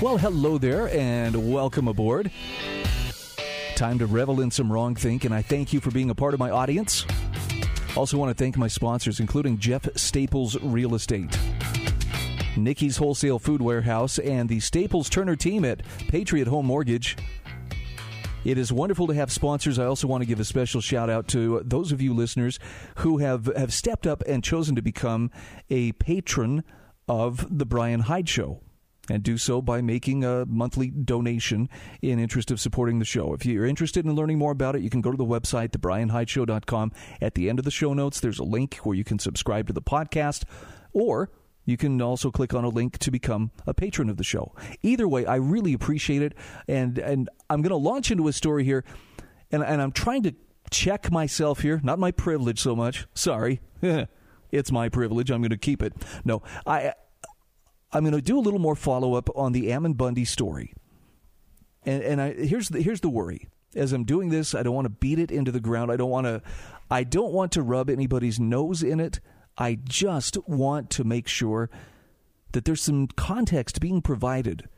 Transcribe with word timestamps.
Well, 0.00 0.16
hello 0.16 0.58
there, 0.58 0.88
and 0.90 1.52
welcome 1.52 1.88
aboard. 1.88 2.30
Time 3.74 3.98
to 3.98 4.06
revel 4.06 4.40
in 4.40 4.52
some 4.52 4.70
wrong 4.70 4.94
think, 4.94 5.24
and 5.24 5.34
I 5.34 5.42
thank 5.42 5.72
you 5.72 5.80
for 5.80 5.90
being 5.90 6.08
a 6.08 6.14
part 6.14 6.34
of 6.34 6.40
my 6.40 6.50
audience. 6.50 7.04
Also, 7.96 8.16
want 8.16 8.30
to 8.30 8.40
thank 8.40 8.56
my 8.56 8.68
sponsors, 8.68 9.18
including 9.18 9.58
Jeff 9.58 9.88
Staples 9.96 10.56
Real 10.62 10.94
Estate, 10.94 11.36
Nicky's 12.56 12.96
Wholesale 12.96 13.40
Food 13.40 13.60
Warehouse, 13.60 14.20
and 14.20 14.48
the 14.48 14.60
Staples 14.60 15.10
Turner 15.10 15.34
team 15.34 15.64
at 15.64 15.82
Patriot 16.06 16.46
Home 16.46 16.66
Mortgage. 16.66 17.16
It 18.44 18.56
is 18.56 18.72
wonderful 18.72 19.08
to 19.08 19.14
have 19.14 19.32
sponsors. 19.32 19.80
I 19.80 19.86
also 19.86 20.06
want 20.06 20.22
to 20.22 20.28
give 20.28 20.38
a 20.38 20.44
special 20.44 20.80
shout 20.80 21.10
out 21.10 21.26
to 21.28 21.60
those 21.64 21.90
of 21.90 22.00
you 22.00 22.14
listeners 22.14 22.60
who 22.98 23.18
have, 23.18 23.46
have 23.56 23.74
stepped 23.74 24.06
up 24.06 24.22
and 24.28 24.44
chosen 24.44 24.76
to 24.76 24.82
become 24.82 25.32
a 25.70 25.90
patron 25.90 26.62
of 27.08 27.58
the 27.58 27.66
Bryan 27.66 28.00
Hyde 28.00 28.28
Show 28.28 28.60
and 29.10 29.22
do 29.22 29.38
so 29.38 29.60
by 29.62 29.80
making 29.80 30.24
a 30.24 30.44
monthly 30.46 30.88
donation 30.88 31.68
in 32.02 32.18
interest 32.18 32.50
of 32.50 32.60
supporting 32.60 32.98
the 32.98 33.04
show. 33.04 33.34
If 33.34 33.46
you're 33.46 33.66
interested 33.66 34.04
in 34.04 34.14
learning 34.14 34.38
more 34.38 34.52
about 34.52 34.76
it, 34.76 34.82
you 34.82 34.90
can 34.90 35.00
go 35.00 35.10
to 35.10 35.16
the 35.16 35.24
website, 35.24 35.70
thebryanhydeshow.com. 35.70 36.92
At 37.20 37.34
the 37.34 37.48
end 37.48 37.58
of 37.58 37.64
the 37.64 37.70
show 37.70 37.94
notes, 37.94 38.20
there's 38.20 38.38
a 38.38 38.44
link 38.44 38.76
where 38.76 38.96
you 38.96 39.04
can 39.04 39.18
subscribe 39.18 39.66
to 39.68 39.72
the 39.72 39.82
podcast, 39.82 40.44
or 40.92 41.30
you 41.64 41.76
can 41.76 42.00
also 42.00 42.30
click 42.30 42.54
on 42.54 42.64
a 42.64 42.68
link 42.68 42.98
to 42.98 43.10
become 43.10 43.50
a 43.66 43.74
patron 43.74 44.08
of 44.08 44.16
the 44.16 44.24
show. 44.24 44.54
Either 44.82 45.06
way, 45.06 45.26
I 45.26 45.36
really 45.36 45.74
appreciate 45.74 46.22
it, 46.22 46.34
and 46.66 46.98
and 46.98 47.28
I'm 47.50 47.60
going 47.60 47.70
to 47.70 47.76
launch 47.76 48.10
into 48.10 48.26
a 48.28 48.32
story 48.32 48.64
here, 48.64 48.84
and 49.52 49.62
and 49.62 49.82
I'm 49.82 49.92
trying 49.92 50.22
to 50.22 50.34
check 50.70 51.10
myself 51.10 51.60
here, 51.60 51.80
not 51.82 51.98
my 51.98 52.10
privilege 52.10 52.60
so 52.60 52.74
much. 52.74 53.06
Sorry. 53.14 53.60
it's 54.52 54.72
my 54.72 54.88
privilege. 54.88 55.30
I'm 55.30 55.40
going 55.40 55.50
to 55.50 55.58
keep 55.58 55.82
it. 55.82 55.92
No, 56.24 56.42
I 56.66 56.94
I'm 57.92 58.04
going 58.04 58.14
to 58.14 58.22
do 58.22 58.38
a 58.38 58.40
little 58.40 58.60
more 58.60 58.76
follow 58.76 59.14
up 59.14 59.28
on 59.34 59.52
the 59.52 59.72
Ammon 59.72 59.94
Bundy 59.94 60.24
story. 60.24 60.74
And, 61.84 62.02
and 62.02 62.20
I, 62.20 62.32
here's 62.34 62.68
the, 62.68 62.82
here's 62.82 63.00
the 63.00 63.08
worry. 63.08 63.48
As 63.74 63.92
I'm 63.92 64.04
doing 64.04 64.30
this, 64.30 64.54
I 64.54 64.62
don't 64.62 64.74
want 64.74 64.86
to 64.86 64.90
beat 64.90 65.18
it 65.18 65.30
into 65.30 65.52
the 65.52 65.60
ground. 65.60 65.92
I 65.92 65.96
don't 65.96 66.10
want 66.10 66.26
to 66.26 66.42
I 66.90 67.04
don't 67.04 67.32
want 67.32 67.52
to 67.52 67.62
rub 67.62 67.90
anybody's 67.90 68.40
nose 68.40 68.82
in 68.82 68.98
it. 68.98 69.20
I 69.58 69.78
just 69.82 70.38
want 70.48 70.88
to 70.90 71.04
make 71.04 71.28
sure 71.28 71.68
that 72.52 72.64
there's 72.64 72.82
some 72.82 73.08
context 73.08 73.80
being 73.80 74.00
provided 74.00 74.68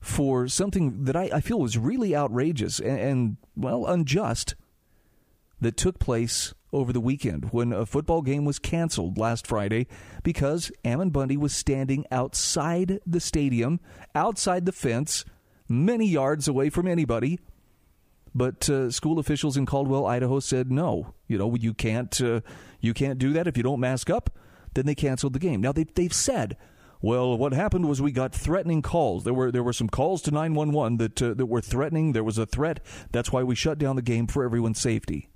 for 0.00 0.48
something 0.48 1.04
that 1.04 1.16
I, 1.16 1.30
I 1.34 1.40
feel 1.40 1.60
was 1.60 1.78
really 1.78 2.16
outrageous 2.16 2.80
and, 2.80 2.98
and, 2.98 3.36
well, 3.56 3.86
unjust 3.86 4.54
that 5.60 5.76
took 5.76 5.98
place 5.98 6.54
over 6.76 6.92
the 6.92 7.00
weekend 7.00 7.52
when 7.52 7.72
a 7.72 7.86
football 7.86 8.22
game 8.22 8.44
was 8.44 8.58
canceled 8.58 9.18
last 9.18 9.46
Friday 9.46 9.86
because 10.22 10.70
Ammon 10.84 11.10
Bundy 11.10 11.36
was 11.36 11.54
standing 11.54 12.04
outside 12.10 13.00
the 13.06 13.20
stadium, 13.20 13.80
outside 14.14 14.66
the 14.66 14.72
fence, 14.72 15.24
many 15.68 16.06
yards 16.06 16.48
away 16.48 16.70
from 16.70 16.86
anybody. 16.86 17.38
But 18.34 18.68
uh, 18.68 18.90
school 18.90 19.18
officials 19.18 19.56
in 19.56 19.64
Caldwell, 19.64 20.06
Idaho, 20.06 20.40
said 20.40 20.70
no. 20.70 21.14
You 21.26 21.38
know, 21.38 21.54
you 21.54 21.72
can't 21.72 22.20
uh, 22.20 22.40
you 22.80 22.92
can't 22.92 23.18
do 23.18 23.32
that 23.32 23.46
if 23.46 23.56
you 23.56 23.62
don't 23.62 23.80
mask 23.80 24.10
up. 24.10 24.30
Then 24.74 24.84
they 24.84 24.94
canceled 24.94 25.32
the 25.32 25.38
game. 25.38 25.60
Now 25.60 25.72
they 25.72 25.84
they've 25.84 26.12
said 26.12 26.56
well, 27.02 27.36
what 27.36 27.52
happened 27.52 27.88
was 27.88 28.00
we 28.00 28.12
got 28.12 28.34
threatening 28.34 28.82
calls. 28.82 29.24
There 29.24 29.34
were 29.34 29.52
there 29.52 29.62
were 29.62 29.72
some 29.72 29.88
calls 29.88 30.22
to 30.22 30.30
911 30.30 30.96
that 30.98 31.22
uh, 31.22 31.34
that 31.34 31.46
were 31.46 31.60
threatening. 31.60 32.12
There 32.12 32.24
was 32.24 32.38
a 32.38 32.46
threat. 32.46 32.80
That's 33.12 33.30
why 33.30 33.42
we 33.42 33.54
shut 33.54 33.78
down 33.78 33.96
the 33.96 34.02
game 34.02 34.26
for 34.26 34.44
everyone's 34.44 34.80
safety. 34.80 35.28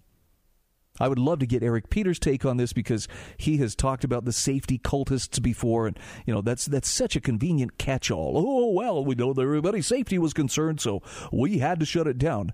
I 1.01 1.09
would 1.09 1.19
love 1.19 1.39
to 1.41 1.47
get 1.47 1.63
Eric 1.63 1.91
Peters' 1.91 2.19
take 2.19 2.45
on 2.45 2.59
this 2.59 2.73
because 2.73 3.09
he 3.39 3.57
has 3.57 3.75
talked 3.75 4.05
about 4.05 4.27
the 4.27 4.33
safety 4.33 4.79
cultists 4.79 5.43
before, 5.43 5.87
and 5.87 5.99
you 6.27 6.35
know 6.35 6.43
that's 6.43 6.67
that's 6.67 6.89
such 6.89 7.17
a 7.17 7.21
convenient 7.21 7.79
catch-all. 7.79 8.35
Oh 8.37 8.71
well, 8.73 9.05
we 9.05 9.15
know 9.15 9.33
that 9.33 9.43
everybody's 9.43 9.87
safety 9.87 10.19
was 10.19 10.35
concerned, 10.35 10.81
so 10.81 11.03
we 11.33 11.59
had 11.59 11.81
to 11.81 11.87
shut 11.87 12.07
it 12.07 12.19
down. 12.19 12.53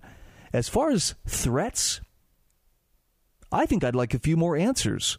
As 0.52 0.68
far 0.68 0.90
as 0.90 1.16
threats, 1.26 2.00
I 3.50 3.66
think 3.66 3.82
I'd 3.84 3.96
like 3.96 4.14
a 4.14 4.18
few 4.18 4.36
more 4.36 4.56
answers. 4.56 5.18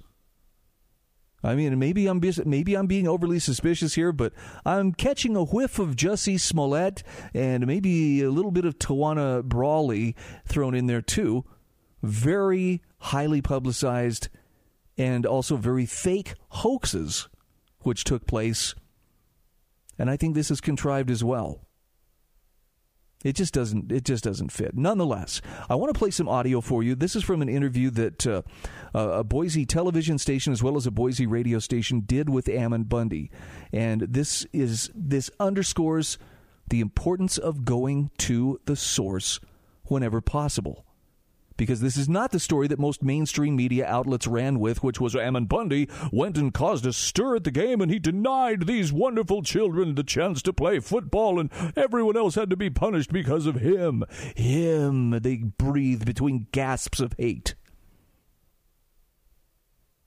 I 1.43 1.55
mean, 1.55 1.77
maybe 1.77 2.07
I'm 2.07 2.21
maybe 2.45 2.75
I'm 2.75 2.87
being 2.87 3.07
overly 3.07 3.39
suspicious 3.39 3.93
here, 3.93 4.11
but 4.11 4.33
I'm 4.65 4.91
catching 4.91 5.35
a 5.35 5.43
whiff 5.43 5.79
of 5.79 5.95
Jussie 5.95 6.39
Smollett 6.39 7.03
and 7.33 7.67
maybe 7.67 8.23
a 8.23 8.31
little 8.31 8.51
bit 8.51 8.65
of 8.65 8.79
Tawana 8.79 9.43
Brawley 9.43 10.15
thrown 10.45 10.73
in 10.73 10.87
there 10.87 11.01
too. 11.01 11.45
Very 12.07 12.81
highly 12.99 13.41
publicized 13.41 14.29
and 14.97 15.25
also 15.25 15.57
very 15.57 15.85
fake 15.85 16.33
hoaxes 16.49 17.27
which 17.81 18.03
took 18.03 18.25
place. 18.25 18.73
And 19.99 20.09
I 20.09 20.17
think 20.17 20.33
this 20.33 20.49
is 20.49 20.61
contrived 20.61 21.11
as 21.11 21.23
well. 21.23 21.67
It 23.25 23.35
just 23.35 23.53
doesn't. 23.53 23.91
It 23.91 24.05
just 24.05 24.23
doesn't 24.23 24.51
fit. 24.51 24.75
Nonetheless, 24.75 25.41
I 25.69 25.75
want 25.75 25.93
to 25.93 25.97
play 25.97 26.11
some 26.11 26.29
audio 26.29 26.61
for 26.61 26.83
you. 26.83 26.95
This 26.95 27.15
is 27.15 27.23
from 27.23 27.41
an 27.41 27.49
interview 27.49 27.89
that 27.89 28.25
uh, 28.25 28.43
a 28.93 29.23
Boise 29.23 29.65
television 29.65 30.17
station 30.17 30.53
as 30.53 30.61
well 30.61 30.77
as 30.77 30.85
a 30.85 30.91
Boise 30.91 31.25
radio 31.25 31.59
station 31.59 32.01
did 32.05 32.29
with 32.29 32.47
Ammon 32.47 32.83
Bundy, 32.83 33.31
and 33.73 34.01
this 34.01 34.45
is 34.53 34.91
this 34.93 35.31
underscores 35.39 36.17
the 36.69 36.79
importance 36.79 37.37
of 37.37 37.65
going 37.65 38.11
to 38.19 38.61
the 38.65 38.75
source 38.75 39.39
whenever 39.85 40.21
possible 40.21 40.86
because 41.57 41.81
this 41.81 41.97
is 41.97 42.07
not 42.07 42.31
the 42.31 42.39
story 42.39 42.67
that 42.67 42.79
most 42.79 43.03
mainstream 43.03 43.55
media 43.55 43.85
outlets 43.85 44.27
ran 44.27 44.59
with, 44.59 44.83
which 44.83 45.01
was 45.01 45.15
Ammon 45.15 45.45
Bundy 45.45 45.89
went 46.11 46.37
and 46.37 46.53
caused 46.53 46.85
a 46.85 46.93
stir 46.93 47.35
at 47.35 47.43
the 47.43 47.51
game 47.51 47.81
and 47.81 47.91
he 47.91 47.99
denied 47.99 48.67
these 48.67 48.93
wonderful 48.93 49.41
children 49.41 49.95
the 49.95 50.03
chance 50.03 50.41
to 50.43 50.53
play 50.53 50.79
football 50.79 51.39
and 51.39 51.51
everyone 51.75 52.15
else 52.15 52.35
had 52.35 52.49
to 52.49 52.55
be 52.55 52.69
punished 52.69 53.11
because 53.11 53.45
of 53.45 53.55
him. 53.55 54.03
Him, 54.35 55.11
they 55.21 55.37
breathed 55.37 56.05
between 56.05 56.47
gasps 56.51 56.99
of 56.99 57.13
hate. 57.17 57.55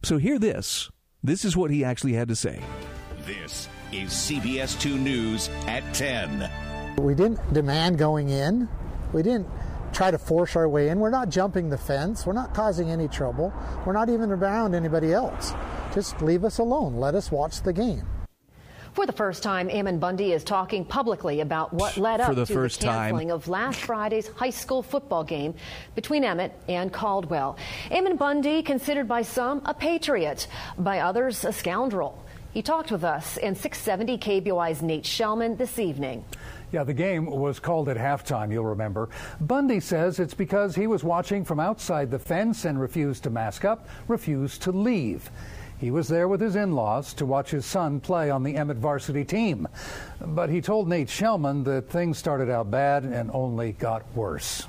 So 0.03 0.17
hear 0.17 0.38
this. 0.38 0.91
This 1.22 1.44
is 1.44 1.56
what 1.56 1.71
he 1.71 1.84
actually 1.84 2.15
had 2.15 2.28
to 2.28 2.37
say. 2.37 2.62
This 3.27 3.69
is 3.93 4.11
CBS 4.11 4.81
2 4.81 4.97
News 4.97 5.50
at 5.67 5.82
10. 5.94 6.50
We 6.99 7.15
didn't 7.15 7.53
demand 7.53 7.99
going 7.99 8.31
in. 8.31 8.69
We 9.12 9.22
didn't 9.22 9.49
try 9.93 10.11
to 10.11 10.19
force 10.19 10.56
our 10.56 10.69
way 10.69 10.89
in. 10.89 11.01
We're 11.01 11.11
not 11.11 11.28
jumping 11.28 11.71
the 11.71 11.78
fence. 11.78 12.27
We're 12.27 12.33
not 12.33 12.55
causing 12.55 12.91
any 12.91 13.09
trouble. 13.09 13.53
We're 13.84 13.93
not 13.93 14.09
even 14.09 14.31
around 14.31 14.75
anybody 14.75 15.12
else. 15.12 15.53
Just 15.95 16.21
leave 16.23 16.45
us 16.45 16.59
alone. 16.59 16.97
Let 16.97 17.15
us 17.15 17.31
watch 17.31 17.62
the 17.62 17.73
game. 17.73 18.06
For 18.93 19.06
the 19.06 19.12
first 19.12 19.45
time, 19.45 19.71
Ammon 19.71 20.00
Bundy 20.00 20.33
is 20.33 20.43
talking 20.43 20.84
publicly 20.84 21.41
about 21.41 21.73
what 21.73 21.97
led 21.97 22.21
up 22.21 22.34
the 22.34 22.45
to 22.45 22.53
first 22.53 22.81
the 22.81 22.87
canceling 22.87 23.29
time. 23.29 23.37
of 23.37 23.47
last 23.47 23.81
Friday's 23.81 24.27
high 24.29 24.50
school 24.50 24.83
football 24.83 25.23
game 25.23 25.55
between 25.95 26.25
Emmett 26.25 26.53
and 26.69 26.93
Caldwell. 26.93 27.56
Ammon 27.93 28.17
Bundy, 28.17 28.62
considered 28.62 29.06
by 29.06 29.23
some 29.23 29.62
a 29.65 29.75
patriot, 29.75 30.49
by 30.77 31.00
others 31.00 31.45
a 31.45 31.53
scoundrel. 31.53 32.21
He 32.52 32.62
talked 32.62 32.91
with 32.91 33.05
us 33.05 33.37
and 33.37 33.56
670 33.56 34.19
KBOI's 34.19 34.82
Nate 34.82 35.05
Shellman 35.05 35.56
this 35.56 35.79
evening. 35.79 36.25
Yeah, 36.73 36.82
the 36.82 36.94
game 36.94 37.26
was 37.26 37.61
called 37.61 37.88
at 37.88 37.97
halftime, 37.97 38.52
you'll 38.52 38.64
remember. 38.64 39.08
Bundy 39.41 39.81
says 39.81 40.19
it's 40.19 40.35
because 40.35 40.75
he 40.75 40.87
was 40.87 41.05
watching 41.05 41.44
from 41.44 41.61
outside 41.61 42.11
the 42.11 42.19
fence 42.19 42.64
and 42.64 42.81
refused 42.81 43.23
to 43.25 43.31
mask 43.31 43.64
up, 43.64 43.88
refused 44.08 44.62
to 44.62 44.73
leave. 44.73 45.31
He 45.79 45.91
was 45.91 46.08
there 46.08 46.29
with 46.29 46.41
his 46.41 46.56
in 46.56 46.73
laws 46.73 47.14
to 47.14 47.26
watch 47.26 47.50
his 47.50 47.64
son 47.64 48.00
play 48.00 48.31
on 48.31 48.43
the 48.43 48.56
Emmett 48.56 48.76
varsity 48.76 49.25
team. 49.25 49.67
But 50.20 50.50
he 50.50 50.61
told 50.61 50.88
Nate 50.88 51.08
Shellman 51.08 51.64
that 51.64 51.88
things 51.88 52.19
started 52.19 52.50
out 52.50 52.70
bad 52.70 53.05
and 53.05 53.31
only 53.32 53.73
got 53.73 54.05
worse. 54.14 54.67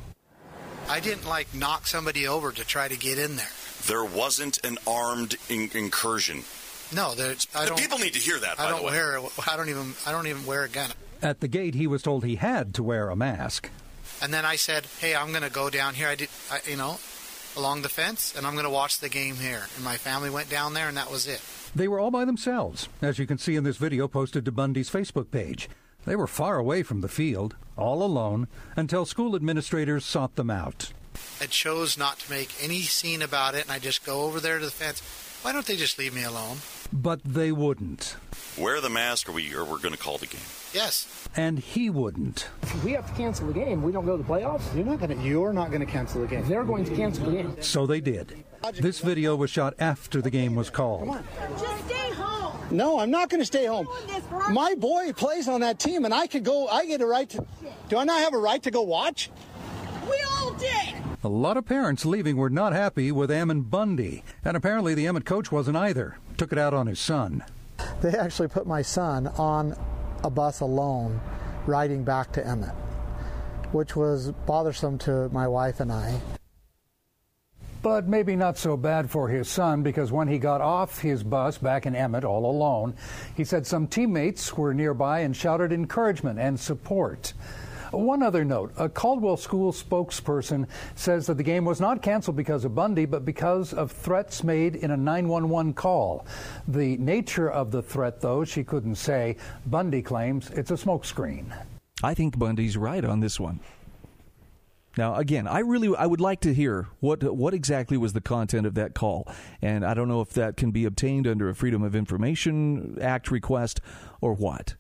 I 0.88 1.00
didn't 1.00 1.28
like 1.28 1.54
knock 1.54 1.88
somebody 1.88 2.28
over 2.28 2.52
to 2.52 2.64
try 2.66 2.88
to 2.88 2.98
get 2.98 3.18
in 3.18 3.36
there. 3.36 3.50
There 3.88 4.06
wasn't 4.06 4.64
an 4.64 4.78
armed 4.88 5.36
in- 5.50 5.72
incursion. 5.74 6.44
No, 6.94 7.16
there's. 7.16 7.48
I 7.56 7.64
The 7.64 7.70
don't, 7.70 7.80
people 7.80 7.98
need 8.00 8.14
to 8.14 8.20
hear 8.20 8.40
that. 8.40 8.60
I 8.60 8.64
by 8.66 8.70
don't 8.70 8.82
the 8.82 8.88
way. 8.88 8.94
wear. 8.94 9.20
I 9.48 9.56
don't 9.58 9.70
even. 9.70 9.94
I 10.06 10.12
don't 10.12 10.28
even 10.28 10.46
wear 10.46 10.64
a 10.64 10.70
gun. 10.70 10.90
At 11.22 11.40
the 11.40 11.48
gate, 11.48 11.76
he 11.76 11.88
was 11.88 12.02
told 12.02 12.24
he 12.26 12.36
had 12.36 12.74
to 12.76 12.84
wear 12.84 13.10
a 13.10 13.16
mask. 13.16 13.70
And 14.22 14.34
then 14.34 14.46
I 14.46 14.56
said, 14.56 14.86
"Hey, 15.00 15.16
I'm 15.16 15.30
going 15.32 15.44
to 15.44 15.50
go 15.50 15.70
down 15.70 15.94
here. 15.94 16.08
I 16.08 16.16
did. 16.16 16.30
I, 16.52 16.60
you 16.70 16.76
know, 16.76 17.00
along 17.56 17.82
the 17.84 17.90
fence, 17.90 18.34
and 18.36 18.46
I'm 18.46 18.54
going 18.54 18.66
to 18.66 18.70
watch 18.72 19.00
the 19.00 19.10
game 19.10 19.36
here." 19.36 19.64
And 19.76 19.84
my 19.86 19.98
family 19.98 20.30
went 20.30 20.50
down 20.50 20.74
there, 20.74 20.88
and 20.88 20.98
that 20.98 21.12
was 21.12 21.28
it. 21.28 21.42
They 21.76 21.88
were 21.88 22.00
all 22.00 22.12
by 22.12 22.26
themselves, 22.26 22.90
as 23.02 23.18
you 23.20 23.26
can 23.26 23.38
see 23.38 23.56
in 23.56 23.64
this 23.64 23.78
video 23.78 24.08
posted 24.08 24.44
to 24.46 24.52
Bundy's 24.52 24.90
Facebook 24.90 25.32
page. 25.32 25.70
They 26.06 26.16
were 26.16 26.28
far 26.28 26.58
away 26.58 26.84
from 26.84 27.02
the 27.02 27.08
field, 27.08 27.56
all 27.78 28.04
alone, 28.04 28.48
until 28.76 29.06
school 29.06 29.36
administrators 29.36 30.04
sought 30.04 30.36
them 30.36 30.50
out. 30.50 30.92
I 31.40 31.46
chose 31.46 31.98
not 31.98 32.20
to 32.20 32.32
make 32.32 32.50
any 32.62 32.82
scene 32.82 33.22
about 33.22 33.54
it, 33.56 33.64
and 33.64 33.72
I 33.72 33.80
just 33.80 34.04
go 34.06 34.24
over 34.24 34.40
there 34.40 34.58
to 34.60 34.66
the 34.66 34.72
fence. 34.72 35.02
Why 35.42 35.54
don't 35.54 35.66
they 35.66 35.76
just 35.76 35.98
leave 35.98 36.14
me 36.14 36.24
alone? 36.24 36.58
But 36.94 37.24
they 37.24 37.52
wouldn't. 37.52 38.16
Wear 38.60 38.80
the 38.80 38.92
mask, 38.92 39.28
or 39.28 39.32
we 39.32 39.52
or 39.56 39.66
we're 39.66 39.80
going 39.80 39.94
to 39.94 40.00
call 40.00 40.20
the 40.20 40.28
game. 40.28 40.42
Yes. 40.72 41.28
And 41.36 41.58
he 41.58 41.90
wouldn't. 41.90 42.48
If 42.62 42.84
we 42.84 42.92
have 42.92 43.08
to 43.08 43.14
cancel 43.14 43.48
the 43.48 43.54
game, 43.54 43.82
we 43.82 43.92
don't 43.92 44.06
go 44.06 44.18
to 44.18 44.22
the 44.22 44.30
playoffs. 44.30 44.76
You're 44.76 44.86
not 44.86 45.00
going 45.00 45.18
to. 45.18 45.26
You're 45.26 45.52
not 45.52 45.70
going 45.70 45.80
to 45.80 45.92
cancel 45.92 46.22
the 46.22 46.28
game. 46.28 46.48
They're 46.48 46.64
going 46.64 46.86
to 46.86 46.96
cancel 46.96 47.26
the 47.26 47.32
game. 47.32 47.62
So 47.62 47.88
they 47.88 48.02
did. 48.02 48.44
This 48.74 49.00
video 49.00 49.36
was 49.36 49.50
shot 49.50 49.74
after 49.80 50.22
the 50.22 50.30
game 50.30 50.54
was 50.54 50.70
called. 50.70 51.08
Just 51.58 51.86
stay 51.86 52.12
home. 52.12 52.56
No, 52.70 53.00
I'm 53.00 53.10
not 53.10 53.30
going 53.30 53.42
to 53.42 53.46
stay 53.46 53.66
home. 53.66 53.88
My 54.52 54.76
boy 54.76 55.12
plays 55.14 55.48
on 55.48 55.62
that 55.62 55.80
team, 55.80 56.06
and 56.06 56.14
I 56.14 56.28
could 56.28 56.44
go. 56.44 56.68
I 56.68 56.86
get 56.86 57.02
a 57.02 57.08
right 57.08 57.28
to. 57.30 57.44
Do 57.90 57.98
I 57.98 58.04
not 58.04 58.20
have 58.20 58.36
a 58.36 58.40
right 58.40 58.62
to 58.62 58.70
go 58.70 58.84
watch? 58.84 59.32
We 60.08 60.18
all 60.38 60.54
did. 60.54 60.94
A 61.24 61.30
lot 61.30 61.56
of 61.56 61.66
parents 61.68 62.04
leaving 62.04 62.36
were 62.36 62.50
not 62.50 62.74
happy 62.74 63.12
with 63.12 63.30
Ammon 63.30 63.62
Bundy, 63.62 64.24
and 64.44 64.58
apparently 64.58 64.96
the 64.96 65.06
Emmett 65.06 65.24
coach 65.24 65.52
wasn't 65.52 65.78
either. 65.78 66.18
Took 66.36 66.52
it 66.52 66.58
out 66.58 66.74
on 66.74 66.88
his 66.88 67.00
son. 67.00 67.44
They 68.02 68.10
actually 68.10 68.48
put 68.48 68.66
my 68.66 68.82
son 68.82 69.28
on 69.38 69.76
a 70.24 70.32
bus 70.32 70.62
alone 70.62 71.22
riding 71.68 72.04
back 72.04 72.32
to 72.32 72.48
Emmett, 72.48 72.74
which 73.72 73.96
was 73.96 74.32
bothersome 74.48 74.98
to 75.00 75.30
my 75.30 75.48
wife 75.48 75.80
and 75.80 75.92
I. 75.92 76.20
But 77.84 78.08
maybe 78.08 78.36
not 78.36 78.58
so 78.58 78.76
bad 78.76 79.12
for 79.12 79.30
his 79.30 79.48
son 79.48 79.84
because 79.84 80.12
when 80.12 80.28
he 80.28 80.40
got 80.40 80.62
off 80.62 81.02
his 81.02 81.22
bus 81.22 81.60
back 81.60 81.86
in 81.86 81.96
Emmett 81.96 82.24
all 82.24 82.50
alone, 82.50 82.96
he 83.36 83.44
said 83.44 83.68
some 83.68 83.86
teammates 83.86 84.58
were 84.58 84.74
nearby 84.74 85.20
and 85.20 85.36
shouted 85.36 85.72
encouragement 85.72 86.40
and 86.40 86.60
support. 86.60 87.34
One 87.92 88.24
other 88.24 88.46
note 88.46 88.72
a 88.78 88.88
Caldwell 88.88 89.38
School 89.38 89.74
spokesperson 89.74 90.68
says 90.96 91.28
that 91.28 91.36
the 91.36 91.44
game 91.44 91.66
was 91.66 91.82
not 91.82 92.02
canceled 92.02 92.38
because 92.38 92.64
of 92.64 92.74
Bundy, 92.74 93.06
but 93.06 93.26
because 93.26 93.74
of 93.74 93.92
threats 93.92 94.44
made 94.44 94.76
in 94.76 94.92
a 94.92 94.98
911 94.98 95.74
call. 95.74 96.26
The 96.68 96.98
nature 96.98 97.50
of 97.50 97.72
the 97.72 97.82
threat, 97.82 98.22
though, 98.22 98.46
she 98.46 98.64
couldn't 98.64 98.96
say. 98.96 99.36
Bundy 99.66 100.02
claims 100.02 100.50
it's 100.52 100.72
a 100.72 100.76
smokescreen. 100.76 101.46
I 102.04 102.14
think 102.14 102.40
Bundy's 102.40 102.78
right 102.78 103.04
on 103.04 103.20
this 103.20 103.40
one. 103.40 103.60
Now, 104.98 105.16
again, 105.16 105.48
I 105.48 105.60
really 105.60 105.96
I 105.96 106.06
would 106.06 106.20
like 106.20 106.42
to 106.42 106.54
hear 106.54 106.88
what 107.00 107.24
what 107.24 107.54
exactly 107.54 107.98
was 107.98 108.14
the 108.14 108.22
content 108.22 108.66
of 108.66 108.74
that 108.76 108.94
call, 108.94 109.26
and 109.62 109.86
I 109.86 109.94
don't 109.94 110.10
know 110.10 110.22
if 110.22 110.32
that 110.32 110.58
can 110.58 110.72
be 110.72 110.84
obtained 110.84 111.28
under 111.28 111.50
a 111.50 111.56
Freedom 111.56 111.82
of 111.82 111.96
Information 111.96 112.98
Act 113.02 113.32
request 113.32 113.80
or 114.20 114.34
what. 114.34 114.76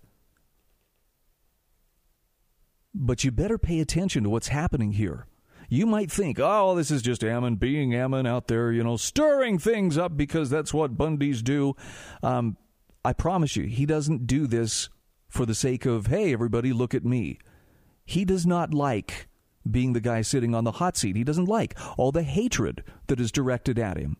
But 2.93 3.23
you 3.23 3.31
better 3.31 3.57
pay 3.57 3.79
attention 3.79 4.23
to 4.23 4.29
what's 4.29 4.49
happening 4.49 4.93
here. 4.93 5.27
You 5.69 5.85
might 5.85 6.11
think, 6.11 6.37
oh, 6.39 6.75
this 6.75 6.91
is 6.91 7.01
just 7.01 7.23
Ammon 7.23 7.55
being 7.55 7.95
Ammon 7.95 8.25
out 8.25 8.47
there, 8.47 8.73
you 8.73 8.83
know, 8.83 8.97
stirring 8.97 9.57
things 9.57 9.97
up 9.97 10.17
because 10.17 10.49
that's 10.49 10.73
what 10.73 10.97
Bundys 10.97 11.41
do. 11.41 11.75
Um, 12.21 12.57
I 13.05 13.13
promise 13.13 13.55
you, 13.55 13.63
he 13.63 13.85
doesn't 13.85 14.27
do 14.27 14.47
this 14.47 14.89
for 15.29 15.45
the 15.45 15.55
sake 15.55 15.85
of, 15.85 16.07
hey, 16.07 16.33
everybody, 16.33 16.73
look 16.73 16.93
at 16.93 17.05
me. 17.05 17.39
He 18.03 18.25
does 18.25 18.45
not 18.45 18.73
like 18.73 19.29
being 19.69 19.93
the 19.93 20.01
guy 20.01 20.21
sitting 20.21 20.53
on 20.53 20.65
the 20.65 20.73
hot 20.73 20.97
seat. 20.97 21.15
He 21.15 21.23
doesn't 21.23 21.45
like 21.45 21.77
all 21.97 22.11
the 22.11 22.23
hatred 22.23 22.83
that 23.07 23.21
is 23.21 23.31
directed 23.31 23.79
at 23.79 23.97
him. 23.97 24.17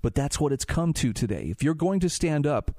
But 0.00 0.14
that's 0.14 0.40
what 0.40 0.52
it's 0.52 0.64
come 0.64 0.92
to 0.94 1.12
today. 1.12 1.48
If 1.50 1.62
you're 1.62 1.74
going 1.74 2.00
to 2.00 2.08
stand 2.08 2.46
up 2.46 2.70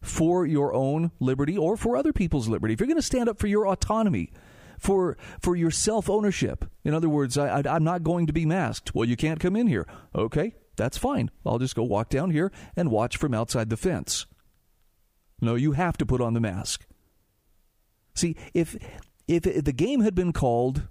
for 0.00 0.46
your 0.46 0.72
own 0.72 1.10
liberty 1.20 1.56
or 1.56 1.76
for 1.76 1.96
other 1.96 2.12
people's 2.12 2.48
liberty, 2.48 2.74
if 2.74 2.80
you're 2.80 2.86
going 2.86 2.96
to 2.96 3.02
stand 3.02 3.28
up 3.28 3.38
for 3.38 3.46
your 3.46 3.66
autonomy, 3.66 4.32
for 4.78 5.16
for 5.40 5.56
your 5.56 5.70
self 5.70 6.10
ownership, 6.10 6.64
in 6.84 6.94
other 6.94 7.08
words, 7.08 7.38
I, 7.38 7.60
I, 7.60 7.62
I'm 7.66 7.84
not 7.84 8.02
going 8.02 8.26
to 8.26 8.32
be 8.32 8.46
masked. 8.46 8.94
Well, 8.94 9.08
you 9.08 9.16
can't 9.16 9.40
come 9.40 9.56
in 9.56 9.66
here. 9.66 9.86
Okay, 10.14 10.54
that's 10.76 10.98
fine. 10.98 11.30
I'll 11.44 11.58
just 11.58 11.74
go 11.74 11.82
walk 11.82 12.10
down 12.10 12.30
here 12.30 12.52
and 12.76 12.90
watch 12.90 13.16
from 13.16 13.34
outside 13.34 13.70
the 13.70 13.76
fence. 13.76 14.26
No, 15.40 15.54
you 15.54 15.72
have 15.72 15.96
to 15.98 16.06
put 16.06 16.20
on 16.20 16.34
the 16.34 16.40
mask. 16.40 16.86
See, 18.14 18.36
if 18.54 18.76
if 19.28 19.42
the 19.42 19.72
game 19.72 20.00
had 20.00 20.14
been 20.14 20.32
called, 20.32 20.88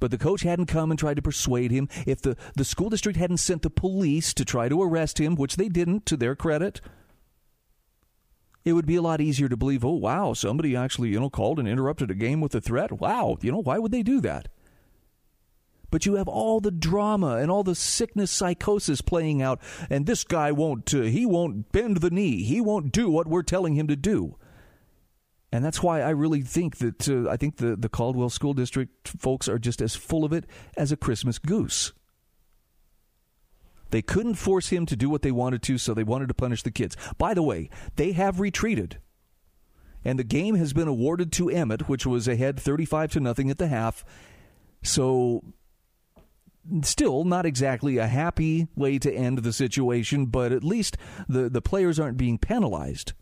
but 0.00 0.10
the 0.10 0.18
coach 0.18 0.42
hadn't 0.42 0.66
come 0.66 0.90
and 0.90 0.98
tried 0.98 1.14
to 1.14 1.22
persuade 1.22 1.70
him, 1.70 1.88
if 2.06 2.20
the, 2.20 2.36
the 2.56 2.64
school 2.64 2.90
district 2.90 3.18
hadn't 3.18 3.36
sent 3.36 3.62
the 3.62 3.70
police 3.70 4.34
to 4.34 4.44
try 4.44 4.68
to 4.68 4.82
arrest 4.82 5.18
him, 5.18 5.36
which 5.36 5.56
they 5.56 5.68
didn't, 5.68 6.06
to 6.06 6.16
their 6.16 6.34
credit, 6.34 6.80
it 8.64 8.74
would 8.74 8.86
be 8.86 8.96
a 8.96 9.02
lot 9.02 9.20
easier 9.20 9.48
to 9.48 9.56
believe, 9.56 9.84
oh, 9.84 9.92
wow, 9.92 10.32
somebody 10.32 10.76
actually, 10.76 11.10
you 11.10 11.20
know, 11.20 11.30
called 11.30 11.58
and 11.58 11.68
interrupted 11.68 12.10
a 12.10 12.14
game 12.14 12.40
with 12.40 12.54
a 12.54 12.60
threat. 12.60 12.92
Wow, 12.92 13.38
you 13.40 13.50
know, 13.50 13.62
why 13.62 13.78
would 13.78 13.92
they 13.92 14.02
do 14.02 14.20
that? 14.20 14.48
But 15.90 16.06
you 16.06 16.14
have 16.14 16.28
all 16.28 16.60
the 16.60 16.70
drama 16.70 17.36
and 17.36 17.50
all 17.50 17.64
the 17.64 17.74
sickness 17.74 18.30
psychosis 18.30 19.02
playing 19.02 19.42
out, 19.42 19.60
and 19.90 20.06
this 20.06 20.24
guy 20.24 20.50
won't, 20.50 20.94
uh, 20.94 21.02
he 21.02 21.26
won't 21.26 21.70
bend 21.70 21.98
the 21.98 22.10
knee. 22.10 22.42
He 22.44 22.60
won't 22.60 22.92
do 22.92 23.10
what 23.10 23.26
we're 23.26 23.42
telling 23.42 23.74
him 23.74 23.88
to 23.88 23.96
do. 23.96 24.36
And 25.52 25.62
that's 25.62 25.82
why 25.82 26.00
I 26.00 26.10
really 26.10 26.40
think 26.40 26.78
that 26.78 27.08
uh, 27.08 27.28
I 27.28 27.36
think 27.36 27.58
the, 27.58 27.76
the 27.76 27.90
Caldwell 27.90 28.30
School 28.30 28.54
District 28.54 29.06
folks 29.06 29.48
are 29.48 29.58
just 29.58 29.82
as 29.82 29.94
full 29.94 30.24
of 30.24 30.32
it 30.32 30.46
as 30.78 30.92
a 30.92 30.96
Christmas 30.96 31.38
goose. 31.38 31.92
They 33.92 34.02
couldn't 34.02 34.34
force 34.34 34.70
him 34.70 34.86
to 34.86 34.96
do 34.96 35.08
what 35.10 35.22
they 35.22 35.30
wanted 35.30 35.62
to, 35.64 35.78
so 35.78 35.92
they 35.94 36.02
wanted 36.02 36.28
to 36.28 36.34
punish 36.34 36.62
the 36.62 36.70
kids. 36.70 36.96
By 37.18 37.34
the 37.34 37.42
way, 37.42 37.68
they 37.96 38.12
have 38.12 38.40
retreated. 38.40 38.98
And 40.04 40.18
the 40.18 40.24
game 40.24 40.56
has 40.56 40.72
been 40.72 40.88
awarded 40.88 41.30
to 41.32 41.50
Emmett, 41.50 41.88
which 41.88 42.06
was 42.06 42.26
ahead 42.26 42.58
35 42.58 43.12
to 43.12 43.20
nothing 43.20 43.50
at 43.50 43.58
the 43.58 43.68
half. 43.68 44.02
So 44.82 45.44
still 46.82 47.24
not 47.24 47.44
exactly 47.44 47.98
a 47.98 48.06
happy 48.06 48.66
way 48.74 48.98
to 48.98 49.12
end 49.12 49.38
the 49.38 49.52
situation, 49.52 50.26
but 50.26 50.52
at 50.52 50.64
least 50.64 50.96
the, 51.28 51.50
the 51.50 51.62
players 51.62 52.00
aren't 52.00 52.16
being 52.16 52.38
penalized. 52.38 53.12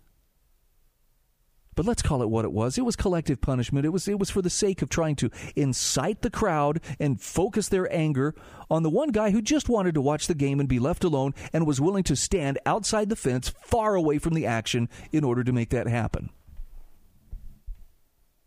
But 1.80 1.86
let's 1.86 2.02
call 2.02 2.20
it 2.22 2.28
what 2.28 2.44
it 2.44 2.52
was. 2.52 2.76
It 2.76 2.84
was 2.84 2.94
collective 2.94 3.40
punishment. 3.40 3.86
It 3.86 3.88
was 3.88 4.06
it 4.06 4.18
was 4.18 4.28
for 4.28 4.42
the 4.42 4.50
sake 4.50 4.82
of 4.82 4.90
trying 4.90 5.16
to 5.16 5.30
incite 5.56 6.20
the 6.20 6.28
crowd 6.28 6.82
and 6.98 7.18
focus 7.18 7.70
their 7.70 7.90
anger 7.90 8.34
on 8.70 8.82
the 8.82 8.90
one 8.90 9.12
guy 9.12 9.30
who 9.30 9.40
just 9.40 9.70
wanted 9.70 9.94
to 9.94 10.02
watch 10.02 10.26
the 10.26 10.34
game 10.34 10.60
and 10.60 10.68
be 10.68 10.78
left 10.78 11.04
alone 11.04 11.34
and 11.54 11.66
was 11.66 11.80
willing 11.80 12.02
to 12.02 12.14
stand 12.14 12.58
outside 12.66 13.08
the 13.08 13.16
fence 13.16 13.48
far 13.48 13.94
away 13.94 14.18
from 14.18 14.34
the 14.34 14.44
action 14.44 14.90
in 15.10 15.24
order 15.24 15.42
to 15.42 15.54
make 15.54 15.70
that 15.70 15.86
happen. 15.86 16.28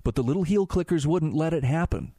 But 0.03 0.13
the 0.13 0.21
little 0.21 0.43
heel 0.43 0.67
clickers 0.67 1.07
wouldn't 1.07 1.33
let 1.33 1.55
it 1.55 1.63
happen. 1.63 2.13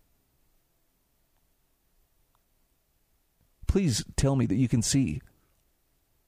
Please 3.68 4.04
tell 4.16 4.34
me 4.34 4.46
that 4.46 4.56
you 4.56 4.66
can 4.66 4.82
see 4.82 5.20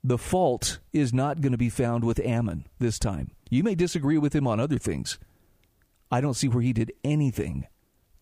the 0.06 0.18
fault 0.18 0.78
is 0.92 1.12
not 1.12 1.40
going 1.40 1.50
to 1.50 1.58
be 1.58 1.68
found 1.68 2.04
with 2.04 2.20
Ammon 2.20 2.64
this 2.78 2.96
time. 2.96 3.32
You 3.50 3.64
may 3.64 3.74
disagree 3.74 4.18
with 4.18 4.36
him 4.36 4.46
on 4.46 4.60
other 4.60 4.78
things. 4.78 5.18
I 6.12 6.20
don't 6.20 6.34
see 6.34 6.46
where 6.46 6.62
he 6.62 6.72
did 6.72 6.92
anything 7.02 7.66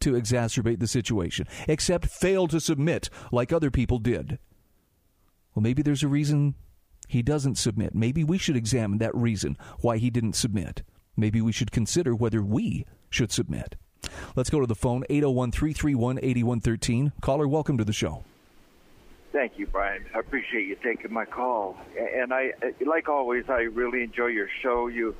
to 0.01 0.13
exacerbate 0.13 0.81
the 0.81 0.87
situation, 0.87 1.47
except 1.69 2.07
fail 2.07 2.49
to 2.49 2.59
submit 2.59 3.11
like 3.31 3.53
other 3.53 3.71
people 3.71 3.99
did. 3.99 4.39
Well, 5.55 5.63
maybe 5.63 5.83
there's 5.83 6.03
a 6.03 6.09
reason 6.09 6.55
he 7.07 7.23
doesn't 7.23 7.57
submit. 7.57 7.95
Maybe 7.95 8.25
we 8.25 8.39
should 8.39 8.57
examine 8.57 8.97
that 8.99 9.15
reason 9.15 9.59
why 9.81 9.99
he 9.99 10.09
didn't 10.09 10.37
submit. 10.37 10.83
Maybe 11.19 11.43
we 11.43 11.53
should 11.53 11.71
consider 11.71 12.15
whether 12.15 12.43
we 12.43 12.87
should 13.11 13.31
submit. 13.31 13.77
Let's 14.35 14.51
go 14.51 14.61
to 14.61 14.67
the 14.67 14.75
phone 14.75 15.05
801 15.11 15.53
331 15.53 16.19
8113. 16.23 17.13
Caller, 17.21 17.47
welcome 17.47 17.77
to 17.77 17.85
the 17.85 17.93
show. 17.93 18.25
Thank 19.35 19.59
you, 19.59 19.67
Bryan. 19.67 20.05
I 20.15 20.21
appreciate 20.21 20.69
you 20.69 20.77
taking 20.77 21.13
my 21.13 21.25
call. 21.25 21.77
And 21.99 22.33
I, 22.33 22.53
like 22.87 23.09
always, 23.09 23.47
I 23.49 23.63
really 23.63 24.05
enjoy 24.05 24.29
your 24.29 24.49
show. 24.63 24.87
You 24.87 25.17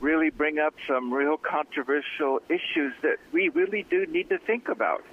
really 0.00 0.30
bring 0.30 0.60
up 0.60 0.74
some 0.86 1.12
real 1.12 1.36
controversial 1.38 2.38
issues 2.48 2.94
that 3.02 3.16
we 3.32 3.48
really 3.48 3.84
do 3.90 4.06
need 4.06 4.28
to 4.28 4.38
think 4.38 4.68
about. 4.68 5.04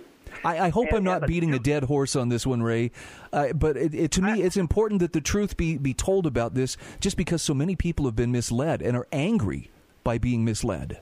I, 0.45 0.59
I 0.59 0.69
hope 0.69 0.89
and, 0.89 0.97
I'm 0.97 1.03
not 1.03 1.25
beating 1.25 1.55
a 1.55 1.59
dead 1.59 1.85
horse 1.85 2.15
on 2.15 2.29
this 2.29 2.45
one, 2.45 2.61
Ray. 2.61 2.91
Uh, 3.33 3.51
but 3.53 3.75
it, 3.75 3.95
it, 3.95 4.11
to 4.11 4.21
me, 4.21 4.43
it's 4.43 4.57
important 4.57 4.99
that 4.99 5.13
the 5.13 5.21
truth 5.21 5.57
be, 5.57 5.79
be 5.79 5.95
told 5.95 6.27
about 6.27 6.53
this 6.53 6.77
just 6.99 7.17
because 7.17 7.41
so 7.41 7.55
many 7.55 7.75
people 7.75 8.05
have 8.05 8.15
been 8.15 8.31
misled 8.31 8.83
and 8.83 8.95
are 8.95 9.07
angry 9.11 9.71
by 10.03 10.19
being 10.19 10.45
misled. 10.45 10.99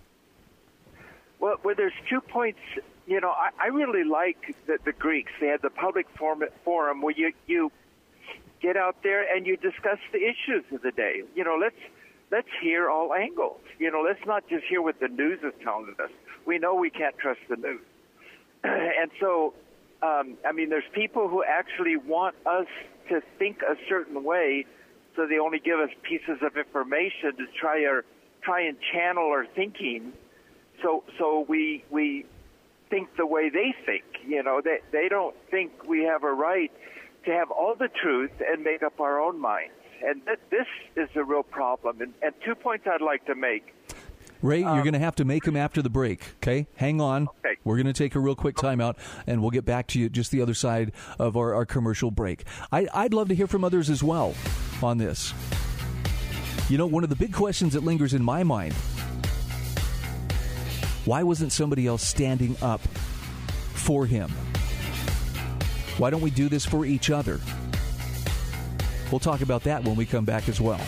Well, 1.41 1.57
well 1.61 1.75
there's 1.75 1.91
two 2.09 2.21
points 2.21 2.59
you 3.07 3.21
know, 3.21 3.29
I, 3.29 3.49
I 3.59 3.67
really 3.67 4.03
like 4.03 4.55
the, 4.67 4.77
the 4.83 4.91
Greeks. 4.91 5.31
They 5.39 5.47
had 5.47 5.61
the 5.61 5.69
public 5.69 6.07
forum, 6.17 7.01
where 7.01 7.13
you 7.15 7.31
you 7.47 7.71
get 8.61 8.77
out 8.77 8.97
there 9.03 9.23
and 9.35 9.47
you 9.47 9.55
discuss 9.57 9.99
the 10.11 10.19
issues 10.19 10.65
of 10.71 10.81
the 10.81 10.91
day. 10.91 11.23
You 11.35 11.43
know, 11.43 11.57
let's 11.59 11.79
let's 12.31 12.49
hear 12.61 12.89
all 12.89 13.13
angles. 13.13 13.61
You 13.79 13.91
know, 13.91 14.01
let's 14.01 14.25
not 14.25 14.47
just 14.49 14.65
hear 14.65 14.81
what 14.81 14.99
the 14.99 15.07
news 15.07 15.39
is 15.43 15.53
telling 15.63 15.95
us. 16.03 16.11
We 16.45 16.59
know 16.59 16.75
we 16.75 16.89
can't 16.89 17.17
trust 17.17 17.39
the 17.49 17.55
news, 17.55 17.81
and 18.63 19.09
so 19.19 19.53
um, 20.03 20.37
I 20.45 20.51
mean, 20.51 20.69
there's 20.69 20.89
people 20.93 21.27
who 21.27 21.43
actually 21.43 21.97
want 21.97 22.35
us 22.45 22.67
to 23.09 23.21
think 23.39 23.61
a 23.61 23.75
certain 23.87 24.23
way 24.23 24.65
so 25.17 25.25
they 25.25 25.39
only 25.39 25.59
give 25.59 25.79
us 25.79 25.89
pieces 26.03 26.37
of 26.43 26.55
information 26.55 27.35
to 27.37 27.47
try 27.59 27.83
our 27.85 28.05
try 28.43 28.61
and 28.61 28.77
channel 28.93 29.25
our 29.25 29.45
thinking. 29.45 30.13
So 30.83 31.03
so 31.17 31.45
we 31.49 31.83
we 31.89 32.25
think 32.89 33.15
the 33.17 33.25
way 33.25 33.49
they 33.49 33.73
think. 33.85 34.03
You 34.25 34.43
know, 34.43 34.61
they 34.63 34.79
they 34.91 35.07
don't 35.09 35.35
think 35.51 35.71
we 35.87 36.03
have 36.03 36.23
a 36.23 36.31
right 36.31 36.71
to 37.25 37.31
have 37.31 37.51
all 37.51 37.75
the 37.75 37.89
truth 38.01 38.31
and 38.39 38.63
make 38.63 38.83
up 38.83 38.99
our 38.99 39.19
own 39.19 39.39
minds. 39.39 39.73
And 40.03 40.23
th- 40.25 40.39
this 40.49 40.67
is 40.95 41.09
a 41.15 41.23
real 41.23 41.43
problem. 41.43 42.01
And, 42.01 42.13
and 42.21 42.33
two 42.45 42.55
points 42.55 42.85
I'd 42.87 43.01
like 43.01 43.25
to 43.25 43.35
make. 43.35 43.73
Ray, 44.43 44.63
Um, 44.63 44.75
you're 44.75 44.83
going 44.83 44.93
to 44.93 44.99
have 44.99 45.15
to 45.15 45.25
make 45.25 45.43
them 45.45 45.55
after 45.57 45.81
the 45.81 45.89
break, 45.89 46.35
okay? 46.35 46.67
Hang 46.75 47.01
on. 47.01 47.23
Okay. 47.39 47.57
We're 47.63 47.77
going 47.77 47.87
to 47.87 47.93
take 47.93 48.13
a 48.13 48.19
real 48.19 48.35
quick 48.35 48.55
timeout, 48.55 48.95
and 49.25 49.41
we'll 49.41 49.49
get 49.49 49.65
back 49.65 49.87
to 49.87 49.99
you 49.99 50.09
just 50.09 50.29
the 50.29 50.41
other 50.43 50.53
side 50.53 50.91
of 51.17 51.35
our, 51.35 51.55
our 51.55 51.65
commercial 51.65 52.11
break. 52.11 52.43
I, 52.71 52.87
I'd 52.93 53.15
love 53.15 53.29
to 53.29 53.35
hear 53.35 53.47
from 53.47 53.63
others 53.63 53.89
as 53.89 54.03
well 54.03 54.35
on 54.83 54.99
this. 54.99 55.33
You 56.69 56.77
know, 56.77 56.85
one 56.85 57.03
of 57.03 57.09
the 57.09 57.15
big 57.15 57.33
questions 57.33 57.73
that 57.73 57.83
lingers 57.83 58.13
in 58.13 58.23
my 58.23 58.43
mind 58.43 58.75
why 61.07 61.23
wasn't 61.23 61.53
somebody 61.53 61.87
else 61.87 62.03
standing 62.03 62.57
up 62.61 62.81
for 63.73 64.05
him? 64.05 64.29
Why 65.97 66.09
don't 66.09 66.19
we 66.19 66.29
do 66.29 66.49
this 66.49 66.65
for 66.65 66.85
each 66.85 67.09
other? 67.09 67.39
We'll 69.09 69.19
talk 69.19 69.39
about 69.39 69.63
that 69.63 69.85
when 69.85 69.95
we 69.95 70.05
come 70.05 70.25
back 70.25 70.49
as 70.49 70.59
well. 70.59 70.81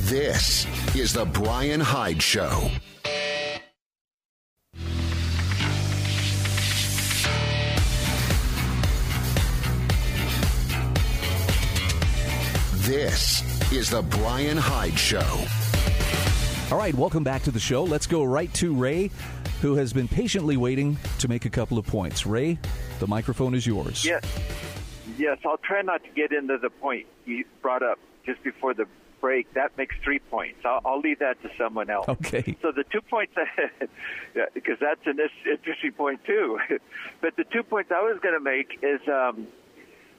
This 0.00 0.66
is 0.94 1.14
the 1.14 1.24
Bryan 1.24 1.80
Hyde 1.80 2.22
Show. 2.22 2.70
This 13.08 13.72
is 13.72 13.88
the 13.88 14.02
Bryan 14.02 14.58
Hyde 14.58 14.98
Show. 14.98 15.46
All 16.70 16.76
right, 16.76 16.94
welcome 16.94 17.24
back 17.24 17.42
to 17.44 17.50
the 17.50 17.58
show. 17.58 17.82
Let's 17.82 18.06
go 18.06 18.22
right 18.22 18.52
to 18.52 18.74
Ray, 18.74 19.10
who 19.62 19.76
has 19.76 19.94
been 19.94 20.06
patiently 20.06 20.58
waiting 20.58 20.98
to 21.20 21.26
make 21.26 21.46
a 21.46 21.48
couple 21.48 21.78
of 21.78 21.86
points. 21.86 22.26
Ray, 22.26 22.58
the 22.98 23.06
microphone 23.06 23.54
is 23.54 23.66
yours. 23.66 24.04
Yes. 24.04 24.22
Yes, 25.16 25.38
I'll 25.46 25.56
try 25.56 25.80
not 25.80 26.04
to 26.04 26.10
get 26.10 26.32
into 26.32 26.58
the 26.58 26.68
point 26.68 27.06
you 27.24 27.46
brought 27.62 27.82
up 27.82 27.98
just 28.26 28.42
before 28.42 28.74
the 28.74 28.84
break. 29.22 29.54
That 29.54 29.74
makes 29.78 29.96
three 30.04 30.18
points. 30.18 30.58
I'll, 30.66 30.82
I'll 30.84 31.00
leave 31.00 31.20
that 31.20 31.40
to 31.44 31.50
someone 31.56 31.88
else. 31.88 32.10
Okay. 32.10 32.58
So 32.60 32.72
the 32.72 32.84
two 32.92 33.00
points, 33.00 33.32
because 34.52 34.76
that's 34.82 35.06
an 35.06 35.18
interesting 35.50 35.92
point 35.92 36.22
too. 36.26 36.58
but 37.22 37.36
the 37.36 37.44
two 37.44 37.62
points 37.62 37.90
I 37.90 38.02
was 38.02 38.20
going 38.22 38.34
to 38.34 38.44
make 38.44 38.80
is 38.82 39.00
um, 39.08 39.46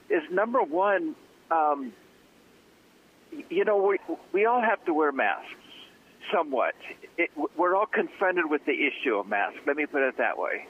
is 0.08 0.22
number 0.32 0.60
one, 0.60 1.14
um, 1.52 1.92
you 3.48 3.64
know, 3.64 3.76
we 3.78 3.98
we 4.32 4.46
all 4.46 4.60
have 4.60 4.84
to 4.86 4.94
wear 4.94 5.12
masks 5.12 5.46
somewhat. 6.32 6.74
It, 7.18 7.30
we're 7.56 7.74
all 7.74 7.86
confronted 7.86 8.48
with 8.48 8.64
the 8.66 8.72
issue 8.72 9.16
of 9.16 9.26
masks. 9.26 9.58
Let 9.66 9.76
me 9.76 9.86
put 9.86 10.02
it 10.02 10.18
that 10.18 10.38
way. 10.38 10.66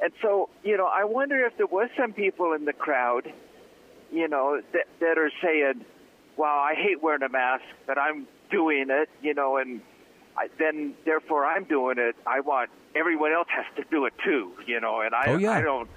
And 0.00 0.12
so, 0.20 0.48
you 0.64 0.76
know, 0.76 0.86
I 0.86 1.04
wonder 1.04 1.44
if 1.46 1.56
there 1.56 1.66
was 1.66 1.88
some 1.96 2.12
people 2.12 2.52
in 2.54 2.64
the 2.64 2.72
crowd, 2.72 3.32
you 4.10 4.26
know, 4.26 4.60
that, 4.72 4.86
that 5.00 5.18
are 5.18 5.30
saying, 5.42 5.84
"Wow, 6.36 6.58
I 6.58 6.74
hate 6.74 7.02
wearing 7.02 7.22
a 7.22 7.28
mask, 7.28 7.62
but 7.86 7.98
I'm 7.98 8.26
doing 8.50 8.86
it," 8.90 9.08
you 9.22 9.34
know, 9.34 9.58
and 9.58 9.80
I, 10.36 10.48
then 10.58 10.94
therefore 11.04 11.46
I'm 11.46 11.64
doing 11.64 11.98
it. 11.98 12.16
I 12.26 12.40
want 12.40 12.70
everyone 12.94 13.32
else 13.32 13.48
has 13.50 13.66
to 13.76 13.84
do 13.90 14.06
it 14.06 14.14
too, 14.24 14.52
you 14.66 14.80
know, 14.80 15.00
and 15.00 15.14
I 15.14 15.24
Oh, 15.28 15.36
yeah. 15.38 15.52
I 15.52 15.60
don't, 15.62 15.88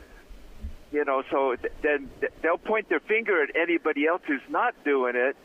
you 0.91 1.03
know, 1.03 1.23
so 1.31 1.55
th- 1.55 1.73
then 1.81 2.09
th- 2.19 2.31
they'll 2.41 2.57
point 2.57 2.89
their 2.89 2.99
finger 2.99 3.41
at 3.43 3.55
anybody 3.55 4.05
else 4.07 4.21
who's 4.27 4.41
not 4.49 4.75
doing 4.85 5.15
it, 5.15 5.35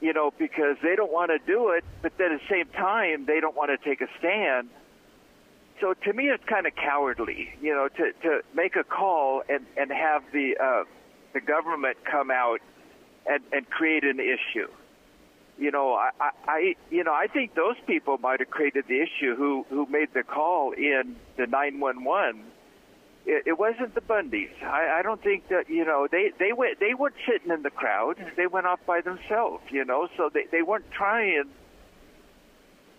you 0.00 0.12
know, 0.12 0.32
because 0.38 0.76
they 0.82 0.94
don't 0.94 1.12
want 1.12 1.30
to 1.30 1.38
do 1.46 1.70
it, 1.70 1.84
but 2.02 2.12
then 2.18 2.32
at 2.32 2.40
the 2.40 2.54
same 2.54 2.68
time 2.72 3.26
they 3.26 3.40
don't 3.40 3.56
want 3.56 3.70
to 3.70 3.88
take 3.88 4.00
a 4.00 4.08
stand. 4.18 4.68
So 5.80 5.94
to 5.94 6.12
me, 6.12 6.24
it's 6.24 6.44
kind 6.44 6.66
of 6.66 6.74
cowardly, 6.74 7.50
you 7.60 7.74
know, 7.74 7.88
to, 7.88 8.12
to 8.22 8.40
make 8.54 8.76
a 8.76 8.84
call 8.84 9.42
and, 9.48 9.66
and 9.76 9.90
have 9.90 10.22
the 10.32 10.56
uh, 10.62 10.84
the 11.34 11.40
government 11.40 11.98
come 12.10 12.30
out 12.30 12.60
and, 13.26 13.42
and 13.52 13.68
create 13.68 14.04
an 14.04 14.20
issue. 14.20 14.68
You 15.58 15.70
know, 15.70 15.94
I, 15.94 16.10
I, 16.46 16.74
you 16.90 17.04
know 17.04 17.12
I 17.12 17.26
think 17.26 17.54
those 17.54 17.76
people 17.86 18.18
might 18.18 18.40
have 18.40 18.50
created 18.50 18.84
the 18.88 19.00
issue 19.00 19.34
who 19.36 19.66
who 19.68 19.86
made 19.86 20.08
the 20.14 20.22
call 20.22 20.72
in 20.72 21.16
the 21.36 21.46
911. 21.46 22.42
It, 23.26 23.42
it 23.46 23.58
wasn't 23.58 23.94
the 23.94 24.00
Bundys. 24.00 24.50
I, 24.62 25.00
I 25.00 25.02
don't 25.02 25.20
think 25.22 25.48
that 25.48 25.68
you 25.68 25.84
know 25.84 26.06
they 26.10 26.32
they 26.38 26.52
went 26.52 26.78
they 26.78 26.94
weren't 26.94 27.16
sitting 27.28 27.50
in 27.50 27.62
the 27.62 27.70
crowd. 27.70 28.16
They 28.36 28.46
went 28.46 28.66
off 28.66 28.80
by 28.86 29.00
themselves. 29.00 29.64
You 29.70 29.84
know, 29.84 30.08
so 30.16 30.30
they 30.32 30.44
they 30.50 30.62
weren't 30.62 30.90
trying. 30.92 31.44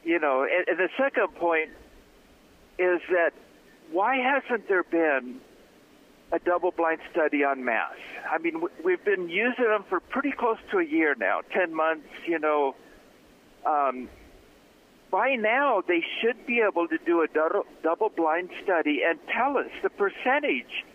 You 0.04 0.20
know, 0.20 0.44
and, 0.44 0.68
and 0.68 0.78
the 0.78 0.90
second 0.98 1.34
point 1.36 1.70
is 2.78 3.02
that 3.10 3.32
why 3.92 4.18
hasn't 4.18 4.68
there 4.68 4.84
been 4.84 5.42
a 6.32 6.40
double-blind 6.40 7.00
study 7.12 7.44
on 7.44 7.64
masks? 7.64 8.00
I 8.30 8.38
mean, 8.38 8.62
we've 8.84 9.04
been 9.04 9.30
using 9.30 9.66
them 9.66 9.86
for 9.88 10.00
pretty 10.00 10.32
close 10.32 10.58
to 10.72 10.80
a 10.80 10.84
year 10.84 11.16
now, 11.18 11.42
ten 11.52 11.74
months. 11.74 12.08
You 12.26 12.40
know, 12.40 12.76
um, 13.66 14.10
by 15.12 15.36
now 15.36 15.82
they 15.88 16.04
should 16.22 16.46
be 16.46 16.60
able 16.60 16.88
to 16.88 16.98
do 17.06 17.22
a 17.22 17.28
dou- 17.28 17.66
double-blind 17.84 18.50
study 18.64 19.02
and 19.08 19.20
tell 19.34 19.58
us 19.58 19.72
the 19.84 19.90
percentage 19.90 20.86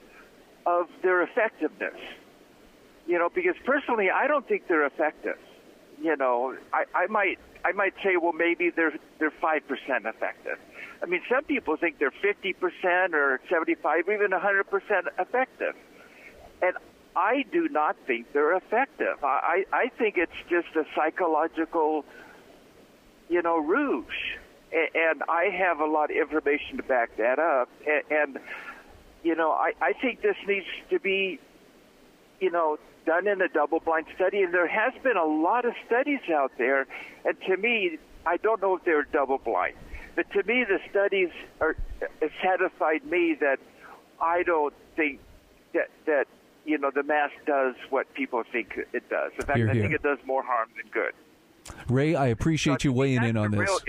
of 0.66 0.88
their 1.02 1.22
effectiveness. 1.22 1.98
You 3.06 3.18
know, 3.18 3.28
because 3.28 3.56
personally, 3.64 4.10
I 4.10 4.26
don't 4.28 4.46
think 4.46 4.68
they're 4.68 4.86
effective. 4.86 5.38
You 6.00 6.16
know, 6.16 6.56
I, 6.72 6.84
I 6.94 7.06
might 7.06 7.38
I 7.64 7.72
might 7.72 7.94
say, 8.02 8.16
well, 8.16 8.32
maybe 8.32 8.70
they're 8.70 8.94
they're 9.18 9.32
five 9.40 9.66
percent 9.66 10.06
effective. 10.06 10.58
I 11.02 11.06
mean, 11.06 11.22
some 11.28 11.44
people 11.44 11.76
think 11.76 11.98
they're 11.98 12.12
fifty 12.22 12.52
percent 12.52 13.14
or 13.14 13.40
seventy-five, 13.50 14.08
even 14.08 14.32
a 14.32 14.38
hundred 14.38 14.70
percent 14.70 15.06
effective, 15.18 15.74
and 16.62 16.76
I 17.16 17.44
do 17.52 17.68
not 17.68 17.96
think 18.06 18.32
they're 18.32 18.56
effective. 18.56 19.22
I 19.22 19.64
I 19.72 19.90
think 19.98 20.16
it's 20.16 20.32
just 20.48 20.68
a 20.76 20.84
psychological, 20.94 22.04
you 23.32 23.42
know, 23.42 23.58
rouge, 23.58 24.20
and 24.72 25.22
I 25.28 25.44
have 25.44 25.80
a 25.80 25.86
lot 25.86 26.10
of 26.10 26.16
information 26.16 26.76
to 26.76 26.82
back 26.82 27.16
that 27.16 27.38
up, 27.38 27.68
and. 28.10 28.38
you 29.24 29.36
know, 29.36 29.52
I, 29.52 29.70
I 29.80 29.92
think 29.92 30.20
this 30.20 30.34
needs 30.48 30.66
to 30.90 30.98
be, 30.98 31.38
you 32.40 32.50
know, 32.50 32.76
done 33.06 33.28
in 33.28 33.40
a 33.40 33.46
double 33.46 33.78
blind 33.78 34.06
study. 34.16 34.42
And 34.42 34.52
there 34.52 34.66
has 34.66 34.92
been 35.04 35.16
a 35.16 35.24
lot 35.24 35.64
of 35.64 35.74
studies 35.86 36.18
out 36.28 36.50
there. 36.58 36.88
And 37.24 37.40
to 37.46 37.56
me, 37.56 37.98
I 38.26 38.36
don't 38.36 38.60
know 38.60 38.74
if 38.74 38.84
they're 38.84 39.04
double 39.04 39.38
blind, 39.38 39.76
but 40.16 40.28
to 40.32 40.42
me, 40.42 40.64
the 40.64 40.80
studies 40.90 41.30
are 41.60 41.76
it 42.20 42.32
satisfied 42.42 43.04
me 43.04 43.36
that 43.40 43.58
I 44.20 44.42
don't 44.42 44.74
think 44.96 45.20
that, 45.72 45.88
that, 46.06 46.26
you 46.64 46.78
know, 46.78 46.90
the 46.92 47.04
mask 47.04 47.34
does 47.46 47.76
what 47.90 48.12
people 48.14 48.42
think 48.50 48.76
it 48.92 49.08
does. 49.08 49.30
In 49.38 49.46
fact, 49.46 49.58
Hear, 49.58 49.70
I 49.70 49.74
think 49.74 49.92
it 49.92 50.02
does 50.02 50.18
more 50.26 50.42
harm 50.42 50.68
than 50.76 50.90
good. 50.90 51.12
Ray, 51.88 52.14
I 52.14 52.26
appreciate 52.28 52.84
you 52.84 52.92
weighing 52.92 53.22
in 53.22 53.36
on 53.36 53.50
this. 53.50 53.80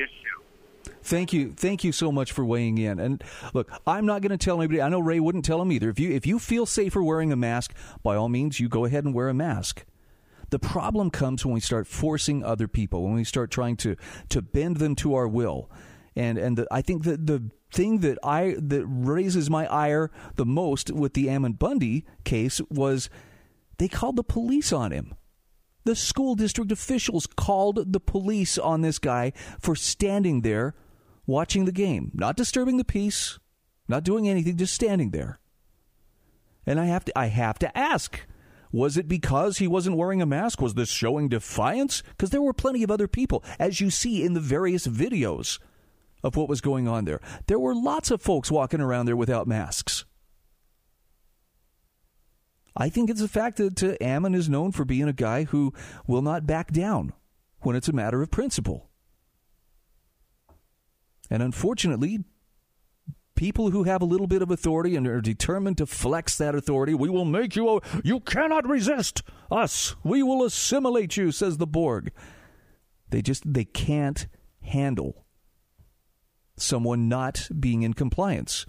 Thank 1.04 1.34
you, 1.34 1.52
thank 1.52 1.84
you 1.84 1.92
so 1.92 2.12
much 2.12 2.32
for 2.32 2.46
weighing 2.46 2.78
in. 2.78 3.00
And 3.00 3.22
look, 3.54 3.70
I'm 3.86 4.06
not 4.06 4.22
going 4.22 4.32
to 4.32 4.38
tell 4.38 4.62
anybody. 4.62 4.82
I 4.82 4.88
know 4.88 5.02
Ray 5.02 5.20
wouldn't 5.20 5.44
tell 5.44 5.62
him 5.62 5.72
either. 5.72 5.90
If 5.90 6.00
you 6.00 6.12
if 6.12 6.26
you 6.26 6.40
feel 6.40 6.66
safer 6.66 7.04
wearing 7.04 7.32
a 7.32 7.36
mask, 7.36 7.74
by 8.04 8.16
all 8.16 8.30
means, 8.30 8.60
you 8.60 8.70
go 8.70 8.86
ahead 8.86 9.04
and 9.04 9.14
wear 9.14 9.28
a 9.28 9.34
mask. 9.34 9.86
The 10.50 10.60
problem 10.60 11.10
comes 11.10 11.46
when 11.46 11.54
we 11.54 11.60
start 11.60 11.88
forcing 11.88 12.44
other 12.44 12.68
people, 12.68 13.04
when 13.04 13.14
we 13.14 13.26
start 13.26 13.52
trying 13.52 13.76
to 13.78 13.98
to 14.30 14.42
bend 14.42 14.78
them 14.78 14.96
to 14.98 15.16
our 15.16 15.28
will. 15.28 15.70
And 16.16 16.38
and 16.38 16.58
the, 16.58 16.68
I 16.72 16.82
think 16.82 17.04
that 17.04 17.28
the 17.28 17.50
thing 17.72 18.00
that 18.00 18.18
I 18.24 18.56
that 18.60 18.86
raises 18.88 19.50
my 19.50 19.66
ire 19.66 20.10
the 20.36 20.46
most 20.46 20.92
with 20.92 21.16
the 21.16 21.30
Ammon 21.30 21.54
Bundy 21.54 22.06
case 22.24 22.62
was 22.70 23.10
they 23.78 23.88
called 23.90 24.16
the 24.16 24.24
police 24.24 24.72
on 24.72 24.92
him. 24.92 25.16
The 25.86 25.96
school 25.96 26.36
district 26.36 26.72
officials 26.72 27.28
called 27.28 27.92
the 27.92 28.00
police 28.00 28.58
on 28.58 28.82
this 28.82 29.00
guy 29.00 29.34
for 29.60 29.76
standing 29.76 30.42
there 30.42 30.76
watching 31.26 31.66
the 31.66 31.72
game, 31.72 32.12
not 32.14 32.38
disturbing 32.38 32.78
the 32.78 32.86
peace, 32.86 33.40
not 33.88 34.04
doing 34.04 34.28
anything, 34.30 34.58
just 34.58 34.74
standing 34.74 35.12
there. 35.12 35.40
And 36.66 36.80
I 36.80 36.86
have 36.86 37.06
to 37.06 37.18
I 37.18 37.28
have 37.28 37.60
to 37.60 37.78
ask, 37.78 38.22
was 38.72 38.98
it 38.98 39.08
because 39.08 39.58
he 39.58 39.68
wasn't 39.68 39.98
wearing 39.98 40.22
a 40.22 40.26
mask? 40.26 40.62
Was 40.62 40.74
this 40.74 40.90
showing 40.90 41.30
defiance? 41.30 42.02
Because 42.10 42.30
there 42.30 42.42
were 42.42 42.54
plenty 42.54 42.84
of 42.84 42.92
other 42.92 43.08
people, 43.08 43.44
as 43.60 43.82
you 43.82 43.90
see 43.90 44.24
in 44.24 44.34
the 44.34 44.40
various 44.40 44.88
videos 44.88 45.60
of 46.24 46.38
what 46.38 46.48
was 46.48 46.62
going 46.62 46.88
on 46.88 47.04
there. 47.04 47.20
There 47.48 47.60
were 47.60 47.76
lots 47.76 48.10
of 48.10 48.22
folks 48.22 48.50
walking 48.50 48.80
around 48.80 49.06
there 49.06 49.18
without 49.18 49.48
masks. 49.48 50.06
I 52.76 52.90
think 52.90 53.10
it's 53.10 53.22
a 53.22 53.28
fact 53.28 53.58
that 53.58 53.84
uh, 53.84 53.96
Ammon 54.02 54.34
is 54.34 54.50
known 54.50 54.72
for 54.72 54.86
being 54.86 55.08
a 55.08 55.14
guy 55.14 55.44
who 55.44 55.74
will 56.08 56.22
not 56.22 56.48
back 56.48 56.72
down 56.72 57.14
when 57.62 57.76
it's 57.76 57.88
a 57.88 57.94
matter 57.94 58.22
of 58.22 58.32
principle. 58.32 58.90
And 61.30 61.42
unfortunately, 61.42 62.20
people 63.36 63.72
who 63.72 63.84
have 63.84 64.02
a 64.02 64.06
little 64.06 64.28
bit 64.28 64.42
of 64.42 64.52
authority 64.52 64.96
and 64.96 65.08
are 65.08 65.22
determined 65.22 65.78
to 65.78 65.86
flex 65.86 66.38
that 66.38 66.56
authority, 66.56 66.94
we 66.94 67.10
will 67.10 67.26
make 67.26 67.56
you, 67.56 67.82
you 68.04 68.20
cannot 68.20 68.68
resist 68.68 69.24
us. 69.52 69.96
We 70.04 70.24
will 70.24 70.44
assimilate 70.44 71.18
you, 71.18 71.32
says 71.32 71.58
the 71.58 71.68
Borg. 71.68 72.12
They 73.10 73.22
just, 73.22 73.52
they 73.52 73.66
can't 73.66 74.28
handle 74.62 75.26
someone 76.58 77.08
not 77.10 77.50
being 77.60 77.84
in 77.84 77.94
compliance. 77.94 78.66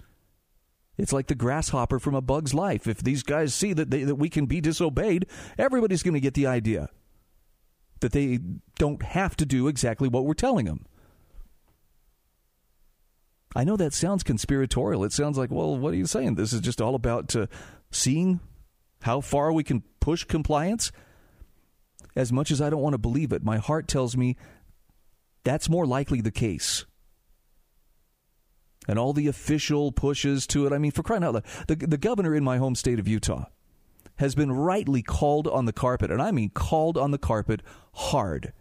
It's 0.97 1.13
like 1.13 1.27
the 1.27 1.35
grasshopper 1.35 1.99
from 1.99 2.15
A 2.15 2.21
Bug's 2.21 2.53
Life. 2.53 2.87
If 2.87 3.03
these 3.03 3.23
guys 3.23 3.53
see 3.53 3.73
that, 3.73 3.91
they, 3.91 4.03
that 4.03 4.15
we 4.15 4.29
can 4.29 4.45
be 4.45 4.61
disobeyed, 4.61 5.27
everybody's 5.57 6.03
going 6.03 6.13
to 6.13 6.19
get 6.19 6.33
the 6.33 6.47
idea 6.47 6.89
that 7.99 8.11
they 8.11 8.39
don't 8.77 9.01
have 9.03 9.35
to 9.37 9.45
do 9.45 9.67
exactly 9.67 10.07
what 10.07 10.25
we're 10.25 10.33
telling 10.33 10.65
them. 10.65 10.85
I 13.55 13.63
know 13.63 13.77
that 13.77 13.93
sounds 13.93 14.23
conspiratorial. 14.23 15.03
It 15.05 15.13
sounds 15.13 15.37
like, 15.37 15.49
well, 15.49 15.77
what 15.77 15.93
are 15.93 15.97
you 15.97 16.05
saying? 16.05 16.35
This 16.35 16.51
is 16.51 16.59
just 16.59 16.81
all 16.81 16.93
about 16.93 17.35
uh, 17.35 17.47
seeing 17.89 18.41
how 19.01 19.21
far 19.21 19.53
we 19.53 19.63
can 19.63 19.83
push 20.01 20.25
compliance. 20.25 20.91
As 22.15 22.31
much 22.31 22.51
as 22.51 22.61
I 22.61 22.69
don't 22.69 22.81
want 22.81 22.93
to 22.93 22.99
believe 22.99 23.31
it, 23.31 23.43
my 23.43 23.57
heart 23.57 23.87
tells 23.87 24.15
me 24.17 24.35
that's 25.43 25.69
more 25.69 25.85
likely 25.85 26.21
the 26.21 26.31
case 26.31 26.85
and 28.87 28.99
all 28.99 29.13
the 29.13 29.27
official 29.27 29.91
pushes 29.91 30.45
to 30.47 30.65
it. 30.65 30.73
I 30.73 30.77
mean, 30.77 30.91
for 30.91 31.03
crying 31.03 31.23
out 31.23 31.33
loud, 31.33 31.45
the, 31.67 31.75
the 31.75 31.97
governor 31.97 32.35
in 32.35 32.43
my 32.43 32.57
home 32.57 32.75
state 32.75 32.99
of 32.99 33.07
Utah 33.07 33.45
has 34.17 34.35
been 34.35 34.51
rightly 34.51 35.01
called 35.01 35.47
on 35.47 35.65
the 35.65 35.73
carpet, 35.73 36.11
and 36.11 36.21
I 36.21 36.31
mean 36.31 36.49
called 36.49 36.97
on 36.97 37.11
the 37.11 37.17
carpet 37.17 37.61
hard. 37.93 38.53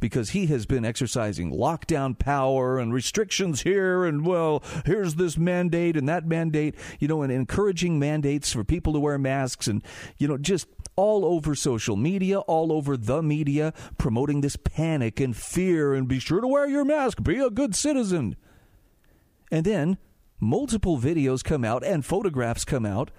Because 0.00 0.30
he 0.30 0.46
has 0.46 0.66
been 0.66 0.84
exercising 0.84 1.52
lockdown 1.52 2.18
power 2.18 2.76
and 2.76 2.92
restrictions 2.92 3.62
here, 3.62 4.04
and 4.04 4.26
well, 4.26 4.60
here's 4.84 5.14
this 5.14 5.38
mandate 5.38 5.96
and 5.96 6.08
that 6.08 6.26
mandate, 6.26 6.74
you 6.98 7.06
know, 7.06 7.22
and 7.22 7.32
encouraging 7.32 8.00
mandates 8.00 8.52
for 8.52 8.64
people 8.64 8.92
to 8.94 8.98
wear 8.98 9.16
masks, 9.16 9.68
and, 9.68 9.80
you 10.18 10.26
know, 10.26 10.36
just 10.36 10.66
all 10.96 11.24
over 11.24 11.54
social 11.54 11.96
media, 11.96 12.40
all 12.40 12.72
over 12.72 12.96
the 12.96 13.22
media, 13.22 13.72
promoting 13.96 14.40
this 14.40 14.56
panic 14.56 15.20
and 15.20 15.36
fear 15.36 15.94
and 15.94 16.08
be 16.08 16.18
sure 16.18 16.40
to 16.40 16.48
wear 16.48 16.68
your 16.68 16.84
mask, 16.84 17.22
be 17.22 17.38
a 17.38 17.48
good 17.48 17.74
citizen. 17.74 18.36
And 19.52 19.66
then 19.66 19.98
multiple 20.40 20.98
videos 20.98 21.44
come 21.44 21.62
out 21.62 21.84
and 21.84 22.04
photographs 22.04 22.64
come 22.64 22.86
out 22.86 23.10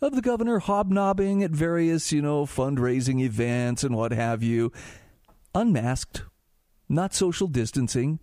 of 0.00 0.14
the 0.14 0.22
governor 0.22 0.58
hobnobbing 0.58 1.44
at 1.44 1.50
various, 1.50 2.10
you 2.10 2.22
know, 2.22 2.46
fundraising 2.46 3.20
events 3.20 3.84
and 3.84 3.94
what 3.94 4.12
have 4.12 4.42
you, 4.42 4.72
unmasked, 5.54 6.24
not 6.88 7.12
social 7.12 7.46
distancing. 7.46 8.20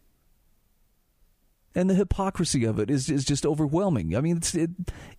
And 1.75 1.87
the 1.87 1.93
hypocrisy 1.93 2.65
of 2.65 2.79
it 2.79 2.89
is, 2.89 3.07
is 3.07 3.23
just 3.23 3.45
overwhelming. 3.45 4.15
I 4.15 4.21
mean, 4.21 4.37
it's 4.37 4.55
it, 4.55 4.71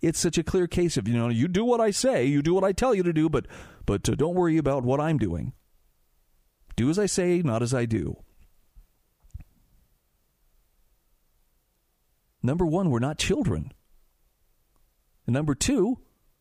it's 0.03 0.19
such 0.19 0.39
a 0.39 0.43
clear 0.43 0.67
case 0.67 0.97
of 0.97 1.07
you 1.07 1.17
know 1.17 1.29
you 1.29 1.47
do 1.47 1.65
what 1.65 1.81
I 1.81 1.93
say, 1.93 2.25
you 2.25 2.43
do 2.43 2.53
what 2.53 2.65
I 2.65 2.73
tell 2.73 2.97
you 2.97 3.05
to 3.05 3.13
do, 3.13 3.29
but 3.29 3.47
but 3.87 4.09
uh, 4.09 4.17
don't 4.17 4.35
worry 4.35 4.57
about 4.57 4.83
what 4.83 5.01
I'm 5.01 5.19
doing. 5.19 5.53
Do 6.75 6.91
as 6.91 6.99
I 6.99 7.07
say, 7.07 7.43
not 7.45 7.63
as 7.63 7.73
I 7.73 7.87
do. 7.87 8.25
Number 12.49 12.65
one, 12.65 12.89
we're 12.89 12.99
not 12.99 13.19
children. 13.19 13.75
And 15.27 15.35
number 15.35 15.55
two, 15.55 15.99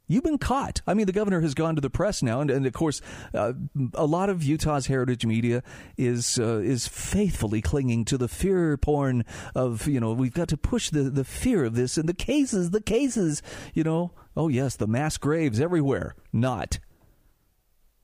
you've 0.08 0.24
been 0.24 0.38
caught. 0.38 0.82
I 0.88 0.94
mean, 0.94 1.06
the 1.06 1.12
governor 1.12 1.42
has 1.42 1.54
gone 1.54 1.76
to 1.76 1.82
the 1.82 1.90
press 1.90 2.24
now, 2.24 2.40
and, 2.40 2.50
and 2.50 2.66
of 2.66 2.72
course, 2.72 3.02
uh, 3.34 3.52
a 3.94 4.06
lot 4.06 4.30
of 4.30 4.42
Utah's 4.42 4.88
heritage 4.88 5.26
media 5.26 5.64
is 5.98 6.40
uh, 6.40 6.60
is 6.60 6.88
faithfully 6.88 7.62
clinging 7.62 8.06
to 8.06 8.18
the 8.18 8.30
fear 8.30 8.78
porn 8.78 9.26
of 9.54 9.86
you 9.86 10.00
know 10.00 10.14
we've 10.14 10.34
got 10.34 10.48
to 10.48 10.56
push 10.56 10.92
the 10.92 11.10
the 11.10 11.26
fear 11.26 11.66
of 11.66 11.76
this 11.76 11.98
and 11.98 12.08
the 12.08 12.14
cases, 12.14 12.72
the 12.72 12.80
cases. 12.80 13.42
You 13.74 13.84
know, 13.84 14.14
oh 14.38 14.48
yes, 14.48 14.78
the 14.78 14.88
mass 14.88 15.18
graves 15.18 15.60
everywhere. 15.60 16.16
Not. 16.32 16.80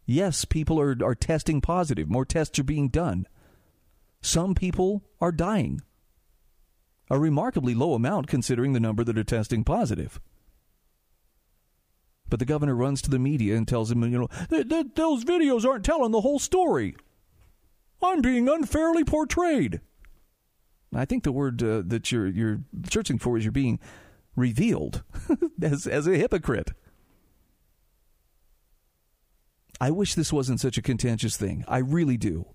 Yes, 0.06 0.44
people 0.44 0.78
are 0.78 0.98
are 1.02 1.16
testing 1.16 1.62
positive. 1.62 2.10
More 2.10 2.26
tests 2.26 2.60
are 2.60 2.66
being 2.66 2.90
done. 2.90 3.30
Some 4.20 4.56
people 4.56 5.06
are 5.22 5.32
dying 5.32 5.80
a 7.10 7.20
remarkably 7.20 7.74
low 7.74 7.94
amount 7.94 8.28
considering 8.28 8.74
the 8.74 8.80
number 8.80 9.04
that 9.04 9.18
are 9.18 9.24
testing 9.24 9.64
positive. 9.64 10.20
But 12.30 12.40
the 12.40 12.46
governor 12.46 12.76
runs 12.76 13.02
to 13.04 13.10
the 13.10 13.20
media 13.20 13.56
and 13.56 13.68
tells 13.68 13.90
them, 13.90 14.02
you 14.04 14.18
know, 14.18 14.30
th- 14.50 14.70
th- 14.70 14.88
those 14.96 15.24
videos 15.24 15.66
aren't 15.66 15.86
telling 15.86 16.12
the 16.12 16.22
whole 16.22 16.40
story. 16.40 16.96
I'm 18.02 18.22
being 18.22 18.50
unfairly 18.50 19.04
portrayed. 19.04 19.82
I 20.96 21.06
think 21.06 21.24
the 21.24 21.32
word 21.32 21.62
uh, 21.64 21.84
that 21.86 22.12
you're 22.12 22.28
you're 22.28 22.62
searching 22.90 23.18
for 23.18 23.38
is 23.38 23.46
you're 23.46 23.52
being 23.52 23.80
revealed 24.36 25.04
as 25.62 25.88
as 25.88 26.08
a 26.08 26.18
hypocrite. 26.18 26.72
I 29.82 29.92
wish 29.92 30.16
this 30.16 30.32
wasn't 30.32 30.60
such 30.60 30.78
a 30.78 30.82
contentious 30.82 31.36
thing. 31.36 31.66
I 31.68 31.80
really 31.80 32.18
do. 32.18 32.53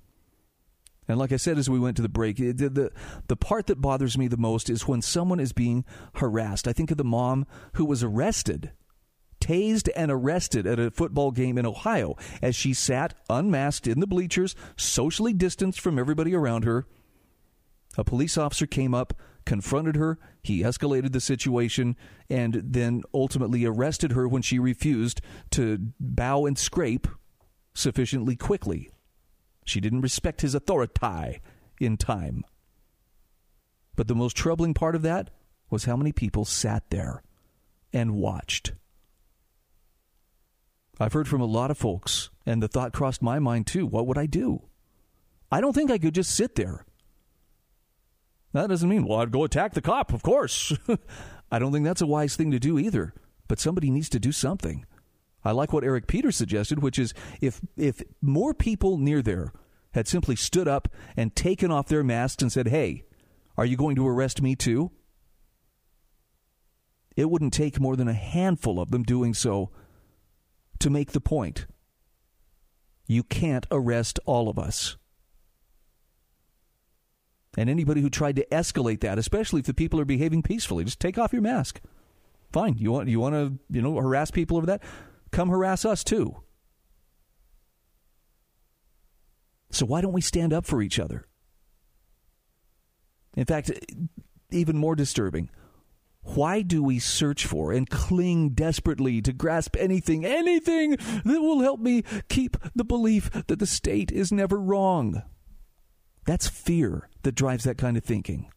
And 1.08 1.18
like 1.18 1.32
I 1.32 1.36
said 1.36 1.58
as 1.58 1.70
we 1.70 1.78
went 1.78 1.96
to 1.96 2.02
the 2.02 2.08
break, 2.08 2.38
eh, 2.38 2.52
the, 2.54 2.68
the, 2.68 2.92
the 3.28 3.36
part 3.36 3.66
that 3.66 3.80
bothers 3.80 4.18
me 4.18 4.28
the 4.28 4.36
most 4.36 4.68
is 4.68 4.86
when 4.86 5.00
someone 5.00 5.40
is 5.40 5.52
being 5.52 5.84
harassed. 6.16 6.68
I 6.68 6.74
think 6.74 6.90
of 6.90 6.98
the 6.98 7.04
mom 7.04 7.46
who 7.74 7.86
was 7.86 8.04
arrested, 8.04 8.72
tased 9.40 9.88
and 9.96 10.10
arrested 10.10 10.66
at 10.66 10.78
a 10.78 10.90
football 10.90 11.30
game 11.30 11.56
in 11.56 11.64
Ohio 11.64 12.16
as 12.42 12.54
she 12.54 12.74
sat 12.74 13.14
unmasked 13.30 13.86
in 13.86 14.00
the 14.00 14.06
bleachers, 14.06 14.54
socially 14.76 15.32
distanced 15.32 15.80
from 15.80 15.98
everybody 15.98 16.34
around 16.34 16.64
her. 16.64 16.86
A 17.96 18.04
police 18.04 18.36
officer 18.36 18.66
came 18.66 18.94
up, 18.94 19.14
confronted 19.46 19.96
her, 19.96 20.18
he 20.42 20.60
escalated 20.60 21.12
the 21.12 21.20
situation, 21.20 21.96
and 22.28 22.60
then 22.62 23.02
ultimately 23.14 23.64
arrested 23.64 24.12
her 24.12 24.28
when 24.28 24.42
she 24.42 24.58
refused 24.58 25.22
to 25.50 25.78
bow 25.98 26.44
and 26.44 26.58
scrape 26.58 27.08
sufficiently 27.74 28.36
quickly. 28.36 28.90
She 29.68 29.80
didn't 29.80 30.00
respect 30.00 30.40
his 30.40 30.54
authority 30.54 31.42
in 31.78 31.98
time. 31.98 32.44
But 33.96 34.08
the 34.08 34.14
most 34.14 34.34
troubling 34.34 34.72
part 34.72 34.94
of 34.94 35.02
that 35.02 35.28
was 35.68 35.84
how 35.84 35.94
many 35.94 36.10
people 36.10 36.46
sat 36.46 36.88
there 36.88 37.22
and 37.92 38.14
watched. 38.14 38.72
I've 40.98 41.12
heard 41.12 41.28
from 41.28 41.42
a 41.42 41.46
lot 41.46 41.70
of 41.70 41.76
folks, 41.76 42.30
and 42.46 42.62
the 42.62 42.68
thought 42.68 42.94
crossed 42.94 43.20
my 43.20 43.38
mind 43.38 43.66
too 43.66 43.84
what 43.84 44.06
would 44.06 44.16
I 44.16 44.24
do? 44.24 44.62
I 45.52 45.60
don't 45.60 45.74
think 45.74 45.90
I 45.90 45.98
could 45.98 46.14
just 46.14 46.34
sit 46.34 46.54
there. 46.54 46.86
That 48.54 48.70
doesn't 48.70 48.88
mean, 48.88 49.06
well, 49.06 49.20
I'd 49.20 49.30
go 49.30 49.44
attack 49.44 49.74
the 49.74 49.82
cop, 49.82 50.14
of 50.14 50.22
course. 50.22 50.72
I 51.52 51.58
don't 51.58 51.72
think 51.72 51.84
that's 51.84 52.00
a 52.00 52.06
wise 52.06 52.36
thing 52.36 52.50
to 52.52 52.58
do 52.58 52.78
either. 52.78 53.12
But 53.46 53.60
somebody 53.60 53.90
needs 53.90 54.08
to 54.10 54.18
do 54.18 54.32
something. 54.32 54.86
I 55.44 55.52
like 55.52 55.72
what 55.72 55.84
Eric 55.84 56.06
Peters 56.06 56.36
suggested, 56.36 56.82
which 56.82 56.98
is 56.98 57.14
if 57.40 57.60
if 57.76 58.02
more 58.20 58.54
people 58.54 58.98
near 58.98 59.22
there 59.22 59.52
had 59.92 60.08
simply 60.08 60.36
stood 60.36 60.68
up 60.68 60.88
and 61.16 61.34
taken 61.34 61.70
off 61.70 61.88
their 61.88 62.04
masks 62.04 62.42
and 62.42 62.52
said, 62.52 62.68
"Hey, 62.68 63.04
are 63.56 63.64
you 63.64 63.76
going 63.76 63.96
to 63.96 64.06
arrest 64.06 64.42
me 64.42 64.54
too?" 64.54 64.90
It 67.16 67.30
wouldn't 67.30 67.52
take 67.52 67.80
more 67.80 67.96
than 67.96 68.08
a 68.08 68.12
handful 68.12 68.78
of 68.80 68.90
them 68.90 69.02
doing 69.02 69.34
so 69.34 69.70
to 70.78 70.90
make 70.90 71.12
the 71.12 71.20
point. 71.20 71.66
You 73.06 73.22
can't 73.22 73.66
arrest 73.70 74.20
all 74.24 74.48
of 74.48 74.58
us. 74.58 74.96
And 77.56 77.68
anybody 77.68 78.02
who 78.02 78.10
tried 78.10 78.36
to 78.36 78.46
escalate 78.52 79.00
that, 79.00 79.18
especially 79.18 79.58
if 79.60 79.66
the 79.66 79.74
people 79.74 79.98
are 79.98 80.04
behaving 80.04 80.42
peacefully, 80.42 80.84
just 80.84 81.00
take 81.00 81.18
off 81.18 81.32
your 81.32 81.42
mask. 81.42 81.80
Fine. 82.52 82.76
You 82.78 82.92
want 82.92 83.08
you 83.08 83.18
want 83.18 83.34
to, 83.34 83.58
you 83.68 83.82
know, 83.82 83.96
harass 83.96 84.30
people 84.30 84.56
over 84.56 84.66
that? 84.66 84.82
Come 85.30 85.48
harass 85.48 85.84
us 85.84 86.04
too. 86.04 86.36
So 89.70 89.86
why 89.86 90.00
don't 90.00 90.12
we 90.12 90.20
stand 90.20 90.52
up 90.52 90.66
for 90.66 90.82
each 90.82 90.98
other? 90.98 91.26
In 93.36 93.44
fact, 93.44 93.70
even 94.50 94.76
more 94.76 94.96
disturbing, 94.96 95.50
why 96.22 96.62
do 96.62 96.82
we 96.82 96.98
search 96.98 97.46
for 97.46 97.72
and 97.72 97.88
cling 97.88 98.50
desperately 98.50 99.22
to 99.22 99.32
grasp 99.32 99.76
anything, 99.78 100.24
anything 100.24 100.92
that 100.92 101.40
will 101.40 101.60
help 101.60 101.80
me 101.80 102.02
keep 102.28 102.56
the 102.74 102.84
belief 102.84 103.30
that 103.46 103.58
the 103.58 103.66
state 103.66 104.10
is 104.10 104.32
never 104.32 104.60
wrong? 104.60 105.22
That's 106.26 106.48
fear 106.48 107.08
that 107.22 107.34
drives 107.34 107.64
that 107.64 107.78
kind 107.78 107.96
of 107.96 108.04
thinking. 108.04 108.50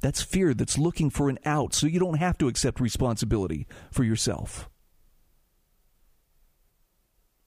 That's 0.00 0.22
fear 0.22 0.52
that's 0.52 0.78
looking 0.78 1.10
for 1.10 1.28
an 1.28 1.38
out 1.44 1.74
so 1.74 1.86
you 1.86 2.00
don't 2.00 2.18
have 2.18 2.36
to 2.38 2.48
accept 2.48 2.80
responsibility 2.80 3.66
for 3.90 4.04
yourself. 4.04 4.68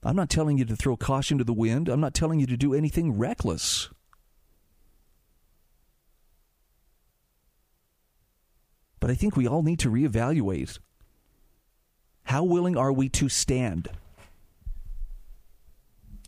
I'm 0.06 0.16
not 0.16 0.30
telling 0.30 0.60
you 0.60 0.66
to 0.66 0.76
throw 0.76 0.96
caution 0.96 1.40
to 1.40 1.44
the 1.44 1.52
wind. 1.52 1.90
I'm 1.90 2.00
not 2.00 2.14
telling 2.14 2.40
you 2.40 2.46
to 2.46 2.56
do 2.56 2.76
anything 2.76 3.18
reckless. 3.18 3.90
But 9.00 9.10
I 9.10 9.16
think 9.16 9.36
we 9.36 9.48
all 9.48 9.64
need 9.64 9.80
to 9.80 9.90
reevaluate 9.90 10.78
how 12.26 12.44
willing 12.44 12.78
are 12.78 12.94
we 12.94 13.10
to 13.10 13.30
stand? 13.30 13.90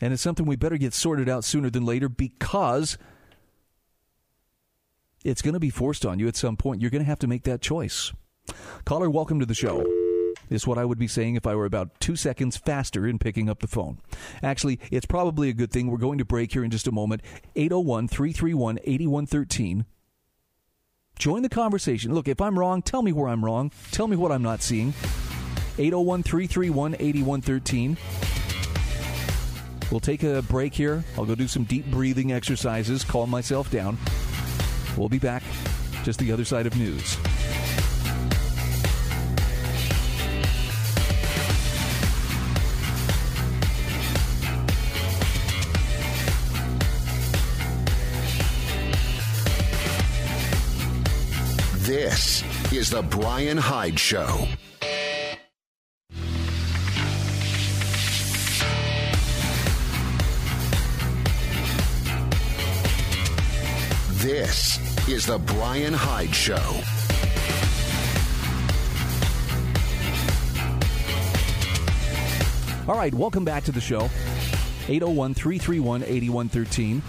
And 0.02 0.12
it's 0.14 0.22
something 0.22 0.46
we 0.46 0.56
better 0.56 0.78
get 0.78 0.94
sorted 0.94 1.30
out 1.30 1.44
sooner 1.44 1.70
than 1.70 1.86
later 1.86 2.10
because 2.10 2.98
It's 5.24 5.42
going 5.42 5.56
to 5.56 5.60
be 5.60 5.70
forced 5.70 6.06
on 6.06 6.20
you 6.20 6.28
at 6.28 6.38
some 6.38 6.56
point. 6.56 6.82
You're 6.82 6.92
going 6.92 7.04
to 7.04 7.10
have 7.10 7.20
to 7.20 7.28
make 7.28 7.44
that 7.44 7.62
choice. 7.62 8.14
Caller, 8.86 9.10
welcome 9.10 9.40
to 9.42 9.46
the 9.46 9.54
show. 9.54 10.07
This 10.50 10.64
is 10.64 10.68
what 10.68 10.78
I 10.78 10.86
would 10.86 10.98
be 10.98 11.08
saying 11.08 11.36
if 11.36 11.46
I 11.46 11.56
were 11.56 11.66
about 11.66 12.00
two 12.00 12.16
seconds 12.16 12.58
faster 12.58 13.06
in 13.08 13.20
picking 13.20 13.50
up 13.50 13.60
the 13.60 13.68
phone. 13.68 14.00
Actually, 14.42 14.80
it's 14.92 15.06
probably 15.06 15.50
a 15.50 15.54
good 15.54 15.72
thing. 15.72 15.90
We're 15.90 15.98
going 15.98 16.18
to 16.18 16.26
break 16.26 16.54
here 16.54 16.64
in 16.64 16.72
just 16.72 16.88
a 16.88 16.92
moment. 16.92 17.22
801 17.56 18.08
331 18.08 18.80
8113. 18.84 19.86
Join 21.20 21.42
the 21.42 21.50
conversation. 21.50 22.14
Look, 22.14 22.28
if 22.28 22.40
I'm 22.40 22.58
wrong, 22.58 22.82
tell 22.82 23.02
me 23.02 23.12
where 23.12 23.28
I'm 23.28 23.44
wrong. 23.44 23.72
Tell 23.92 24.08
me 24.08 24.16
what 24.16 24.32
I'm 24.32 24.44
not 24.44 24.62
seeing. 24.62 24.94
801 25.78 26.24
331 26.24 26.96
8113. 27.00 27.98
We'll 29.92 30.00
take 30.00 30.24
a 30.24 30.42
break 30.44 30.74
here. 30.74 31.04
I'll 31.18 31.26
go 31.26 31.36
do 31.36 31.48
some 31.48 31.64
deep 31.64 31.86
breathing 31.88 32.32
exercises, 32.32 33.04
calm 33.04 33.30
myself 33.30 33.72
down. 33.72 33.98
We'll 34.98 35.10
be 35.10 35.20
back 35.20 35.44
just 36.04 36.20
the 36.20 36.32
other 36.32 36.46
side 36.46 36.66
of 36.66 36.76
news. 36.78 37.18
This 51.88 52.44
is 52.74 52.90
The 52.90 53.02
Bryan 53.02 53.56
Hyde 53.56 53.98
Show. 53.98 54.46
This 64.16 65.08
is 65.08 65.28
The 65.28 65.38
Bryan 65.38 65.94
Hyde 65.94 66.36
Show. 66.36 66.56
All 72.92 72.98
right, 72.98 73.14
welcome 73.14 73.46
back 73.46 73.64
to 73.64 73.72
the 73.72 73.80
show. 73.80 74.10
801 74.90 75.36
331 75.36 76.04
8113. 76.04 77.02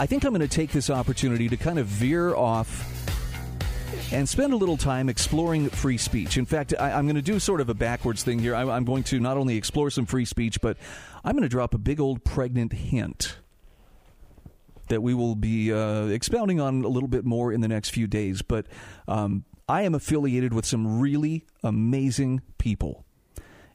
I 0.00 0.06
think 0.06 0.22
I'm 0.24 0.30
going 0.30 0.40
to 0.40 0.48
take 0.48 0.70
this 0.70 0.90
opportunity 0.90 1.48
to 1.48 1.56
kind 1.56 1.76
of 1.76 1.86
veer 1.86 2.32
off 2.32 2.87
and 4.12 4.28
spend 4.28 4.52
a 4.52 4.56
little 4.56 4.76
time 4.76 5.08
exploring 5.08 5.68
free 5.68 5.98
speech. 5.98 6.36
In 6.36 6.46
fact, 6.46 6.74
I, 6.78 6.90
am 6.90 7.06
going 7.06 7.16
to 7.16 7.22
do 7.22 7.38
sort 7.38 7.60
of 7.60 7.68
a 7.68 7.74
backwards 7.74 8.22
thing 8.22 8.38
here. 8.38 8.54
I, 8.54 8.62
I'm 8.62 8.84
going 8.84 9.02
to 9.04 9.20
not 9.20 9.36
only 9.36 9.56
explore 9.56 9.90
some 9.90 10.06
free 10.06 10.24
speech, 10.24 10.60
but 10.60 10.76
I'm 11.24 11.32
going 11.32 11.42
to 11.42 11.48
drop 11.48 11.74
a 11.74 11.78
big 11.78 12.00
old 12.00 12.24
pregnant 12.24 12.72
hint 12.72 13.38
that 14.88 15.02
we 15.02 15.14
will 15.14 15.34
be 15.34 15.72
uh, 15.72 16.06
expounding 16.06 16.60
on 16.60 16.84
a 16.84 16.88
little 16.88 17.08
bit 17.08 17.24
more 17.24 17.52
in 17.52 17.60
the 17.60 17.68
next 17.68 17.90
few 17.90 18.06
days. 18.06 18.42
But 18.42 18.66
um, 19.06 19.44
I 19.68 19.82
am 19.82 19.94
affiliated 19.94 20.54
with 20.54 20.64
some 20.64 21.00
really 21.00 21.44
amazing 21.62 22.42
people. 22.56 23.04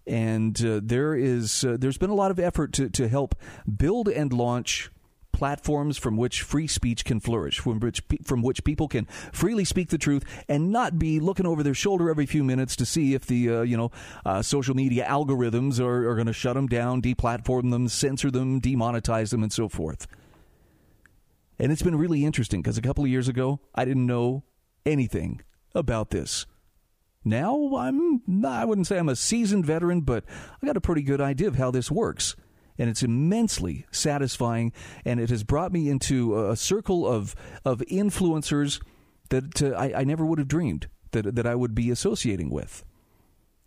And 0.06 0.60
uh, 0.66 0.82
there 0.84 1.16
is 1.16 1.64
uh, 1.64 1.78
there's 1.80 1.98
been 1.98 2.10
a 2.10 2.16
lot 2.16 2.32
of 2.32 2.40
effort 2.40 2.74
to, 2.74 2.90
to 2.90 3.08
help 3.08 3.36
build 3.78 4.10
and 4.10 4.34
launch 4.34 4.90
platforms 5.34 5.98
from 5.98 6.16
which 6.16 6.42
free 6.42 6.68
speech 6.68 7.04
can 7.04 7.20
flourish, 7.20 7.60
from 7.60 7.80
which 7.80 8.02
from 8.24 8.42
which 8.42 8.64
people 8.64 8.88
can 8.88 9.06
freely 9.34 9.66
speak 9.66 9.90
the 9.90 9.98
truth 9.98 10.24
and 10.48 10.72
not 10.72 10.98
be 10.98 11.20
looking 11.20 11.46
over 11.46 11.64
their 11.64 11.74
shoulder 11.74 12.10
every 12.10 12.26
few 12.26 12.44
minutes 12.44 12.76
to 12.78 12.86
see 12.86 13.14
if 13.14 13.26
the 13.26 13.50
uh, 13.50 13.62
you 13.62 13.76
know 13.76 13.92
uh, 14.26 14.42
social 14.42 14.76
media 14.76 15.06
algorithms 15.10 15.80
are, 15.80 16.10
are 16.10 16.16
going 16.16 16.28
to 16.28 16.34
shut 16.34 16.56
them 16.56 16.68
down, 16.68 17.02
deplatform 17.02 17.72
them, 17.72 17.90
censor 17.90 18.32
them, 18.32 18.62
demonetize 18.62 19.32
them, 19.32 19.44
and 19.44 19.52
so 19.52 19.68
forth. 19.68 20.08
And 21.60 21.72
it's 21.72 21.84
been 21.84 21.98
really 21.98 22.26
interesting 22.26 22.62
because 22.62 22.78
a 22.78 22.82
couple 22.82 23.04
of 23.04 23.10
years 23.10 23.28
ago, 23.28 23.60
I 23.76 23.86
didn't 23.86 24.06
know 24.06 24.44
anything 24.86 25.42
about 25.76 26.12
this. 26.12 26.46
Now 27.26 27.76
I'm 27.78 28.22
I 28.46 28.66
wouldn't 28.66 28.88
say 28.88 28.98
I'm 28.98 29.10
a 29.10 29.16
seasoned 29.16 29.66
veteran, 29.66 30.02
but 30.02 30.26
I 30.62 30.66
got 30.66 30.78
a 30.78 30.82
pretty 30.82 31.04
good 31.04 31.22
idea 31.22 31.48
of 31.48 31.56
how 31.56 31.72
this 31.72 31.90
works. 31.90 32.36
And 32.78 32.90
it's 32.90 33.04
immensely 33.04 33.86
satisfying, 33.92 34.74
and 35.06 35.20
it 35.20 35.30
has 35.30 35.44
brought 35.44 35.72
me 35.72 35.90
into 35.90 36.50
a 36.50 36.56
circle 36.56 37.08
of 37.08 37.36
of 37.64 37.80
influencers 37.82 38.82
that 39.30 39.62
uh, 39.62 39.76
I, 39.78 40.02
I 40.02 40.04
never 40.04 40.26
would 40.26 40.40
have 40.40 40.48
dreamed 40.48 40.88
that 41.12 41.36
that 41.36 41.46
I 41.46 41.56
would 41.56 41.76
be 41.76 41.92
associating 41.92 42.50
with. 42.50 42.84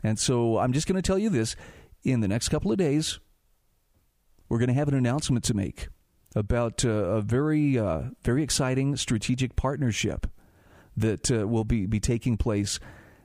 And 0.02 0.18
so 0.18 0.58
I'm 0.58 0.72
just 0.72 0.86
going 0.86 1.00
to 1.00 1.06
tell 1.06 1.18
you 1.18 1.30
this: 1.30 1.54
in 2.02 2.20
the 2.20 2.28
next 2.28 2.48
couple 2.48 2.72
of 2.72 2.78
days, 2.78 3.20
we're 4.48 4.58
going 4.58 4.68
to 4.68 4.74
have 4.74 4.88
an 4.88 4.94
announcement 4.94 5.44
to 5.44 5.54
make 5.54 5.88
about 6.34 6.84
uh, 6.84 6.88
a 6.88 7.20
very, 7.22 7.78
uh, 7.78 8.02
very 8.22 8.42
exciting 8.42 8.94
strategic 8.96 9.56
partnership 9.56 10.26
that 10.96 11.30
uh, 11.30 11.48
will 11.48 11.64
be, 11.64 11.86
be 11.86 11.98
taking 11.98 12.36
place 12.36 12.78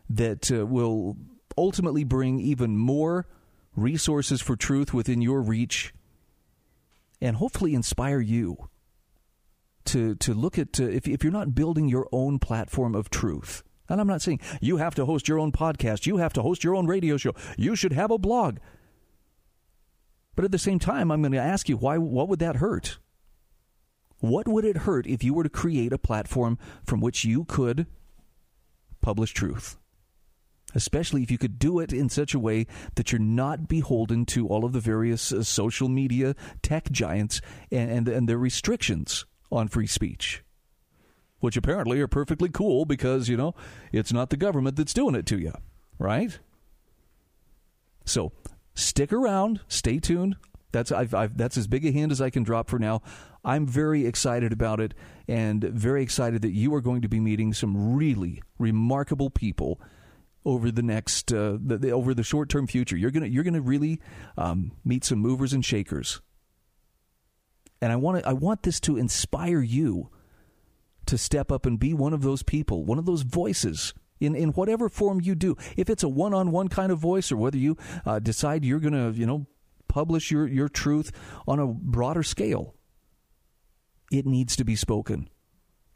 that 0.10 0.52
uh, 0.52 0.66
will 0.66 1.18
ultimately 1.58 2.04
bring 2.04 2.40
even 2.40 2.78
more 2.78 3.28
resources 3.76 4.42
for 4.42 4.56
truth 4.56 4.94
within 4.94 5.22
your 5.22 5.42
reach 5.42 5.94
and 7.22 7.38
hopefully 7.38 7.74
inspire 7.74 8.20
you 8.20 8.70
to, 9.86 10.16
to 10.16 10.34
look 10.34 10.58
at 10.58 10.80
uh, 10.80 10.84
if, 10.84 11.08
if 11.08 11.24
you're 11.24 11.32
not 11.32 11.56
building 11.56 11.88
your 11.88 12.08
own 12.12 12.40
platform 12.40 12.96
of 12.96 13.10
truth. 13.10 13.64
And 13.90 14.00
I'm 14.00 14.08
not 14.08 14.22
saying 14.22 14.40
you 14.62 14.78
have 14.78 14.96
to 14.96 15.06
host 15.06 15.28
your 15.28 15.40
own 15.40 15.52
podcast, 15.52 16.06
you 16.06 16.18
have 16.18 16.34
to 16.34 16.42
host 16.42 16.64
your 16.64 16.76
own 16.76 16.88
radio 16.88 17.18
show, 17.18 17.34
you 17.58 17.76
should 17.76 17.94
have 17.94 18.12
a 18.12 18.18
blog. 18.18 18.58
But 20.36 20.46
at 20.46 20.52
the 20.52 20.60
same 20.60 20.80
time, 20.80 21.12
I'm 21.12 21.22
going 21.22 21.34
to 21.34 21.38
ask 21.38 21.68
you 21.68 21.78
why 21.78 21.98
what 21.98 22.30
would 22.30 22.40
that 22.40 22.58
hurt? 22.58 23.00
What 24.20 24.48
would 24.48 24.66
it 24.66 24.78
hurt 24.78 25.08
if 25.08 25.24
you 25.24 25.34
were 25.34 25.44
to 25.44 25.50
create 25.50 25.92
a 25.92 25.98
platform 25.98 26.58
from 26.86 27.02
which 27.02 27.26
you 27.26 27.44
could 27.44 27.88
publish 29.02 29.34
truth? 29.34 29.78
Especially 30.74 31.24
if 31.24 31.32
you 31.32 31.38
could 31.38 31.60
do 31.60 31.80
it 31.80 31.92
in 31.92 32.10
such 32.10 32.34
a 32.34 32.40
way 32.40 32.68
that 32.96 33.12
you're 33.12 33.20
not 33.20 33.68
beholden 33.68 34.26
to 34.28 34.48
all 34.48 34.66
of 34.66 34.74
the 34.74 34.80
various 34.80 35.32
uh, 35.32 35.44
social 35.44 35.90
media 35.90 36.36
tech 36.62 36.92
giants 36.92 37.42
and, 37.72 37.92
and, 37.92 38.08
and 38.08 38.30
their 38.30 38.38
restrictions 38.38 39.26
on 39.52 39.68
free 39.68 39.88
speech, 39.88 40.44
which 41.40 41.58
apparently 41.58 42.00
are 42.00 42.08
perfectly 42.08 42.50
cool 42.50 42.86
because, 42.86 43.28
you 43.28 43.36
know, 43.38 43.54
it's 43.92 44.14
not 44.14 44.30
the 44.30 44.38
government 44.38 44.76
that's 44.76 44.94
doing 44.94 45.16
it 45.16 45.26
to 45.26 45.38
you, 45.38 45.54
right? 46.00 46.40
So 48.06 48.32
stick 48.74 49.12
around, 49.12 49.62
stay 49.68 50.00
tuned. 50.00 50.38
That's 50.72 50.92
I've, 50.92 51.14
I've, 51.14 51.38
that's 51.38 51.58
as 51.58 51.68
big 51.68 51.86
a 51.86 51.92
hint 51.92 52.14
as 52.14 52.22
I 52.22 52.30
can 52.30 52.44
drop 52.44 52.70
for 52.70 52.80
now. 52.80 53.02
I'm 53.44 53.68
very 53.68 54.06
excited 54.06 54.54
about 54.54 54.80
it, 54.80 54.94
and 55.28 55.64
very 55.64 56.04
excited 56.04 56.44
that 56.44 56.52
you 56.52 56.74
are 56.76 56.82
going 56.82 57.02
to 57.02 57.10
be 57.10 57.20
meeting 57.20 57.54
some 57.54 57.96
really 57.96 58.42
remarkable 58.58 59.30
people 59.30 59.82
over 60.46 60.72
the 60.72 60.82
next 60.82 61.32
uh, 61.32 61.58
the, 61.64 61.78
the, 61.78 61.92
over 61.92 62.14
the 62.14 62.24
short 62.24 62.50
term 62.50 62.68
future. 62.68 62.98
You're 62.98 63.12
gonna 63.12 63.28
you're 63.28 63.44
gonna 63.44 63.62
really 63.62 64.00
um, 64.38 64.72
meet 64.84 65.04
some 65.04 65.20
movers 65.20 65.54
and 65.54 65.64
shakers, 65.64 66.22
and 67.82 67.92
I 67.92 67.96
want 67.96 68.26
I 68.26 68.34
want 68.34 68.64
this 68.64 68.80
to 68.82 68.98
inspire 68.98 69.62
you 69.62 70.10
to 71.06 71.18
step 71.18 71.52
up 71.52 71.66
and 71.66 71.80
be 71.80 71.94
one 71.94 72.14
of 72.14 72.22
those 72.22 72.44
people, 72.44 72.86
one 72.86 73.00
of 73.00 73.06
those 73.06 73.24
voices 73.24 73.94
in, 74.22 74.36
in 74.36 74.50
whatever 74.50 74.88
form 74.88 75.20
you 75.20 75.36
do. 75.36 75.58
If 75.76 75.90
it's 75.90 76.04
a 76.04 76.10
one 76.10 76.34
on 76.34 76.52
one 76.52 76.70
kind 76.70 76.92
of 76.92 77.00
voice, 77.00 77.32
or 77.32 77.38
whether 77.38 77.58
you 77.58 77.76
uh, 78.06 78.20
decide 78.20 78.64
you're 78.64 78.80
going 78.80 78.94
to, 78.94 79.20
you 79.20 79.26
know, 79.26 79.48
publish 79.88 80.32
your, 80.32 80.48
your 80.48 80.70
truth 80.70 81.12
on 81.48 81.60
a 81.60 81.68
broader 81.68 82.24
scale, 82.24 82.76
it 84.12 84.26
needs 84.26 84.56
to 84.56 84.64
be 84.64 84.76
spoken. 84.76 85.28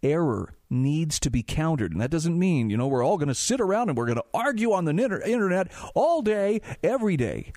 Error 0.06 0.54
needs 0.70 1.20
to 1.20 1.32
be 1.32 1.42
countered. 1.42 1.92
And 1.92 2.00
that 2.00 2.12
doesn't 2.12 2.38
mean, 2.38 2.70
you 2.70 2.78
know, 2.78 2.88
we're 2.88 3.04
all 3.04 3.18
going 3.18 3.28
to 3.28 3.36
sit 3.36 3.60
around 3.60 3.90
and 3.90 3.98
we're 3.98 4.06
going 4.06 4.18
to 4.18 4.26
argue 4.34 4.72
on 4.72 4.86
the 4.86 4.92
internet 4.92 5.72
all 5.96 6.22
day, 6.22 6.62
every 6.84 7.18
day. 7.18 7.52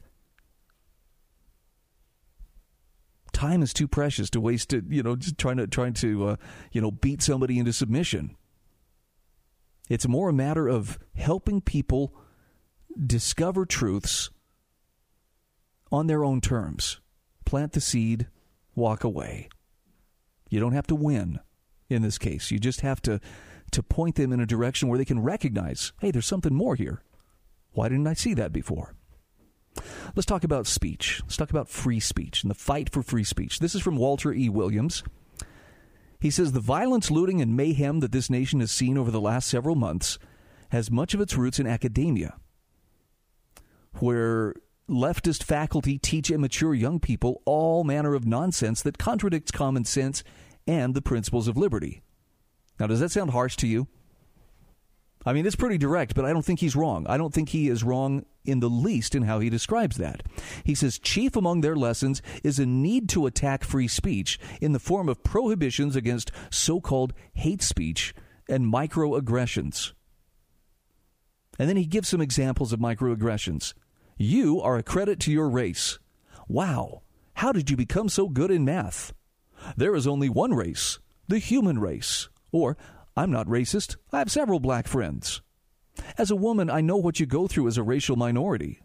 Time 3.32 3.62
is 3.62 3.74
too 3.74 3.86
precious 3.86 4.30
to 4.30 4.40
waste 4.40 4.72
it, 4.72 4.84
you 4.88 5.02
know, 5.02 5.14
just 5.14 5.36
trying 5.38 5.58
to 5.58 5.66
trying 5.66 5.92
to 5.92 6.28
uh, 6.28 6.36
you 6.72 6.80
know 6.80 6.90
beat 6.90 7.22
somebody 7.22 7.58
into 7.58 7.72
submission. 7.72 8.34
It's 9.88 10.08
more 10.08 10.30
a 10.30 10.32
matter 10.32 10.66
of 10.66 10.98
helping 11.14 11.60
people 11.60 12.14
discover 13.06 13.64
truths 13.64 14.30
on 15.92 16.08
their 16.08 16.24
own 16.24 16.40
terms. 16.40 17.00
Plant 17.44 17.74
the 17.74 17.80
seed, 17.80 18.26
walk 18.74 19.04
away. 19.04 19.48
You 20.50 20.58
don't 20.58 20.72
have 20.72 20.88
to 20.88 20.96
win 20.96 21.38
in 21.88 22.02
this 22.02 22.18
case. 22.18 22.50
You 22.50 22.58
just 22.58 22.80
have 22.82 23.00
to 23.02 23.20
to 23.70 23.82
point 23.82 24.14
them 24.14 24.32
in 24.32 24.40
a 24.40 24.46
direction 24.46 24.88
where 24.88 24.96
they 24.96 25.04
can 25.04 25.22
recognize, 25.22 25.92
hey, 26.00 26.10
there's 26.10 26.26
something 26.26 26.54
more 26.54 26.74
here. 26.74 27.02
Why 27.72 27.90
didn't 27.90 28.06
I 28.06 28.14
see 28.14 28.32
that 28.34 28.50
before? 28.50 28.94
Let's 30.16 30.26
talk 30.26 30.42
about 30.42 30.66
speech. 30.66 31.20
Let's 31.22 31.36
talk 31.36 31.50
about 31.50 31.68
free 31.68 32.00
speech 32.00 32.42
and 32.42 32.50
the 32.50 32.54
fight 32.54 32.90
for 32.90 33.02
free 33.02 33.24
speech. 33.24 33.58
This 33.58 33.74
is 33.74 33.82
from 33.82 33.96
Walter 33.96 34.32
E. 34.32 34.48
Williams. 34.48 35.04
He 36.18 36.30
says 36.30 36.52
the 36.52 36.60
violence, 36.60 37.10
looting, 37.10 37.40
and 37.40 37.56
mayhem 37.56 38.00
that 38.00 38.10
this 38.10 38.30
nation 38.30 38.60
has 38.60 38.72
seen 38.72 38.98
over 38.98 39.10
the 39.10 39.20
last 39.20 39.48
several 39.48 39.76
months 39.76 40.18
has 40.70 40.90
much 40.90 41.14
of 41.14 41.20
its 41.20 41.36
roots 41.36 41.60
in 41.60 41.66
academia, 41.66 42.36
where 44.00 44.54
leftist 44.88 45.42
faculty 45.42 45.98
teach 45.98 46.30
immature 46.30 46.74
young 46.74 46.98
people 46.98 47.42
all 47.44 47.84
manner 47.84 48.14
of 48.14 48.26
nonsense 48.26 48.82
that 48.82 48.98
contradicts 48.98 49.50
common 49.50 49.84
sense 49.84 50.24
and 50.68 50.94
the 50.94 51.02
principles 51.02 51.48
of 51.48 51.56
liberty. 51.56 52.02
Now, 52.78 52.86
does 52.86 53.00
that 53.00 53.10
sound 53.10 53.30
harsh 53.30 53.56
to 53.56 53.66
you? 53.66 53.88
I 55.26 55.32
mean, 55.32 55.46
it's 55.46 55.56
pretty 55.56 55.78
direct, 55.78 56.14
but 56.14 56.24
I 56.24 56.32
don't 56.32 56.44
think 56.44 56.60
he's 56.60 56.76
wrong. 56.76 57.04
I 57.08 57.16
don't 57.16 57.34
think 57.34 57.48
he 57.48 57.68
is 57.68 57.82
wrong 57.82 58.24
in 58.44 58.60
the 58.60 58.70
least 58.70 59.14
in 59.14 59.22
how 59.22 59.40
he 59.40 59.50
describes 59.50 59.96
that. 59.96 60.22
He 60.64 60.74
says, 60.74 60.98
chief 60.98 61.34
among 61.34 61.60
their 61.60 61.74
lessons 61.74 62.22
is 62.44 62.58
a 62.58 62.66
need 62.66 63.08
to 63.10 63.26
attack 63.26 63.64
free 63.64 63.88
speech 63.88 64.38
in 64.60 64.72
the 64.72 64.78
form 64.78 65.08
of 65.08 65.24
prohibitions 65.24 65.96
against 65.96 66.30
so 66.50 66.80
called 66.80 67.14
hate 67.32 67.62
speech 67.62 68.14
and 68.48 68.72
microaggressions. 68.72 69.92
And 71.58 71.68
then 71.68 71.76
he 71.76 71.84
gives 71.84 72.08
some 72.08 72.20
examples 72.20 72.72
of 72.72 72.78
microaggressions. 72.78 73.74
You 74.16 74.60
are 74.60 74.76
a 74.76 74.84
credit 74.84 75.18
to 75.20 75.32
your 75.32 75.48
race. 75.48 75.98
Wow, 76.46 77.02
how 77.34 77.52
did 77.52 77.70
you 77.70 77.76
become 77.76 78.08
so 78.08 78.28
good 78.28 78.50
in 78.50 78.64
math? 78.64 79.12
There 79.76 79.94
is 79.94 80.06
only 80.06 80.28
one 80.28 80.54
race, 80.54 80.98
the 81.26 81.38
human 81.38 81.78
race. 81.78 82.28
Or, 82.52 82.76
I'm 83.16 83.30
not 83.30 83.46
racist, 83.46 83.96
I 84.12 84.18
have 84.18 84.30
several 84.30 84.60
black 84.60 84.86
friends. 84.86 85.42
As 86.16 86.30
a 86.30 86.36
woman, 86.36 86.70
I 86.70 86.80
know 86.80 86.96
what 86.96 87.20
you 87.20 87.26
go 87.26 87.46
through 87.46 87.68
as 87.68 87.76
a 87.76 87.82
racial 87.82 88.16
minority. 88.16 88.80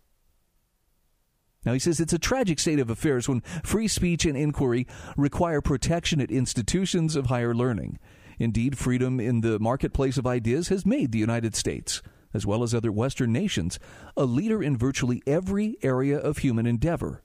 Now, 1.65 1.73
he 1.73 1.79
says 1.79 1.99
it's 1.99 2.13
a 2.13 2.19
tragic 2.19 2.59
state 2.59 2.79
of 2.79 2.89
affairs 2.89 3.29
when 3.29 3.41
free 3.63 3.87
speech 3.87 4.25
and 4.25 4.35
inquiry 4.35 4.85
require 5.15 5.61
protection 5.61 6.19
at 6.19 6.31
institutions 6.31 7.15
of 7.15 7.27
higher 7.27 7.53
learning. 7.53 7.99
Indeed, 8.39 8.77
freedom 8.77 9.19
in 9.19 9.41
the 9.41 9.59
marketplace 9.59 10.17
of 10.17 10.27
ideas 10.27 10.67
has 10.67 10.85
made 10.85 11.11
the 11.11 11.19
United 11.19 11.55
States, 11.55 12.01
as 12.33 12.45
well 12.45 12.63
as 12.63 12.73
other 12.73 12.91
Western 12.91 13.31
nations, 13.31 13.79
a 14.17 14.25
leader 14.25 14.61
in 14.61 14.75
virtually 14.75 15.21
every 15.25 15.77
area 15.83 16.17
of 16.17 16.39
human 16.39 16.65
endeavor. 16.65 17.23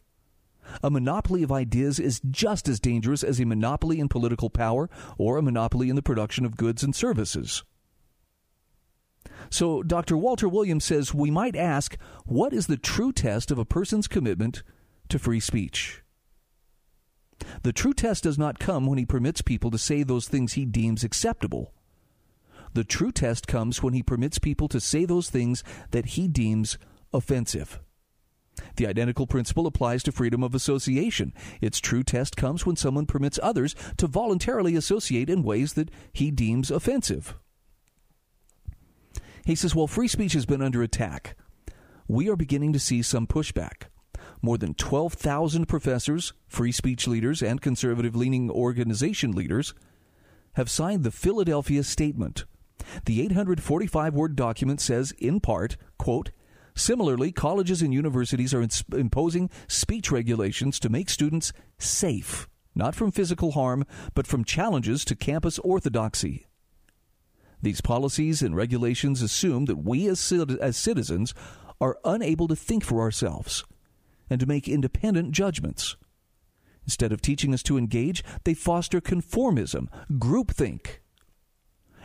A 0.82 0.90
monopoly 0.90 1.42
of 1.42 1.52
ideas 1.52 1.98
is 1.98 2.20
just 2.30 2.68
as 2.68 2.80
dangerous 2.80 3.22
as 3.22 3.40
a 3.40 3.46
monopoly 3.46 4.00
in 4.00 4.08
political 4.08 4.50
power 4.50 4.88
or 5.16 5.36
a 5.36 5.42
monopoly 5.42 5.88
in 5.88 5.96
the 5.96 6.02
production 6.02 6.44
of 6.44 6.56
goods 6.56 6.82
and 6.82 6.94
services. 6.94 7.64
So, 9.50 9.82
Dr. 9.82 10.16
Walter 10.16 10.48
Williams 10.48 10.84
says 10.84 11.14
we 11.14 11.30
might 11.30 11.56
ask 11.56 11.96
what 12.24 12.52
is 12.52 12.66
the 12.66 12.76
true 12.76 13.12
test 13.12 13.50
of 13.50 13.58
a 13.58 13.64
person's 13.64 14.08
commitment 14.08 14.62
to 15.08 15.18
free 15.18 15.40
speech? 15.40 16.02
The 17.62 17.72
true 17.72 17.94
test 17.94 18.24
does 18.24 18.38
not 18.38 18.58
come 18.58 18.86
when 18.86 18.98
he 18.98 19.06
permits 19.06 19.42
people 19.42 19.70
to 19.70 19.78
say 19.78 20.02
those 20.02 20.28
things 20.28 20.52
he 20.52 20.64
deems 20.64 21.04
acceptable. 21.04 21.72
The 22.74 22.84
true 22.84 23.12
test 23.12 23.46
comes 23.46 23.82
when 23.82 23.94
he 23.94 24.02
permits 24.02 24.38
people 24.38 24.68
to 24.68 24.80
say 24.80 25.04
those 25.04 25.30
things 25.30 25.64
that 25.92 26.06
he 26.06 26.28
deems 26.28 26.78
offensive. 27.12 27.80
The 28.76 28.86
identical 28.86 29.26
principle 29.26 29.66
applies 29.66 30.02
to 30.04 30.12
freedom 30.12 30.42
of 30.42 30.54
association. 30.54 31.32
Its 31.60 31.80
true 31.80 32.02
test 32.02 32.36
comes 32.36 32.64
when 32.64 32.76
someone 32.76 33.06
permits 33.06 33.38
others 33.42 33.74
to 33.96 34.06
voluntarily 34.06 34.76
associate 34.76 35.30
in 35.30 35.42
ways 35.42 35.74
that 35.74 35.90
he 36.12 36.30
deems 36.30 36.70
offensive. 36.70 37.34
He 39.44 39.54
says, 39.54 39.74
While 39.74 39.86
free 39.86 40.08
speech 40.08 40.34
has 40.34 40.46
been 40.46 40.62
under 40.62 40.82
attack, 40.82 41.36
we 42.06 42.28
are 42.28 42.36
beginning 42.36 42.72
to 42.72 42.78
see 42.78 43.02
some 43.02 43.26
pushback. 43.26 43.84
More 44.40 44.58
than 44.58 44.74
12,000 44.74 45.66
professors, 45.66 46.32
free 46.46 46.72
speech 46.72 47.08
leaders, 47.08 47.42
and 47.42 47.60
conservative 47.60 48.14
leaning 48.14 48.50
organization 48.50 49.32
leaders 49.32 49.74
have 50.54 50.70
signed 50.70 51.02
the 51.02 51.10
Philadelphia 51.10 51.82
Statement. 51.82 52.44
The 53.04 53.22
845 53.22 54.14
word 54.14 54.36
document 54.36 54.80
says, 54.80 55.12
in 55.18 55.40
part, 55.40 55.76
quote, 55.98 56.30
Similarly, 56.78 57.32
colleges 57.32 57.82
and 57.82 57.92
universities 57.92 58.54
are 58.54 58.64
imposing 58.92 59.50
speech 59.66 60.12
regulations 60.12 60.78
to 60.78 60.88
make 60.88 61.10
students 61.10 61.52
safe, 61.76 62.48
not 62.72 62.94
from 62.94 63.10
physical 63.10 63.50
harm, 63.50 63.84
but 64.14 64.28
from 64.28 64.44
challenges 64.44 65.04
to 65.06 65.16
campus 65.16 65.58
orthodoxy. 65.58 66.46
These 67.60 67.80
policies 67.80 68.42
and 68.42 68.54
regulations 68.54 69.22
assume 69.22 69.64
that 69.64 69.78
we 69.84 70.06
as, 70.06 70.32
as 70.32 70.76
citizens 70.76 71.34
are 71.80 71.98
unable 72.04 72.46
to 72.46 72.54
think 72.54 72.84
for 72.84 73.00
ourselves 73.00 73.64
and 74.30 74.38
to 74.38 74.46
make 74.46 74.68
independent 74.68 75.32
judgments. 75.32 75.96
Instead 76.84 77.10
of 77.10 77.20
teaching 77.20 77.52
us 77.52 77.64
to 77.64 77.76
engage, 77.76 78.22
they 78.44 78.54
foster 78.54 79.00
conformism, 79.00 79.88
groupthink, 80.12 81.00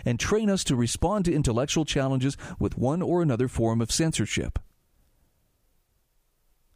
and 0.04 0.20
train 0.20 0.50
us 0.50 0.64
to 0.64 0.76
respond 0.76 1.26
to 1.26 1.34
intellectual 1.34 1.86
challenges 1.86 2.36
with 2.60 2.76
one 2.76 3.04
or 3.04 3.22
another 3.22 3.48
form 3.48 3.80
of 3.80 3.92
censorship. 3.92 4.60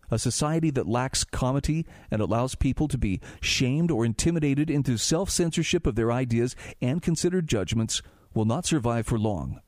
A 0.10 0.18
society 0.18 0.70
that 0.72 0.88
lacks 0.88 1.24
comity 1.24 1.86
and 2.10 2.22
allows 2.22 2.56
people 2.56 2.88
to 2.88 2.98
be 2.98 3.20
shamed 3.42 3.92
or 3.92 4.06
intimidated 4.06 4.70
into 4.70 4.98
self 4.98 5.30
censorship 5.30 5.86
of 5.86 5.96
their 5.96 6.12
ideas 6.12 6.56
and 6.82 7.02
considered 7.02 7.48
judgments 7.48 8.02
will 8.34 8.46
not 8.46 8.66
survive 8.66 9.06
for 9.06 9.20
long. 9.20 9.60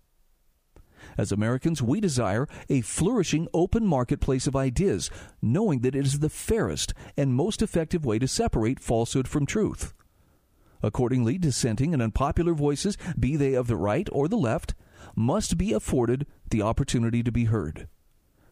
As 1.17 1.31
Americans, 1.31 1.81
we 1.81 1.99
desire 1.99 2.47
a 2.69 2.81
flourishing 2.81 3.47
open 3.53 3.85
marketplace 3.85 4.47
of 4.47 4.55
ideas, 4.55 5.09
knowing 5.41 5.79
that 5.81 5.95
it 5.95 6.05
is 6.05 6.19
the 6.19 6.29
fairest 6.29 6.93
and 7.17 7.33
most 7.33 7.61
effective 7.61 8.05
way 8.05 8.19
to 8.19 8.27
separate 8.27 8.79
falsehood 8.79 9.27
from 9.27 9.45
truth. 9.45 9.93
Accordingly, 10.81 11.37
dissenting 11.37 11.93
and 11.93 12.01
unpopular 12.01 12.53
voices, 12.53 12.97
be 13.19 13.35
they 13.35 13.53
of 13.53 13.67
the 13.67 13.75
right 13.75 14.07
or 14.13 14.29
the 14.29 14.37
left, 14.37 14.75
must 15.15 15.57
be 15.57 15.73
afforded 15.73 16.25
the 16.49 16.61
opportunity 16.61 17.21
to 17.23 17.31
be 17.31 17.45
heard. 17.45 17.89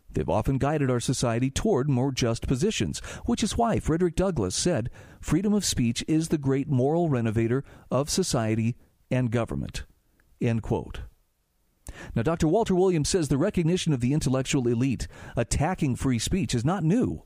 They've 0.10 0.28
often 0.28 0.58
guided 0.58 0.90
our 0.90 1.00
society 1.00 1.52
toward 1.52 1.90
more 1.90 2.12
just 2.12 2.48
positions, 2.48 3.00
which 3.26 3.44
is 3.44 3.58
why 3.58 3.80
Frederick 3.80 4.16
Douglass 4.16 4.56
said 4.56 4.90
freedom 5.20 5.54
of 5.54 5.66
speech 5.66 6.04
is 6.08 6.30
the 6.30 6.38
great 6.38 6.68
moral 6.68 7.10
renovator 7.10 7.64
of 7.92 8.10
society 8.10 8.76
and 9.12 9.32
government. 9.32 9.86
End 10.42 10.62
quote. 10.62 11.02
Now, 12.16 12.22
Dr. 12.22 12.48
Walter 12.48 12.76
Williams 12.76 13.10
says 13.10 13.28
the 13.28 13.38
recognition 13.38 13.94
of 13.94 14.02
the 14.02 14.14
intellectual 14.14 14.68
elite 14.68 15.08
attacking 15.36 15.96
free 15.96 16.20
speech 16.20 16.54
is 16.54 16.66
not 16.66 16.84
new. 16.84 17.24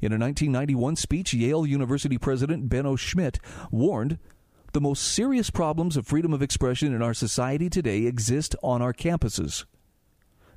In 0.00 0.12
a 0.12 0.18
1991 0.18 0.96
speech, 0.96 1.32
Yale 1.32 1.66
University 1.66 2.18
President 2.18 2.68
Benno 2.68 2.96
Schmidt 2.96 3.38
warned 3.70 4.18
the 4.72 4.80
most 4.80 5.02
serious 5.02 5.48
problems 5.48 5.96
of 5.96 6.06
freedom 6.06 6.34
of 6.34 6.42
expression 6.42 6.94
in 6.94 7.02
our 7.02 7.14
society 7.14 7.70
today 7.70 8.02
exist 8.04 8.54
on 8.62 8.82
our 8.82 8.92
campuses. 8.92 9.64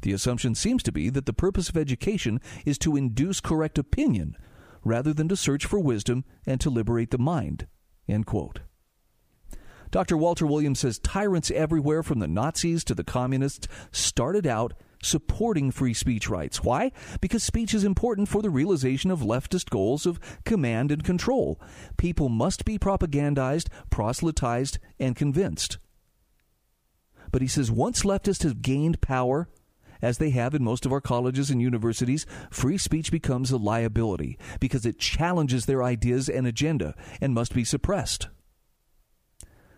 The 0.02 0.14
assumption 0.14 0.56
seems 0.56 0.84
to 0.84 0.92
be 0.92 1.10
that 1.10 1.26
the 1.26 1.34
purpose 1.34 1.70
of 1.70 1.78
education 1.78 2.40
is 2.66 2.78
to 2.80 2.96
induce 2.96 3.40
correct 3.40 3.78
opinion 3.78 4.36
rather 4.84 5.14
than 5.14 5.28
to 5.28 5.36
search 5.36 5.66
for 5.66 5.80
wisdom 5.80 6.24
and 6.46 6.62
to 6.62 6.70
liberate 6.70 7.12
the 7.12 7.18
mind. 7.18 7.68
End 8.08 8.26
quote. 8.26 8.62
Dr. 9.92 10.18
Walter 10.18 10.46
Williams 10.46 10.80
says 10.80 11.00
tyrants 11.00 11.50
everywhere 11.52 12.04
from 12.04 12.20
the 12.20 12.28
Nazis 12.28 12.84
to 12.86 12.94
the 12.94 13.04
communists 13.04 13.68
started 13.92 14.46
out 14.46 14.74
supporting 15.02 15.72
free 15.72 15.94
speech 15.94 16.30
rights. 16.30 16.64
Why? 16.64 16.92
Because 17.22 17.44
speech 17.44 17.74
is 17.74 17.84
important 17.84 18.30
for 18.30 18.42
the 18.42 18.50
realization 18.50 19.10
of 19.10 19.22
leftist 19.22 19.70
goals 19.70 20.06
of 20.06 20.20
command 20.46 20.92
and 20.92 21.04
control. 21.04 21.60
People 21.98 22.30
must 22.30 22.66
be 22.66 22.78
propagandized, 22.78 23.68
proselytized, 23.90 24.78
and 25.00 25.16
convinced. 25.16 25.80
But 27.32 27.42
he 27.42 27.48
says 27.48 27.72
once 27.72 28.04
leftists 28.04 28.44
have 28.44 28.62
gained 28.62 29.02
power, 29.02 29.50
as 30.02 30.18
they 30.18 30.30
have 30.32 30.54
in 30.54 30.64
most 30.64 30.86
of 30.86 30.92
our 30.92 31.02
colleges 31.02 31.50
and 31.50 31.62
universities, 31.62 32.26
free 32.50 32.78
speech 32.78 33.12
becomes 33.12 33.52
a 33.52 33.58
liability 33.58 34.38
because 34.60 34.86
it 34.86 35.00
challenges 35.00 35.66
their 35.66 35.84
ideas 35.84 36.30
and 36.30 36.48
agenda 36.48 36.96
and 37.22 37.34
must 37.34 37.54
be 37.54 37.64
suppressed. 37.64 38.28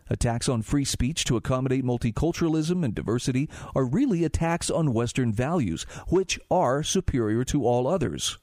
Attacks 0.10 0.50
on 0.50 0.62
free 0.62 0.84
speech 0.84 1.24
to 1.24 1.38
accommodate 1.38 1.86
multiculturalism 1.86 2.84
and 2.84 2.94
diversity 2.94 3.50
are 3.74 3.86
really 3.86 4.26
attacks 4.26 4.70
on 4.70 4.94
Western 4.94 5.32
values, 5.32 5.84
which 6.10 6.38
are 6.52 6.84
superior 6.84 7.46
to 7.46 7.66
all 7.66 7.88
others. 7.88 8.38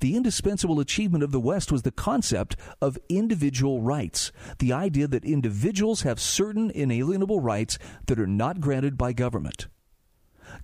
The 0.00 0.16
indispensable 0.16 0.80
achievement 0.80 1.24
of 1.24 1.30
the 1.30 1.40
West 1.40 1.72
was 1.72 1.82
the 1.82 1.90
concept 1.90 2.56
of 2.80 2.98
individual 3.08 3.80
rights, 3.80 4.32
the 4.58 4.72
idea 4.72 5.06
that 5.08 5.24
individuals 5.24 6.02
have 6.02 6.20
certain 6.20 6.70
inalienable 6.70 7.40
rights 7.40 7.78
that 8.06 8.18
are 8.18 8.26
not 8.26 8.60
granted 8.60 8.96
by 8.96 9.12
government. 9.12 9.66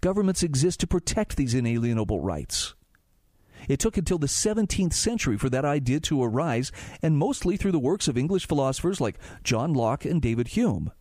Governments 0.01 0.43
exist 0.43 0.81
to 0.81 0.87
protect 0.87 1.37
these 1.37 1.55
inalienable 1.55 2.21
rights. 2.21 2.75
It 3.69 3.79
took 3.79 3.99
until 3.99 4.19
the 4.19 4.27
17th 4.27 4.95
century 4.95 5.37
for 5.37 5.51
that 5.51 5.65
idea 5.65 6.01
to 6.01 6.23
arise, 6.23 6.73
and 7.03 7.19
mostly 7.19 7.57
through 7.57 7.73
the 7.73 7.79
works 7.79 8.09
of 8.09 8.17
English 8.17 8.47
philosophers 8.47 9.01
like 9.01 9.19
John 9.45 9.75
Locke 9.75 10.05
and 10.05 10.23
David 10.23 10.49
Hume. 10.49 10.93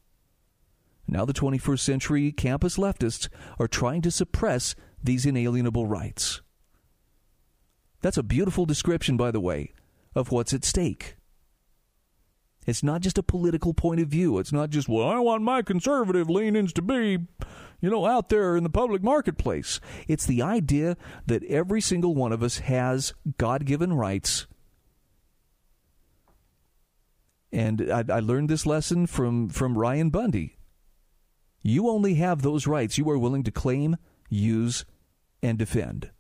Now, 1.08 1.26
the 1.26 1.34
21st 1.34 1.80
century 1.80 2.32
campus 2.32 2.78
leftists 2.78 3.30
are 3.58 3.68
trying 3.68 4.02
to 4.04 4.12
suppress 4.12 4.76
these 5.04 5.26
inalienable 5.26 5.88
rights. 5.88 6.42
That's 8.02 8.18
a 8.18 8.24
beautiful 8.24 8.66
description, 8.66 9.18
by 9.18 9.32
the 9.32 9.40
way, 9.40 9.74
of 10.14 10.32
what's 10.32 10.54
at 10.54 10.64
stake. 10.64 11.16
It's 12.70 12.84
not 12.84 13.02
just 13.02 13.18
a 13.18 13.24
political 13.24 13.74
point 13.74 14.00
of 14.00 14.08
view. 14.08 14.38
It's 14.40 14.54
not 14.54 14.70
just, 14.70 14.88
well, 14.88 15.08
I 15.08 15.20
want 15.20 15.44
my 15.44 15.62
conservative 15.62 16.30
leanings 16.30 16.74
to 16.74 16.82
be 16.82 17.20
you 17.82 17.90
know, 17.90 18.06
out 18.06 18.28
there 18.28 18.58
in 18.58 18.64
the 18.64 18.70
public 18.70 19.02
marketplace. 19.02 19.80
It's 20.08 20.26
the 20.26 20.42
idea 20.42 20.98
that 21.26 21.44
every 21.46 21.80
single 21.80 22.14
one 22.14 22.34
of 22.34 22.44
us 22.44 22.60
has 22.60 23.14
God 23.38 23.66
given 23.66 23.94
rights 23.94 24.48
And 27.52 27.92
I, 27.92 28.04
I 28.10 28.20
learned 28.20 28.50
this 28.50 28.66
lesson 28.66 29.08
from, 29.08 29.50
from 29.50 29.78
Ryan 29.78 30.10
Bundy. 30.10 30.58
You 31.62 31.90
only 31.90 32.16
have 32.16 32.42
those 32.42 32.68
rights 32.68 32.98
you 32.98 33.10
are 33.10 33.18
willing 33.18 33.44
to 33.44 33.52
claim, 33.52 33.98
use, 34.30 34.86
and 35.42 35.58
defend. 35.58 36.12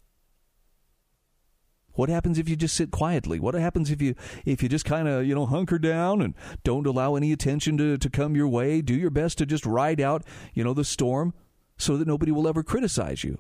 What 1.99 2.07
happens 2.07 2.39
if 2.39 2.47
you 2.47 2.55
just 2.55 2.77
sit 2.77 2.91
quietly? 2.91 3.41
What 3.41 3.55
happens 3.55 3.91
if 3.91 4.01
you 4.01 4.15
if 4.45 4.63
you 4.63 4.69
just 4.69 4.85
kind 4.85 5.05
of 5.05 5.25
you 5.25 5.35
know 5.35 5.45
hunker 5.45 5.77
down 5.77 6.21
and 6.21 6.33
don't 6.63 6.88
allow 6.88 7.15
any 7.15 7.33
attention 7.33 7.77
to, 7.77 7.97
to 7.97 8.09
come 8.09 8.38
your 8.38 8.47
way? 8.47 8.81
Do 8.81 8.93
your 8.93 9.09
best 9.09 9.38
to 9.39 9.45
just 9.45 9.65
ride 9.65 9.99
out 9.99 10.23
you 10.53 10.63
know 10.63 10.73
the 10.73 10.85
storm 10.85 11.33
so 11.77 11.97
that 11.97 12.07
nobody 12.07 12.31
will 12.31 12.47
ever 12.47 12.63
criticize 12.63 13.25
you. 13.25 13.38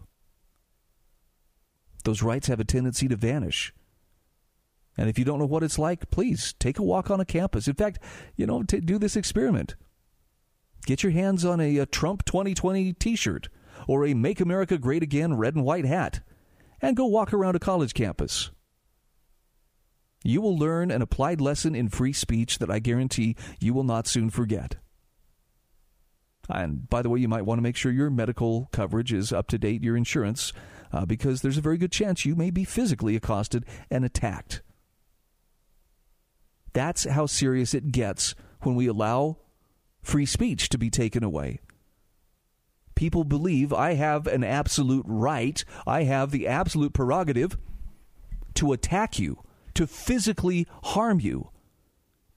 Those 2.03 2.21
rights 2.21 2.47
have 2.47 2.59
a 2.59 2.65
tendency 2.65 3.07
to 3.07 3.15
vanish. 3.15 3.73
And 4.97 5.07
if 5.07 5.17
you 5.17 5.23
don't 5.23 5.39
know 5.39 5.45
what 5.45 5.63
it's 5.63 5.79
like, 5.79 6.09
please 6.09 6.53
take 6.59 6.79
a 6.79 6.83
walk 6.83 7.09
on 7.09 7.21
a 7.21 7.25
campus. 7.25 7.69
In 7.69 7.75
fact, 7.75 7.99
you 8.35 8.45
know, 8.45 8.63
t- 8.63 8.81
do 8.81 8.99
this 8.99 9.15
experiment. 9.15 9.77
Get 10.85 11.01
your 11.01 11.13
hands 11.13 11.45
on 11.45 11.61
a, 11.61 11.77
a 11.77 11.85
Trump 11.85 12.25
2020 12.25 12.91
t 12.91 13.15
shirt 13.15 13.47
or 13.87 14.05
a 14.05 14.13
Make 14.13 14.41
America 14.41 14.77
Great 14.77 15.01
Again 15.01 15.37
red 15.37 15.55
and 15.55 15.63
white 15.63 15.85
hat 15.85 16.19
and 16.81 16.95
go 16.95 17.05
walk 17.05 17.33
around 17.33 17.55
a 17.55 17.59
college 17.59 17.93
campus. 17.93 18.51
You 20.23 20.41
will 20.41 20.57
learn 20.57 20.91
an 20.91 21.01
applied 21.01 21.39
lesson 21.39 21.75
in 21.75 21.89
free 21.89 22.13
speech 22.13 22.59
that 22.59 22.69
I 22.69 22.79
guarantee 22.79 23.35
you 23.59 23.73
will 23.73 23.83
not 23.83 24.07
soon 24.07 24.29
forget. 24.29 24.75
And 26.49 26.89
by 26.89 27.01
the 27.01 27.09
way, 27.09 27.19
you 27.19 27.27
might 27.27 27.45
want 27.45 27.59
to 27.59 27.63
make 27.63 27.75
sure 27.75 27.91
your 27.91 28.09
medical 28.09 28.69
coverage 28.71 29.13
is 29.13 29.31
up 29.31 29.47
to 29.49 29.57
date, 29.57 29.83
your 29.83 29.95
insurance, 29.95 30.51
uh, 30.91 31.05
because 31.05 31.41
there's 31.41 31.57
a 31.57 31.61
very 31.61 31.77
good 31.77 31.91
chance 31.91 32.25
you 32.25 32.35
may 32.35 32.49
be 32.49 32.63
physically 32.63 33.15
accosted 33.15 33.65
and 33.91 34.03
attacked. 34.03 34.61
That's 36.73 37.05
how 37.05 37.27
serious 37.27 37.73
it 37.73 37.91
gets 37.91 38.35
when 38.61 38.75
we 38.75 38.87
allow 38.87 39.37
free 40.01 40.25
speech 40.25 40.69
to 40.69 40.77
be 40.77 40.89
taken 40.89 41.23
away. 41.23 41.59
People 42.99 43.23
believe 43.23 43.71
I 43.71 43.93
have 43.93 44.27
an 44.27 44.43
absolute 44.43 45.05
right, 45.07 45.63
I 45.87 46.03
have 46.03 46.31
the 46.31 46.45
absolute 46.45 46.91
prerogative 46.91 47.57
to 48.55 48.73
attack 48.73 49.17
you, 49.17 49.41
to 49.75 49.87
physically 49.87 50.67
harm 50.83 51.21
you, 51.21 51.49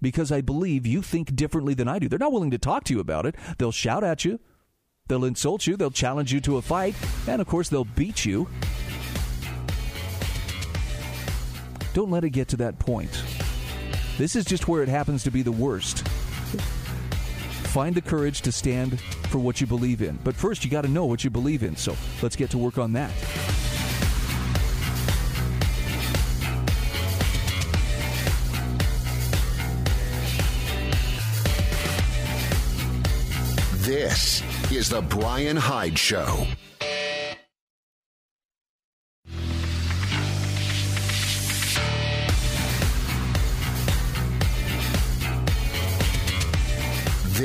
because 0.01 0.31
I 0.31 0.41
believe 0.41 0.87
you 0.87 1.03
think 1.03 1.35
differently 1.35 1.75
than 1.75 1.89
I 1.89 1.99
do. 1.99 2.09
They're 2.09 2.17
not 2.17 2.31
willing 2.31 2.53
to 2.53 2.59
talk 2.59 2.85
to 2.85 2.95
you 2.95 3.01
about 3.01 3.27
it. 3.27 3.35
They'll 3.59 3.73
shout 3.73 4.05
at 4.05 4.25
you, 4.25 4.39
they'll 5.09 5.25
insult 5.25 5.67
you, 5.67 5.77
they'll 5.77 5.91
challenge 5.91 6.33
you 6.33 6.41
to 6.43 6.59
a 6.59 6.63
fight, 6.63 6.95
and 7.27 7.41
of 7.41 7.49
course, 7.49 7.69
they'll 7.69 7.85
beat 7.85 8.25
you. 8.25 8.49
Don't 11.93 12.13
let 12.13 12.23
it 12.23 12.31
get 12.31 12.47
to 12.51 12.57
that 12.59 12.79
point. 12.79 13.25
This 14.17 14.37
is 14.37 14.45
just 14.45 14.69
where 14.69 14.85
it 14.85 14.89
happens 14.89 15.25
to 15.25 15.33
be 15.33 15.43
the 15.43 15.51
worst. 15.51 16.07
Find 17.73 17.95
the 17.95 18.03
courage 18.03 18.43
to 18.43 18.53
stand 18.53 19.01
for 19.01 19.39
what 19.39 19.59
you 19.63 19.67
believe 19.67 20.03
in. 20.03 20.19
But 20.25 20.35
first, 20.35 20.63
you 20.63 20.71
got 20.71 20.83
to 20.83 20.89
know 20.89 21.07
what 21.07 21.25
you 21.25 21.31
believe 21.31 21.63
in. 21.63 21.75
So 21.75 21.97
let's 22.21 22.37
get 22.37 22.51
to 22.51 22.59
work 22.59 22.77
on 22.77 22.93
that. 22.93 23.11
This 33.79 34.43
is 34.71 34.91
The 34.91 35.01
Bryan 35.01 35.57
Hyde 35.57 35.99
Show. 35.99 36.47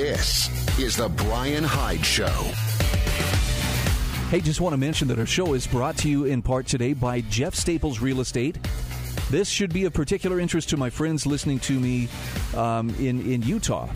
This 0.08 0.80
is 0.80 0.96
The 0.96 1.10
Bryan 1.10 1.66
Hyde 1.66 2.06
Show. 2.06 2.32
Hey, 4.30 4.40
just 4.40 4.62
want 4.62 4.72
to 4.72 4.78
mention 4.78 5.06
that 5.10 5.20
our 5.20 5.26
show 5.26 5.54
is 5.54 5.68
brought 5.68 5.98
to 5.98 6.10
you 6.10 6.24
in 6.24 6.42
part 6.42 6.66
today 6.66 6.94
by 6.94 7.20
Jeff 7.20 7.54
Staples 7.54 8.00
Real 8.00 8.22
Estate. 8.22 8.58
This 9.30 9.50
should 9.50 9.74
be 9.74 9.84
of 9.84 9.92
particular 9.92 10.40
interest 10.40 10.70
to 10.70 10.78
my 10.78 10.90
friends 10.90 11.26
listening 11.26 11.60
to 11.60 11.78
me 11.78 12.08
um, 12.56 12.90
in, 12.92 13.20
in 13.30 13.42
Utah 13.42 13.90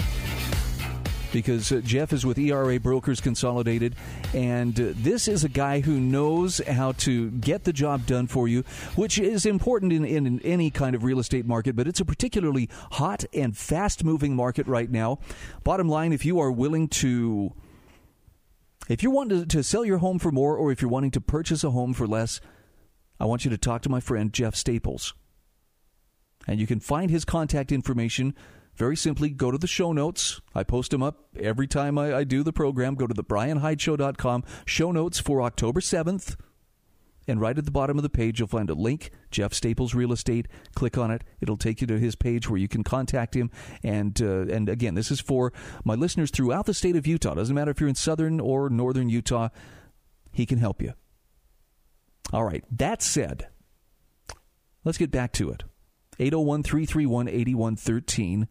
because 1.32 1.72
uh, 1.72 1.82
Jeff 1.84 2.14
is 2.14 2.26
with 2.26 2.38
ERA 2.38 2.80
Brokers 2.80 3.22
Consolidated, 3.22 3.96
and 4.34 4.80
uh, 4.80 4.94
this 4.96 5.28
is 5.28 5.44
a 5.44 5.50
guy 5.50 5.80
who 5.80 6.00
knows 6.00 6.60
how 6.68 6.92
to 6.94 7.32
get 7.32 7.64
the 7.64 7.74
job 7.74 8.06
done 8.06 8.28
for 8.28 8.48
you, 8.48 8.64
which 8.96 9.20
is 9.20 9.46
important 9.46 9.94
in, 9.94 10.06
in, 10.06 10.26
in 10.26 10.40
any 10.42 10.70
kind 10.70 10.96
of 10.96 11.04
real 11.04 11.20
estate 11.20 11.46
market, 11.46 11.76
but 11.76 11.88
it's 11.88 12.00
a 12.00 12.06
particularly 12.06 12.70
hot 12.94 13.26
and 13.34 13.58
fast 13.58 14.04
moving 14.04 14.36
market 14.36 14.68
right 14.68 14.90
now. 14.90 15.20
Bottom 15.64 15.88
line, 15.88 16.14
if 16.14 16.26
you 16.26 16.40
are 16.40 16.52
willing 16.52 16.88
to. 16.88 17.54
If 18.90 19.04
you're 19.04 19.14
wanting 19.14 19.42
to, 19.42 19.46
to 19.46 19.64
sell 19.64 19.86
your 19.86 20.00
home 20.00 20.20
for 20.20 20.32
more, 20.32 20.58
or 20.58 20.72
if 20.72 20.82
you're 20.82 20.92
wanting 20.92 21.12
to 21.12 21.22
purchase 21.22 21.64
a 21.64 21.70
home 21.70 21.94
for 21.94 22.08
less, 22.08 22.42
I 23.20 23.26
want 23.26 23.46
you 23.46 23.52
to 23.52 23.58
talk 23.58 23.84
to 23.84 23.90
my 23.90 24.00
friend 24.00 24.34
Jeff 24.34 24.56
Staples. 24.56 25.14
And 26.48 26.60
you 26.60 26.68
can 26.68 26.80
find 26.80 27.12
his 27.12 27.24
contact 27.24 27.72
information 27.72 28.36
very 28.76 28.96
simply, 28.96 29.30
go 29.30 29.52
to 29.52 29.58
the 29.58 29.68
show 29.68 29.92
notes. 29.92 30.42
I 30.56 30.64
post 30.64 30.92
them 30.92 31.04
up 31.04 31.28
every 31.40 31.68
time 31.68 31.98
I, 31.98 32.16
I 32.16 32.24
do 32.24 32.44
the 32.44 32.54
program. 32.54 32.96
Go 32.96 33.08
to 33.08 33.14
the 33.14 33.24
bryanhydeshow.com, 33.24 34.44
show 34.66 34.92
notes 34.92 35.20
for 35.20 35.42
October 35.42 35.82
7th. 35.82 36.36
And 37.28 37.40
right 37.40 37.58
at 37.58 37.66
the 37.66 37.72
bottom 37.72 37.98
of 37.98 38.04
the 38.04 38.10
page, 38.10 38.40
you'll 38.40 38.48
find 38.48 38.70
a 38.70 38.74
link, 38.74 39.12
Jeff 39.30 39.54
Staples 39.54 39.94
Real 39.94 40.12
Estate. 40.12 40.48
Click 40.74 40.98
on 40.98 41.12
it. 41.12 41.24
It'll 41.40 41.58
take 41.58 41.80
you 41.80 41.88
to 41.88 42.00
his 42.00 42.16
page 42.16 42.50
where 42.50 42.58
you 42.58 42.68
can 42.68 42.84
contact 42.84 43.36
him. 43.36 43.52
And 43.84 44.20
uh, 44.22 44.48
and 44.48 44.68
again, 44.68 44.96
this 44.96 45.12
is 45.12 45.22
for 45.22 45.54
my 45.86 45.94
listeners 45.94 46.32
throughout 46.32 46.66
the 46.66 46.74
state 46.74 46.96
of 46.96 47.06
Utah. 47.06 47.36
Doesn't 47.36 47.56
matter 47.56 47.72
if 47.72 47.80
you're 47.80 47.90
in 47.90 47.96
southern 47.96 48.40
or 48.40 48.70
northern 48.70 49.10
Utah, 49.10 49.50
he 50.32 50.46
can 50.48 50.58
help 50.58 50.82
you. 50.82 50.94
All 52.34 52.44
right. 52.44 52.64
That 52.72 53.04
said, 53.04 53.48
let's 54.84 54.98
get 54.98 55.12
back 55.12 55.32
to 55.34 55.52
it. 55.52 55.64
801 56.20 56.64
331 56.64 57.28
8113 57.28 58.48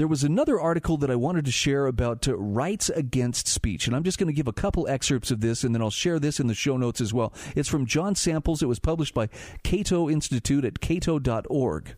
there 0.00 0.08
was 0.08 0.24
another 0.24 0.58
article 0.58 0.96
that 0.96 1.10
I 1.10 1.14
wanted 1.14 1.44
to 1.44 1.50
share 1.50 1.86
about 1.86 2.26
uh, 2.26 2.34
rights 2.34 2.88
against 2.88 3.46
speech, 3.46 3.86
and 3.86 3.94
I'm 3.94 4.02
just 4.02 4.16
going 4.16 4.28
to 4.28 4.32
give 4.32 4.48
a 4.48 4.52
couple 4.52 4.88
excerpts 4.88 5.30
of 5.30 5.42
this, 5.42 5.62
and 5.62 5.74
then 5.74 5.82
I'll 5.82 5.90
share 5.90 6.18
this 6.18 6.40
in 6.40 6.46
the 6.46 6.54
show 6.54 6.78
notes 6.78 7.02
as 7.02 7.12
well. 7.12 7.34
It's 7.54 7.68
from 7.68 7.84
John 7.84 8.14
Samples. 8.14 8.62
It 8.62 8.66
was 8.66 8.78
published 8.78 9.12
by 9.12 9.28
Cato 9.62 10.08
Institute 10.08 10.64
at 10.64 10.80
cato.org. 10.80 11.96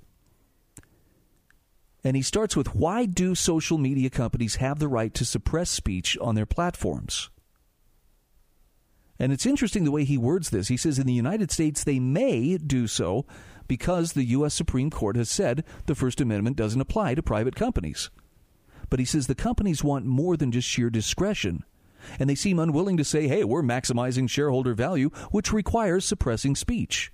And 2.02 2.16
he 2.16 2.22
starts 2.22 2.56
with 2.56 2.74
Why 2.74 3.06
do 3.06 3.36
social 3.36 3.78
media 3.78 4.10
companies 4.10 4.56
have 4.56 4.80
the 4.80 4.88
right 4.88 5.14
to 5.14 5.24
suppress 5.24 5.70
speech 5.70 6.18
on 6.20 6.34
their 6.34 6.44
platforms? 6.44 7.30
And 9.16 9.32
it's 9.32 9.46
interesting 9.46 9.84
the 9.84 9.92
way 9.92 10.02
he 10.02 10.18
words 10.18 10.50
this. 10.50 10.66
He 10.66 10.76
says 10.76 10.98
in 10.98 11.06
the 11.06 11.12
United 11.12 11.52
States, 11.52 11.84
they 11.84 12.00
may 12.00 12.58
do 12.58 12.88
so 12.88 13.26
because 13.72 14.12
the 14.12 14.24
U.S. 14.24 14.52
Supreme 14.52 14.90
Court 14.90 15.16
has 15.16 15.30
said 15.30 15.64
the 15.87 15.94
First 15.94 16.20
Amendment 16.20 16.58
doesn't 16.58 16.82
apply 16.82 17.14
to 17.14 17.22
private 17.22 17.56
companies. 17.56 18.11
But 18.90 18.98
he 18.98 19.06
says 19.06 19.28
the 19.28 19.35
companies 19.35 19.82
want 19.82 20.04
more 20.04 20.37
than 20.37 20.52
just 20.52 20.68
sheer 20.68 20.90
discretion. 20.90 21.64
And 22.18 22.28
they 22.28 22.35
seem 22.35 22.58
unwilling 22.58 22.98
to 22.98 23.04
say, 23.04 23.28
hey, 23.28 23.44
we're 23.44 23.62
maximizing 23.62 24.28
shareholder 24.28 24.74
value, 24.74 25.08
which 25.30 25.54
requires 25.54 26.04
suppressing 26.04 26.54
speech. 26.54 27.11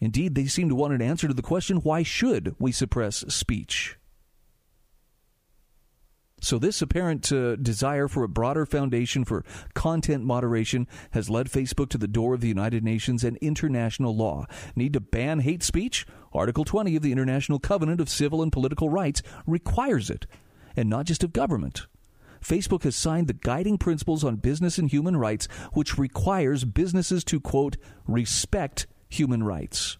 Indeed, 0.00 0.34
they 0.34 0.44
seem 0.44 0.68
to 0.68 0.74
want 0.74 0.92
an 0.92 1.00
answer 1.00 1.28
to 1.28 1.32
the 1.32 1.40
question 1.40 1.78
why 1.78 2.02
should 2.02 2.54
we 2.58 2.70
suppress 2.70 3.24
speech? 3.28 3.97
So, 6.40 6.58
this 6.58 6.80
apparent 6.80 7.32
uh, 7.32 7.56
desire 7.56 8.06
for 8.06 8.22
a 8.22 8.28
broader 8.28 8.64
foundation 8.64 9.24
for 9.24 9.44
content 9.74 10.24
moderation 10.24 10.86
has 11.10 11.28
led 11.28 11.48
Facebook 11.48 11.88
to 11.90 11.98
the 11.98 12.06
door 12.06 12.34
of 12.34 12.40
the 12.40 12.48
United 12.48 12.84
Nations 12.84 13.24
and 13.24 13.36
international 13.38 14.16
law. 14.16 14.46
Need 14.76 14.92
to 14.92 15.00
ban 15.00 15.40
hate 15.40 15.62
speech? 15.62 16.06
Article 16.32 16.64
20 16.64 16.94
of 16.96 17.02
the 17.02 17.12
International 17.12 17.58
Covenant 17.58 18.00
of 18.00 18.08
Civil 18.08 18.42
and 18.42 18.52
Political 18.52 18.88
Rights 18.88 19.22
requires 19.46 20.10
it, 20.10 20.26
and 20.76 20.88
not 20.88 21.06
just 21.06 21.24
of 21.24 21.32
government. 21.32 21.86
Facebook 22.40 22.84
has 22.84 22.94
signed 22.94 23.26
the 23.26 23.32
guiding 23.32 23.78
principles 23.78 24.22
on 24.22 24.36
business 24.36 24.78
and 24.78 24.88
human 24.90 25.16
rights, 25.16 25.48
which 25.72 25.98
requires 25.98 26.64
businesses 26.64 27.24
to, 27.24 27.40
quote, 27.40 27.76
respect 28.06 28.86
human 29.08 29.42
rights. 29.42 29.98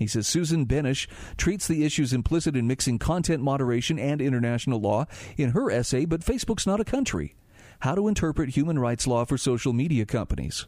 He 0.00 0.06
says 0.06 0.26
Susan 0.26 0.64
Benesch 0.64 1.06
treats 1.36 1.68
the 1.68 1.84
issues 1.84 2.14
implicit 2.14 2.56
in 2.56 2.66
mixing 2.66 2.98
content 2.98 3.42
moderation 3.42 3.98
and 3.98 4.22
international 4.22 4.80
law 4.80 5.04
in 5.36 5.50
her 5.50 5.70
essay, 5.70 6.06
but 6.06 6.22
Facebook's 6.22 6.66
not 6.66 6.80
a 6.80 6.86
country. 6.86 7.36
How 7.80 7.94
to 7.94 8.08
interpret 8.08 8.48
human 8.48 8.78
rights 8.78 9.06
law 9.06 9.26
for 9.26 9.36
social 9.36 9.74
media 9.74 10.06
companies. 10.06 10.66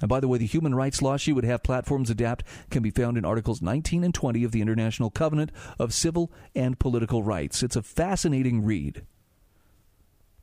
And 0.00 0.08
by 0.08 0.18
the 0.18 0.26
way, 0.26 0.38
the 0.38 0.46
human 0.46 0.74
rights 0.74 1.02
law 1.02 1.16
she 1.16 1.32
would 1.32 1.44
have 1.44 1.62
platforms 1.62 2.10
adapt 2.10 2.42
can 2.68 2.82
be 2.82 2.90
found 2.90 3.16
in 3.16 3.24
Articles 3.24 3.62
19 3.62 4.02
and 4.02 4.12
20 4.12 4.42
of 4.42 4.50
the 4.50 4.60
International 4.60 5.08
Covenant 5.08 5.52
of 5.78 5.94
Civil 5.94 6.32
and 6.56 6.80
Political 6.80 7.22
Rights. 7.22 7.62
It's 7.62 7.76
a 7.76 7.82
fascinating 7.82 8.64
read. 8.64 9.06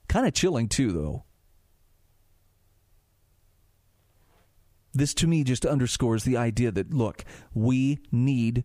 Kind 0.08 0.26
of 0.26 0.34
chilling, 0.34 0.70
too, 0.70 0.94
though. 0.94 1.26
This 4.94 5.14
to 5.16 5.28
me 5.28 5.44
just 5.44 5.66
underscores 5.66 6.24
the 6.24 6.38
idea 6.38 6.72
that, 6.72 6.94
look, 6.94 7.24
we 7.54 8.00
need 8.12 8.64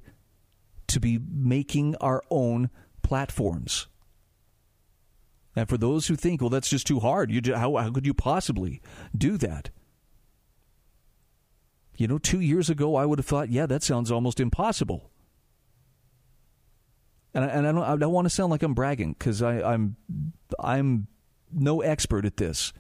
to 0.88 1.00
be 1.00 1.18
making 1.18 1.96
our 1.96 2.22
own 2.30 2.70
platforms. 3.02 3.88
And 5.54 5.68
for 5.68 5.76
those 5.76 6.06
who 6.06 6.16
think, 6.16 6.40
well, 6.40 6.50
that's 6.50 6.70
just 6.70 6.86
too 6.86 7.00
hard, 7.00 7.30
you, 7.30 7.54
how, 7.54 7.76
how 7.76 7.90
could 7.90 8.06
you 8.06 8.14
possibly 8.14 8.80
do 9.16 9.36
that? 9.38 9.70
You 11.96 12.08
know, 12.08 12.18
two 12.18 12.40
years 12.40 12.70
ago, 12.70 12.96
I 12.96 13.04
would 13.04 13.18
have 13.18 13.26
thought, 13.26 13.50
yeah, 13.50 13.66
that 13.66 13.82
sounds 13.82 14.10
almost 14.10 14.40
impossible. 14.40 15.10
And 17.34 17.44
I, 17.44 17.48
and 17.48 17.66
I 17.66 17.72
don't, 17.72 17.82
I 17.82 17.96
don't 17.96 18.12
want 18.12 18.26
to 18.26 18.30
sound 18.30 18.50
like 18.50 18.62
I'm 18.62 18.74
bragging 18.74 19.14
because 19.18 19.42
I'm, 19.42 19.96
I'm 20.58 21.06
no 21.52 21.82
expert 21.82 22.24
at 22.24 22.38
this. 22.38 22.72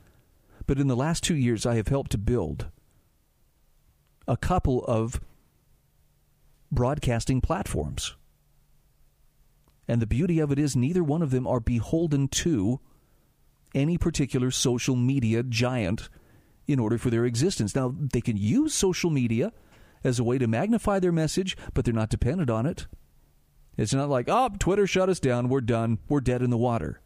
But 0.66 0.78
in 0.78 0.88
the 0.88 0.96
last 0.96 1.22
two 1.22 1.36
years, 1.36 1.66
I 1.66 1.76
have 1.76 1.88
helped 1.88 2.12
to 2.12 2.18
build 2.18 2.68
a 4.26 4.36
couple 4.36 4.84
of 4.84 5.20
broadcasting 6.70 7.40
platforms. 7.40 8.16
And 9.86 10.00
the 10.00 10.06
beauty 10.06 10.38
of 10.38 10.50
it 10.50 10.58
is, 10.58 10.74
neither 10.74 11.04
one 11.04 11.22
of 11.22 11.30
them 11.30 11.46
are 11.46 11.60
beholden 11.60 12.28
to 12.28 12.80
any 13.74 13.98
particular 13.98 14.50
social 14.50 14.96
media 14.96 15.42
giant 15.42 16.08
in 16.66 16.78
order 16.78 16.96
for 16.96 17.10
their 17.10 17.24
existence. 17.24 17.74
Now, 17.74 17.94
they 17.94 18.20
can 18.20 18.36
use 18.36 18.72
social 18.72 19.10
media 19.10 19.52
as 20.02 20.18
a 20.18 20.24
way 20.24 20.38
to 20.38 20.46
magnify 20.46 20.98
their 20.98 21.12
message, 21.12 21.56
but 21.74 21.84
they're 21.84 21.92
not 21.92 22.08
dependent 22.08 22.48
on 22.48 22.64
it. 22.64 22.86
It's 23.76 23.92
not 23.92 24.08
like, 24.08 24.26
oh, 24.28 24.50
Twitter 24.58 24.86
shut 24.86 25.08
us 25.10 25.20
down, 25.20 25.48
we're 25.48 25.60
done, 25.60 25.98
we're 26.08 26.20
dead 26.20 26.42
in 26.42 26.50
the 26.50 26.56
water. 26.56 27.01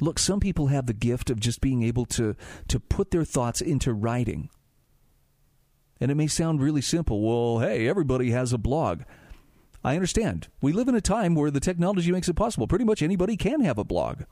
Look, 0.00 0.18
some 0.18 0.40
people 0.40 0.68
have 0.68 0.86
the 0.86 0.92
gift 0.92 1.30
of 1.30 1.40
just 1.40 1.60
being 1.60 1.82
able 1.82 2.06
to, 2.06 2.36
to 2.68 2.80
put 2.80 3.10
their 3.10 3.24
thoughts 3.24 3.60
into 3.60 3.92
writing. 3.92 4.48
And 6.00 6.10
it 6.10 6.14
may 6.14 6.28
sound 6.28 6.62
really 6.62 6.82
simple. 6.82 7.20
Well, 7.20 7.60
hey, 7.66 7.88
everybody 7.88 8.30
has 8.30 8.52
a 8.52 8.58
blog. 8.58 9.02
I 9.82 9.94
understand. 9.94 10.48
We 10.60 10.72
live 10.72 10.88
in 10.88 10.94
a 10.94 11.00
time 11.00 11.34
where 11.34 11.50
the 11.50 11.60
technology 11.60 12.12
makes 12.12 12.28
it 12.28 12.34
possible. 12.34 12.66
Pretty 12.66 12.84
much 12.84 13.02
anybody 13.02 13.36
can 13.36 13.60
have 13.60 13.78
a 13.78 13.84
blog. 13.84 14.22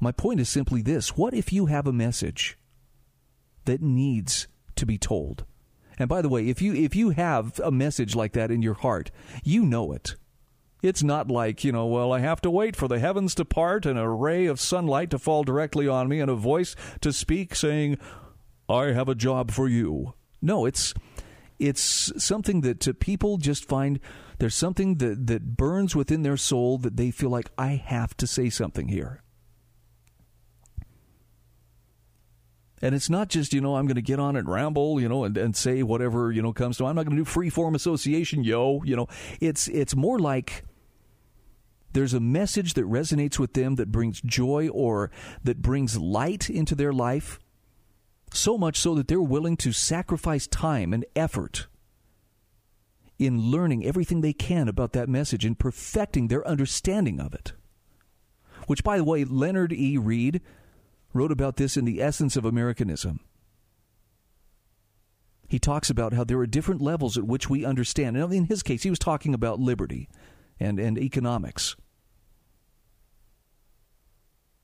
My 0.00 0.12
point 0.12 0.40
is 0.40 0.48
simply 0.48 0.80
this 0.80 1.16
what 1.16 1.34
if 1.34 1.52
you 1.52 1.66
have 1.66 1.86
a 1.86 1.92
message 1.92 2.56
that 3.64 3.82
needs 3.82 4.46
to 4.76 4.86
be 4.86 4.96
told? 4.96 5.44
And 5.98 6.08
by 6.08 6.22
the 6.22 6.28
way, 6.28 6.48
if 6.48 6.62
you 6.62 6.72
if 6.72 6.94
you 6.94 7.10
have 7.10 7.58
a 7.60 7.72
message 7.72 8.14
like 8.14 8.32
that 8.34 8.50
in 8.50 8.62
your 8.62 8.74
heart, 8.74 9.10
you 9.42 9.64
know 9.64 9.92
it. 9.92 10.14
It's 10.80 11.02
not 11.02 11.28
like, 11.28 11.64
you 11.64 11.72
know, 11.72 11.86
well, 11.86 12.12
I 12.12 12.20
have 12.20 12.40
to 12.42 12.50
wait 12.50 12.76
for 12.76 12.86
the 12.86 13.00
heavens 13.00 13.34
to 13.36 13.44
part 13.44 13.84
and 13.84 13.98
a 13.98 14.08
ray 14.08 14.46
of 14.46 14.60
sunlight 14.60 15.10
to 15.10 15.18
fall 15.18 15.42
directly 15.42 15.88
on 15.88 16.08
me 16.08 16.20
and 16.20 16.30
a 16.30 16.36
voice 16.36 16.76
to 17.00 17.12
speak 17.12 17.54
saying, 17.54 17.98
I 18.68 18.92
have 18.92 19.08
a 19.08 19.14
job 19.14 19.50
for 19.50 19.68
you. 19.68 20.14
No, 20.40 20.66
it's 20.66 20.94
it's 21.58 22.12
something 22.22 22.60
that 22.60 22.78
to 22.80 22.94
people 22.94 23.38
just 23.38 23.64
find 23.64 23.98
there's 24.38 24.54
something 24.54 24.96
that, 24.96 25.26
that 25.26 25.56
burns 25.56 25.96
within 25.96 26.22
their 26.22 26.36
soul 26.36 26.78
that 26.78 26.96
they 26.96 27.10
feel 27.10 27.30
like 27.30 27.50
I 27.58 27.70
have 27.70 28.16
to 28.18 28.26
say 28.28 28.48
something 28.48 28.86
here. 28.86 29.22
And 32.80 32.94
it's 32.94 33.10
not 33.10 33.28
just, 33.28 33.52
you 33.52 33.60
know, 33.60 33.74
I'm 33.74 33.86
going 33.86 33.96
to 33.96 34.02
get 34.02 34.20
on 34.20 34.36
and 34.36 34.48
ramble, 34.48 35.00
you 35.00 35.08
know, 35.08 35.24
and, 35.24 35.36
and 35.36 35.56
say 35.56 35.82
whatever, 35.82 36.30
you 36.30 36.40
know, 36.40 36.52
comes 36.52 36.76
to. 36.76 36.86
I'm 36.86 36.94
not 36.94 37.06
going 37.06 37.16
to 37.16 37.22
do 37.22 37.24
free 37.24 37.50
form 37.50 37.74
association, 37.74 38.44
yo. 38.44 38.82
You 38.84 38.94
know, 38.94 39.08
it's 39.40 39.66
it's 39.66 39.96
more 39.96 40.20
like 40.20 40.64
there's 41.92 42.14
a 42.14 42.20
message 42.20 42.74
that 42.74 42.84
resonates 42.84 43.38
with 43.38 43.54
them 43.54 43.76
that 43.76 43.90
brings 43.90 44.20
joy 44.20 44.68
or 44.68 45.10
that 45.42 45.62
brings 45.62 45.96
light 45.96 46.50
into 46.50 46.74
their 46.74 46.92
life, 46.92 47.38
so 48.32 48.58
much 48.58 48.78
so 48.78 48.94
that 48.94 49.08
they're 49.08 49.20
willing 49.20 49.56
to 49.56 49.72
sacrifice 49.72 50.46
time 50.46 50.92
and 50.92 51.04
effort 51.16 51.66
in 53.18 53.50
learning 53.50 53.84
everything 53.84 54.20
they 54.20 54.32
can 54.32 54.68
about 54.68 54.92
that 54.92 55.08
message 55.08 55.44
and 55.44 55.58
perfecting 55.58 56.28
their 56.28 56.46
understanding 56.46 57.20
of 57.20 57.34
it. 57.34 57.52
Which, 58.66 58.84
by 58.84 58.98
the 58.98 59.04
way, 59.04 59.24
Leonard 59.24 59.72
E. 59.72 59.96
Read 59.96 60.40
wrote 61.14 61.32
about 61.32 61.56
this 61.56 61.76
in 61.76 61.84
The 61.84 62.02
Essence 62.02 62.36
of 62.36 62.44
Americanism. 62.44 63.20
He 65.48 65.58
talks 65.58 65.88
about 65.88 66.12
how 66.12 66.24
there 66.24 66.38
are 66.38 66.46
different 66.46 66.82
levels 66.82 67.16
at 67.16 67.24
which 67.24 67.48
we 67.48 67.64
understand. 67.64 68.16
And 68.16 68.32
in 68.32 68.44
his 68.44 68.62
case, 68.62 68.82
he 68.82 68.90
was 68.90 68.98
talking 68.98 69.32
about 69.32 69.58
liberty 69.58 70.10
and, 70.60 70.78
and 70.78 70.98
economics. 70.98 71.76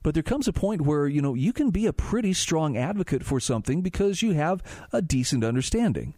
But 0.02 0.12
there 0.12 0.22
comes 0.22 0.46
a 0.46 0.52
point 0.52 0.82
where, 0.82 1.08
you 1.08 1.22
know, 1.22 1.34
you 1.34 1.52
can 1.52 1.70
be 1.70 1.86
a 1.86 1.92
pretty 1.92 2.34
strong 2.34 2.76
advocate 2.76 3.24
for 3.24 3.40
something 3.40 3.80
because 3.80 4.20
you 4.20 4.32
have 4.32 4.62
a 4.92 5.00
decent 5.00 5.42
understanding. 5.42 6.14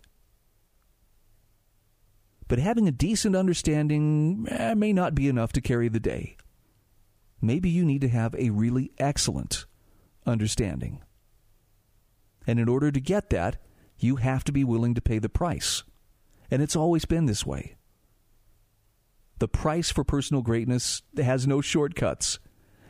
But 2.49 2.59
having 2.59 2.89
a 2.89 2.93
decent 2.93 3.37
understanding 3.37 4.47
eh, 4.51 4.75
may 4.75 4.93
not 4.93 5.15
be 5.15 5.29
enough 5.29 5.53
to 5.53 5.61
carry 5.61 5.89
the 5.89 6.01
day. 6.01 6.37
Maybe 7.41 7.69
you 7.69 7.85
need 7.85 8.01
to 8.01 8.09
have 8.09 8.35
a 8.35 8.51
really 8.51 8.91
excellent 8.99 9.67
understanding. 10.27 11.03
And 12.45 12.59
in 12.59 12.69
order 12.69 12.91
to 12.91 13.01
get 13.01 13.31
that, 13.31 13.57
you 13.99 14.17
have 14.17 14.43
to 14.45 14.53
be 14.53 14.65
willing 14.65 14.95
to 14.95 15.01
pay 15.01 15.19
the 15.19 15.29
price. 15.29 15.85
And 16.51 16.61
it's 16.61 16.77
always 16.77 17.05
been 17.05 17.27
this 17.27 17.47
way. 17.47 17.77
The 19.39 19.49
price 19.49 19.91
for 19.91 20.05
personal 20.05 20.43
greatness 20.43 21.03
has 21.17 21.47
no 21.47 21.61
shortcuts. 21.61 22.39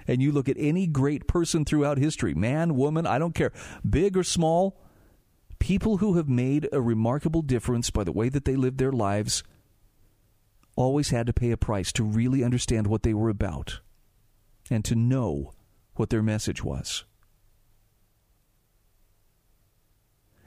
And 0.06 0.22
you 0.22 0.30
look 0.30 0.48
at 0.48 0.56
any 0.58 0.86
great 0.86 1.26
person 1.26 1.64
throughout 1.64 1.98
history 1.98 2.34
man, 2.34 2.76
woman, 2.76 3.06
I 3.06 3.18
don't 3.18 3.34
care, 3.34 3.52
big 3.88 4.16
or 4.16 4.22
small, 4.22 4.80
people 5.58 5.96
who 5.96 6.14
have 6.14 6.28
made 6.28 6.68
a 6.72 6.80
remarkable 6.80 7.42
difference 7.42 7.90
by 7.90 8.04
the 8.04 8.12
way 8.12 8.28
that 8.28 8.44
they 8.44 8.54
lived 8.54 8.78
their 8.78 8.92
lives 8.92 9.42
always 10.76 11.10
had 11.10 11.26
to 11.26 11.32
pay 11.32 11.50
a 11.50 11.56
price 11.56 11.90
to 11.92 12.04
really 12.04 12.44
understand 12.44 12.86
what 12.86 13.02
they 13.02 13.14
were 13.14 13.30
about 13.30 13.80
and 14.70 14.84
to 14.84 14.94
know 14.94 15.52
what 15.94 16.10
their 16.10 16.22
message 16.22 16.62
was. 16.62 17.04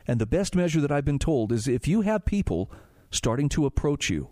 And 0.08 0.22
the 0.22 0.26
best 0.26 0.56
measure 0.56 0.82
that 0.82 0.91
I've 0.91 1.06
been 1.06 1.20
told 1.20 1.52
is 1.52 1.68
if 1.68 1.88
you 1.88 2.02
have 2.02 2.26
people 2.26 2.72
starting 3.12 3.50
to 3.50 3.66
approach 3.66 4.10
you 4.10 4.30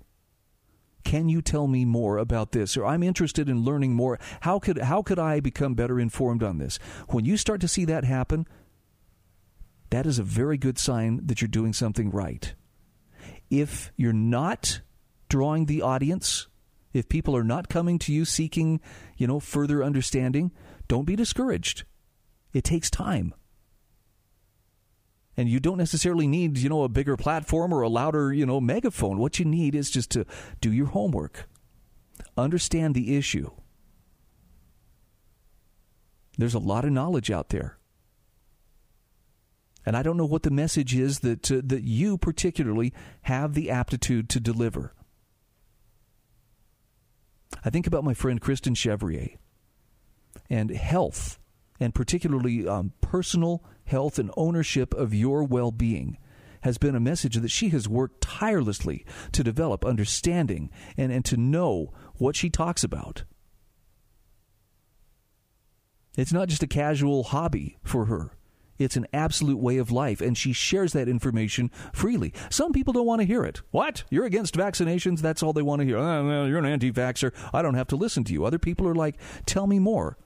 can 1.08 1.30
you 1.30 1.42
tell 1.42 1.68
me 1.68 1.86
more 1.86 2.18
about 2.18 2.52
this? 2.52 2.76
Or 2.76 2.86
I'm 2.86 3.02
interested 3.02 3.48
in 3.48 3.64
learning 3.64 3.94
more. 3.94 4.20
How 4.42 4.60
could 4.60 4.78
how 4.78 5.02
could 5.02 5.18
I 5.18 5.40
become 5.40 5.74
better 5.74 6.02
informed 6.02 6.44
on 6.44 6.58
this? 6.58 6.80
When 7.08 7.24
you 7.24 7.38
start 7.38 7.62
to 7.62 7.68
see 7.70 7.86
that 7.86 8.04
happen, 8.04 8.46
that 9.90 10.06
is 10.06 10.20
a 10.20 10.24
very 10.24 10.58
good 10.58 10.78
sign 10.78 11.26
that 11.28 11.40
you're 11.40 11.48
doing 11.48 11.72
something 11.72 12.12
right. 12.12 12.54
If 13.50 13.94
you're 13.96 14.12
not 14.12 14.82
drawing 15.30 15.68
the 15.68 15.82
audience, 15.82 16.50
if 16.92 17.08
people 17.08 17.38
are 17.38 17.44
not 17.46 17.70
coming 17.70 18.00
to 18.00 18.12
you 18.12 18.26
seeking, 18.26 18.82
you 19.16 19.28
know, 19.28 19.40
further 19.40 19.86
understanding, 19.86 20.52
don't 20.90 21.06
be 21.06 21.16
discouraged. 21.16 21.86
It 22.52 22.66
takes 22.66 22.90
time 22.90 23.34
and 25.38 25.48
you 25.48 25.60
don't 25.60 25.78
necessarily 25.78 26.28
need 26.28 26.58
you 26.58 26.68
know 26.68 26.84
a 26.84 26.90
bigger 26.90 27.16
platform 27.16 27.72
or 27.72 27.84
a 27.84 27.90
louder 27.90 28.34
you 28.34 28.46
know 28.46 28.60
megaphone. 28.60 29.20
What 29.20 29.38
you 29.40 29.46
need 29.46 29.76
is 29.76 29.92
just 29.92 30.10
to 30.12 30.26
do 30.60 30.74
your 30.74 30.88
homework. 30.88 31.48
Understand 32.36 32.96
the 32.96 33.16
issue. 33.16 33.52
There's 36.38 36.56
a 36.56 36.60
lot 36.60 36.86
of 36.86 36.92
knowledge 36.92 37.32
out 37.32 37.50
there. 37.50 37.78
And 39.86 39.96
i 39.96 40.04
don't 40.04 40.18
know 40.18 40.26
what 40.26 40.44
the 40.44 40.52
message 40.52 40.94
is 40.94 41.20
that 41.20 41.50
uh, 41.50 41.62
that 41.64 41.84
you 41.84 42.18
particularly 42.18 42.94
have 43.22 43.54
the 43.54 43.70
aptitude 43.70 44.28
to 44.30 44.40
deliver. 44.40 44.94
I 47.64 47.70
think 47.70 47.88
about 47.88 48.04
my 48.04 48.14
friend 48.14 48.42
kristen 48.42 48.76
chevrier 48.76 49.30
and 50.50 50.72
health 50.72 51.40
and 51.80 51.94
particularly 51.94 52.68
um, 52.68 52.94
personal 53.02 53.64
health, 53.86 54.20
and 54.20 54.32
ownership 54.38 54.94
of 54.94 55.14
your 55.14 55.44
well 55.44 55.72
being 55.72 56.18
has 56.62 56.78
been 56.78 56.96
a 56.96 57.00
message 57.00 57.36
that 57.36 57.52
she 57.52 57.70
has 57.70 57.88
worked 57.88 58.22
tirelessly 58.22 59.06
to 59.32 59.44
develop 59.44 59.86
understanding 59.86 60.70
and, 60.98 61.12
and 61.12 61.24
to 61.26 61.38
know 61.38 61.94
what 62.16 62.36
she 62.36 62.50
talks 62.50 62.84
about. 62.84 63.24
It's 66.18 66.34
not 66.34 66.50
just 66.50 66.64
a 66.64 66.68
casual 66.68 67.24
hobby 67.24 67.78
for 67.84 68.06
her. 68.06 68.32
It's 68.80 68.96
an 68.96 69.08
absolute 69.12 69.58
way 69.58 69.78
of 69.78 69.92
life, 69.92 70.22
and 70.22 70.38
she 70.38 70.54
shares 70.54 70.94
that 70.94 71.08
information 71.08 71.72
freely. 71.94 72.34
Some 72.50 72.74
people 72.74 72.94
don't 72.94 73.08
want 73.08 73.22
to 73.22 73.28
hear 73.28 73.44
it. 73.44 73.62
What? 73.72 74.04
You're 74.10 74.26
against 74.26 74.56
vaccinations? 74.56 75.20
That's 75.20 75.42
all 75.42 75.54
they 75.54 75.64
want 75.64 75.82
to 75.82 75.86
hear. 75.86 75.98
Oh, 75.98 76.28
well, 76.28 76.48
you're 76.48 76.60
an 76.60 76.66
anti 76.66 76.92
vaxxer. 76.92 77.34
I 77.54 77.62
don't 77.62 77.74
have 77.74 77.88
to 77.88 77.96
listen 77.96 78.24
to 78.26 78.34
you. 78.34 78.46
Other 78.46 78.60
people 78.60 78.88
are 78.88 78.96
like, 78.96 79.16
tell 79.46 79.66
me 79.66 79.80
more 79.80 80.18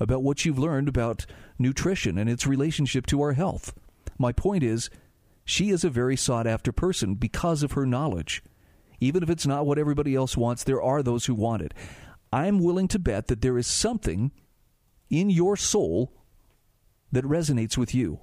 about 0.00 0.22
what 0.22 0.44
you've 0.44 0.58
learned 0.58 0.88
about 0.88 1.26
nutrition 1.58 2.18
and 2.18 2.28
its 2.28 2.46
relationship 2.46 3.06
to 3.06 3.20
our 3.20 3.32
health. 3.32 3.74
My 4.18 4.32
point 4.32 4.62
is, 4.62 4.90
she 5.44 5.70
is 5.70 5.84
a 5.84 5.90
very 5.90 6.16
sought 6.16 6.46
after 6.46 6.72
person 6.72 7.14
because 7.14 7.62
of 7.62 7.72
her 7.72 7.86
knowledge. 7.86 8.42
Even 9.00 9.22
if 9.22 9.30
it's 9.30 9.46
not 9.46 9.66
what 9.66 9.78
everybody 9.78 10.14
else 10.14 10.36
wants, 10.36 10.64
there 10.64 10.82
are 10.82 11.02
those 11.02 11.26
who 11.26 11.34
want 11.34 11.62
it. 11.62 11.72
I'm 12.32 12.58
willing 12.58 12.88
to 12.88 12.98
bet 12.98 13.28
that 13.28 13.40
there 13.40 13.56
is 13.56 13.66
something 13.66 14.32
in 15.08 15.30
your 15.30 15.56
soul 15.56 16.12
that 17.12 17.24
resonates 17.24 17.78
with 17.78 17.94
you. 17.94 18.20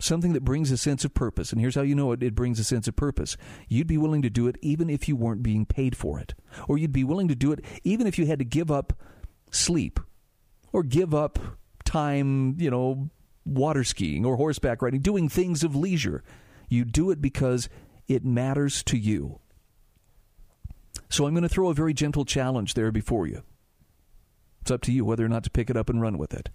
Something 0.00 0.32
that 0.32 0.44
brings 0.44 0.72
a 0.72 0.76
sense 0.76 1.04
of 1.04 1.14
purpose. 1.14 1.52
And 1.52 1.60
here's 1.60 1.76
how 1.76 1.82
you 1.82 1.94
know 1.94 2.10
it, 2.12 2.22
it 2.22 2.34
brings 2.34 2.58
a 2.58 2.64
sense 2.64 2.88
of 2.88 2.96
purpose. 2.96 3.36
You'd 3.68 3.86
be 3.86 3.96
willing 3.96 4.22
to 4.22 4.30
do 4.30 4.48
it 4.48 4.56
even 4.60 4.90
if 4.90 5.06
you 5.06 5.14
weren't 5.14 5.42
being 5.42 5.66
paid 5.66 5.96
for 5.96 6.18
it. 6.18 6.34
Or 6.66 6.76
you'd 6.76 6.92
be 6.92 7.04
willing 7.04 7.28
to 7.28 7.36
do 7.36 7.52
it 7.52 7.64
even 7.84 8.06
if 8.06 8.18
you 8.18 8.26
had 8.26 8.40
to 8.40 8.44
give 8.44 8.70
up 8.70 8.92
sleep 9.54 10.00
or 10.72 10.82
give 10.82 11.14
up 11.14 11.38
time, 11.84 12.56
you 12.58 12.70
know, 12.70 13.10
water 13.44 13.84
skiing 13.84 14.24
or 14.24 14.36
horseback 14.36 14.82
riding, 14.82 15.00
doing 15.00 15.28
things 15.28 15.62
of 15.62 15.76
leisure. 15.76 16.22
You 16.68 16.84
do 16.84 17.10
it 17.10 17.20
because 17.20 17.68
it 18.08 18.24
matters 18.24 18.82
to 18.84 18.98
you. 18.98 19.40
So 21.08 21.26
I'm 21.26 21.34
going 21.34 21.42
to 21.42 21.48
throw 21.48 21.68
a 21.68 21.74
very 21.74 21.94
gentle 21.94 22.24
challenge 22.24 22.74
there 22.74 22.90
before 22.90 23.26
you. 23.26 23.42
It's 24.62 24.70
up 24.70 24.80
to 24.82 24.92
you 24.92 25.04
whether 25.04 25.24
or 25.24 25.28
not 25.28 25.44
to 25.44 25.50
pick 25.50 25.70
it 25.70 25.76
up 25.76 25.88
and 25.88 26.00
run 26.00 26.18
with 26.18 26.34
it. 26.34 26.48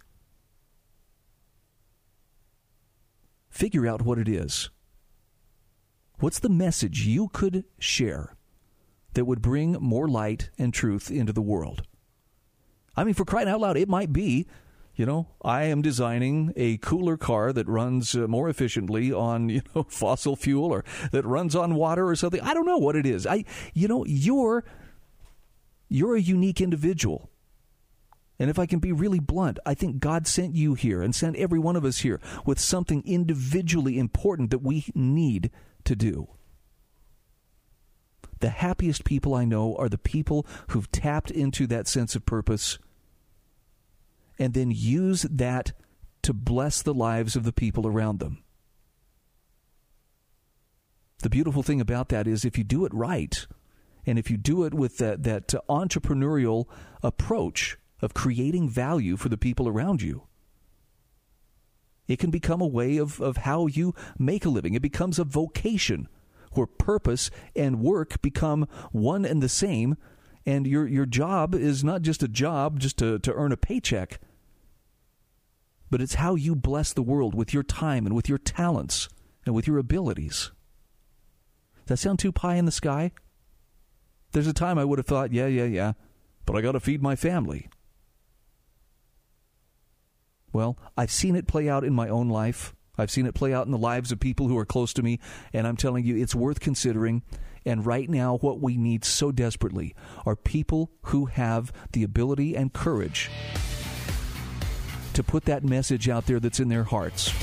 Figure 3.49 3.87
out 3.87 4.01
what 4.01 4.17
it 4.17 4.27
is. 4.27 4.69
What's 6.19 6.39
the 6.39 6.49
message 6.49 7.05
you 7.05 7.29
could 7.31 7.63
share 7.77 8.35
that 9.13 9.25
would 9.25 9.41
bring 9.41 9.73
more 9.73 10.07
light 10.07 10.49
and 10.57 10.73
truth 10.73 11.09
into 11.09 11.31
the 11.31 11.41
world? 11.41 11.83
I 12.99 13.05
mean, 13.05 13.13
for 13.13 13.23
crying 13.23 13.47
out 13.47 13.61
loud, 13.61 13.77
it 13.77 13.87
might 13.87 14.11
be, 14.11 14.45
you 14.93 15.05
know, 15.05 15.29
I 15.41 15.63
am 15.63 15.81
designing 15.81 16.51
a 16.57 16.75
cooler 16.79 17.15
car 17.15 17.53
that 17.53 17.65
runs 17.65 18.13
uh, 18.13 18.27
more 18.27 18.49
efficiently 18.49 19.13
on, 19.13 19.47
you 19.49 19.61
know, 19.73 19.83
fossil 19.83 20.35
fuel 20.35 20.73
or 20.73 20.83
that 21.13 21.25
runs 21.25 21.55
on 21.55 21.75
water 21.75 22.09
or 22.09 22.17
something. 22.17 22.41
I 22.41 22.53
don't 22.53 22.65
know 22.65 22.77
what 22.77 22.97
it 22.97 23.05
is. 23.05 23.25
I, 23.25 23.45
you 23.73 23.87
know, 23.87 24.03
you're 24.05 24.65
you're 25.87 26.17
a 26.17 26.21
unique 26.21 26.59
individual. 26.59 27.29
And 28.37 28.49
if 28.49 28.59
I 28.59 28.65
can 28.65 28.79
be 28.79 28.91
really 28.91 29.19
blunt, 29.21 29.59
I 29.65 29.75
think 29.75 29.99
God 29.99 30.27
sent 30.27 30.55
you 30.55 30.73
here 30.73 31.01
and 31.01 31.15
sent 31.15 31.37
every 31.37 31.57
one 31.57 31.77
of 31.77 31.85
us 31.85 31.99
here 31.99 32.19
with 32.45 32.59
something 32.59 33.01
individually 33.05 33.97
important 33.97 34.51
that 34.51 34.61
we 34.61 34.87
need 34.93 35.51
to 35.85 35.95
do. 35.95 36.27
The 38.41 38.49
happiest 38.49 39.05
people 39.05 39.33
I 39.33 39.45
know 39.45 39.77
are 39.77 39.89
the 39.89 39.97
people 39.97 40.45
who've 40.69 40.91
tapped 40.91 41.31
into 41.31 41.65
that 41.67 41.87
sense 41.87 42.13
of 42.13 42.25
purpose 42.25 42.77
and 44.39 44.53
then 44.53 44.71
use 44.71 45.23
that 45.23 45.73
to 46.23 46.33
bless 46.33 46.81
the 46.81 46.93
lives 46.93 47.35
of 47.35 47.43
the 47.43 47.53
people 47.53 47.85
around 47.85 48.19
them. 48.19 48.43
The 51.21 51.29
beautiful 51.29 51.63
thing 51.63 51.81
about 51.81 52.09
that 52.09 52.27
is 52.27 52.45
if 52.45 52.57
you 52.57 52.63
do 52.63 52.85
it 52.85 52.93
right, 52.93 53.45
and 54.05 54.17
if 54.17 54.31
you 54.31 54.37
do 54.37 54.63
it 54.63 54.73
with 54.73 54.97
that, 54.97 55.23
that 55.23 55.53
uh, 55.53 55.59
entrepreneurial 55.69 56.65
approach, 57.03 57.77
of 58.01 58.13
creating 58.13 58.69
value 58.69 59.17
for 59.17 59.29
the 59.29 59.37
people 59.37 59.67
around 59.67 60.01
you. 60.01 60.23
It 62.07 62.17
can 62.17 62.31
become 62.31 62.61
a 62.61 62.67
way 62.67 62.97
of, 62.97 63.21
of 63.21 63.37
how 63.37 63.67
you 63.67 63.93
make 64.17 64.45
a 64.45 64.49
living. 64.49 64.73
It 64.73 64.81
becomes 64.81 65.19
a 65.19 65.23
vocation 65.23 66.07
where 66.53 66.65
purpose 66.65 67.29
and 67.55 67.81
work 67.81 68.21
become 68.21 68.67
one 68.91 69.25
and 69.25 69.43
the 69.43 69.49
same. 69.49 69.95
And 70.45 70.65
your, 70.65 70.87
your 70.87 71.05
job 71.05 71.53
is 71.53 71.83
not 71.83 72.01
just 72.01 72.23
a 72.23 72.27
job 72.27 72.79
just 72.79 72.97
to, 72.97 73.19
to 73.19 73.33
earn 73.33 73.51
a 73.51 73.57
paycheck, 73.57 74.19
but 75.89 76.01
it's 76.01 76.15
how 76.15 76.35
you 76.35 76.55
bless 76.55 76.93
the 76.93 77.01
world 77.01 77.33
with 77.33 77.53
your 77.53 77.63
time 77.63 78.05
and 78.05 78.15
with 78.15 78.29
your 78.29 78.37
talents 78.37 79.09
and 79.45 79.55
with 79.55 79.67
your 79.67 79.77
abilities. 79.77 80.51
Does 81.85 81.87
that 81.87 81.97
sound 81.97 82.19
too 82.19 82.31
pie 82.31 82.55
in 82.55 82.65
the 82.65 82.71
sky? 82.71 83.11
There's 84.31 84.47
a 84.47 84.53
time 84.53 84.77
I 84.77 84.85
would 84.85 84.99
have 84.99 85.07
thought, 85.07 85.33
yeah, 85.33 85.47
yeah, 85.47 85.65
yeah, 85.65 85.93
but 86.45 86.55
I 86.55 86.61
got 86.61 86.73
to 86.73 86.79
feed 86.79 87.01
my 87.01 87.15
family. 87.15 87.67
Well, 90.53 90.77
I've 90.97 91.11
seen 91.11 91.35
it 91.35 91.47
play 91.47 91.67
out 91.67 91.83
in 91.83 91.93
my 91.93 92.09
own 92.09 92.29
life. 92.29 92.75
I've 92.97 93.11
seen 93.11 93.25
it 93.25 93.33
play 93.33 93.53
out 93.53 93.65
in 93.65 93.71
the 93.71 93.77
lives 93.77 94.11
of 94.11 94.19
people 94.19 94.47
who 94.47 94.57
are 94.57 94.65
close 94.65 94.93
to 94.93 95.03
me, 95.03 95.19
and 95.53 95.65
I'm 95.65 95.77
telling 95.77 96.05
you, 96.05 96.17
it's 96.17 96.35
worth 96.35 96.59
considering. 96.59 97.23
And 97.65 97.85
right 97.85 98.09
now, 98.09 98.37
what 98.37 98.59
we 98.59 98.77
need 98.77 99.05
so 99.05 99.31
desperately 99.31 99.95
are 100.25 100.35
people 100.35 100.91
who 101.03 101.25
have 101.25 101.71
the 101.91 102.03
ability 102.03 102.55
and 102.55 102.73
courage 102.73 103.29
to 105.13 105.23
put 105.23 105.45
that 105.45 105.63
message 105.63 106.09
out 106.09 106.25
there 106.25 106.39
that's 106.39 106.59
in 106.59 106.69
their 106.69 106.83
hearts. 106.83 107.33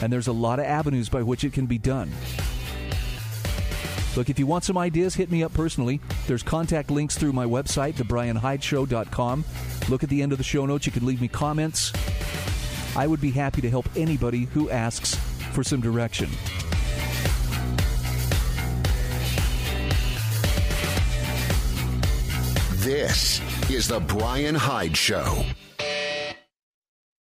And 0.00 0.12
there's 0.12 0.26
a 0.26 0.32
lot 0.32 0.58
of 0.58 0.64
avenues 0.64 1.08
by 1.08 1.22
which 1.22 1.44
it 1.44 1.52
can 1.52 1.66
be 1.66 1.78
done. 1.78 2.10
Look, 4.16 4.28
if 4.28 4.38
you 4.38 4.46
want 4.46 4.64
some 4.64 4.76
ideas, 4.76 5.14
hit 5.14 5.30
me 5.30 5.42
up 5.42 5.54
personally. 5.54 6.00
There's 6.26 6.42
contact 6.42 6.90
links 6.90 7.16
through 7.16 7.32
my 7.32 7.46
website, 7.46 7.94
thebryanhydeshow.com. 7.94 9.44
Look 9.88 10.02
at 10.02 10.10
the 10.10 10.22
end 10.22 10.32
of 10.32 10.38
the 10.38 10.44
show 10.44 10.66
notes. 10.66 10.84
You 10.84 10.92
can 10.92 11.06
leave 11.06 11.20
me 11.20 11.28
comments. 11.28 11.92
I 12.94 13.06
would 13.06 13.20
be 13.20 13.30
happy 13.30 13.62
to 13.62 13.70
help 13.70 13.88
anybody 13.96 14.44
who 14.44 14.68
asks 14.68 15.14
for 15.52 15.64
some 15.64 15.80
direction. 15.80 16.28
This 22.82 23.40
is 23.70 23.88
The 23.88 24.00
Bryan 24.00 24.56
Hyde 24.56 24.96
Show. 24.96 25.44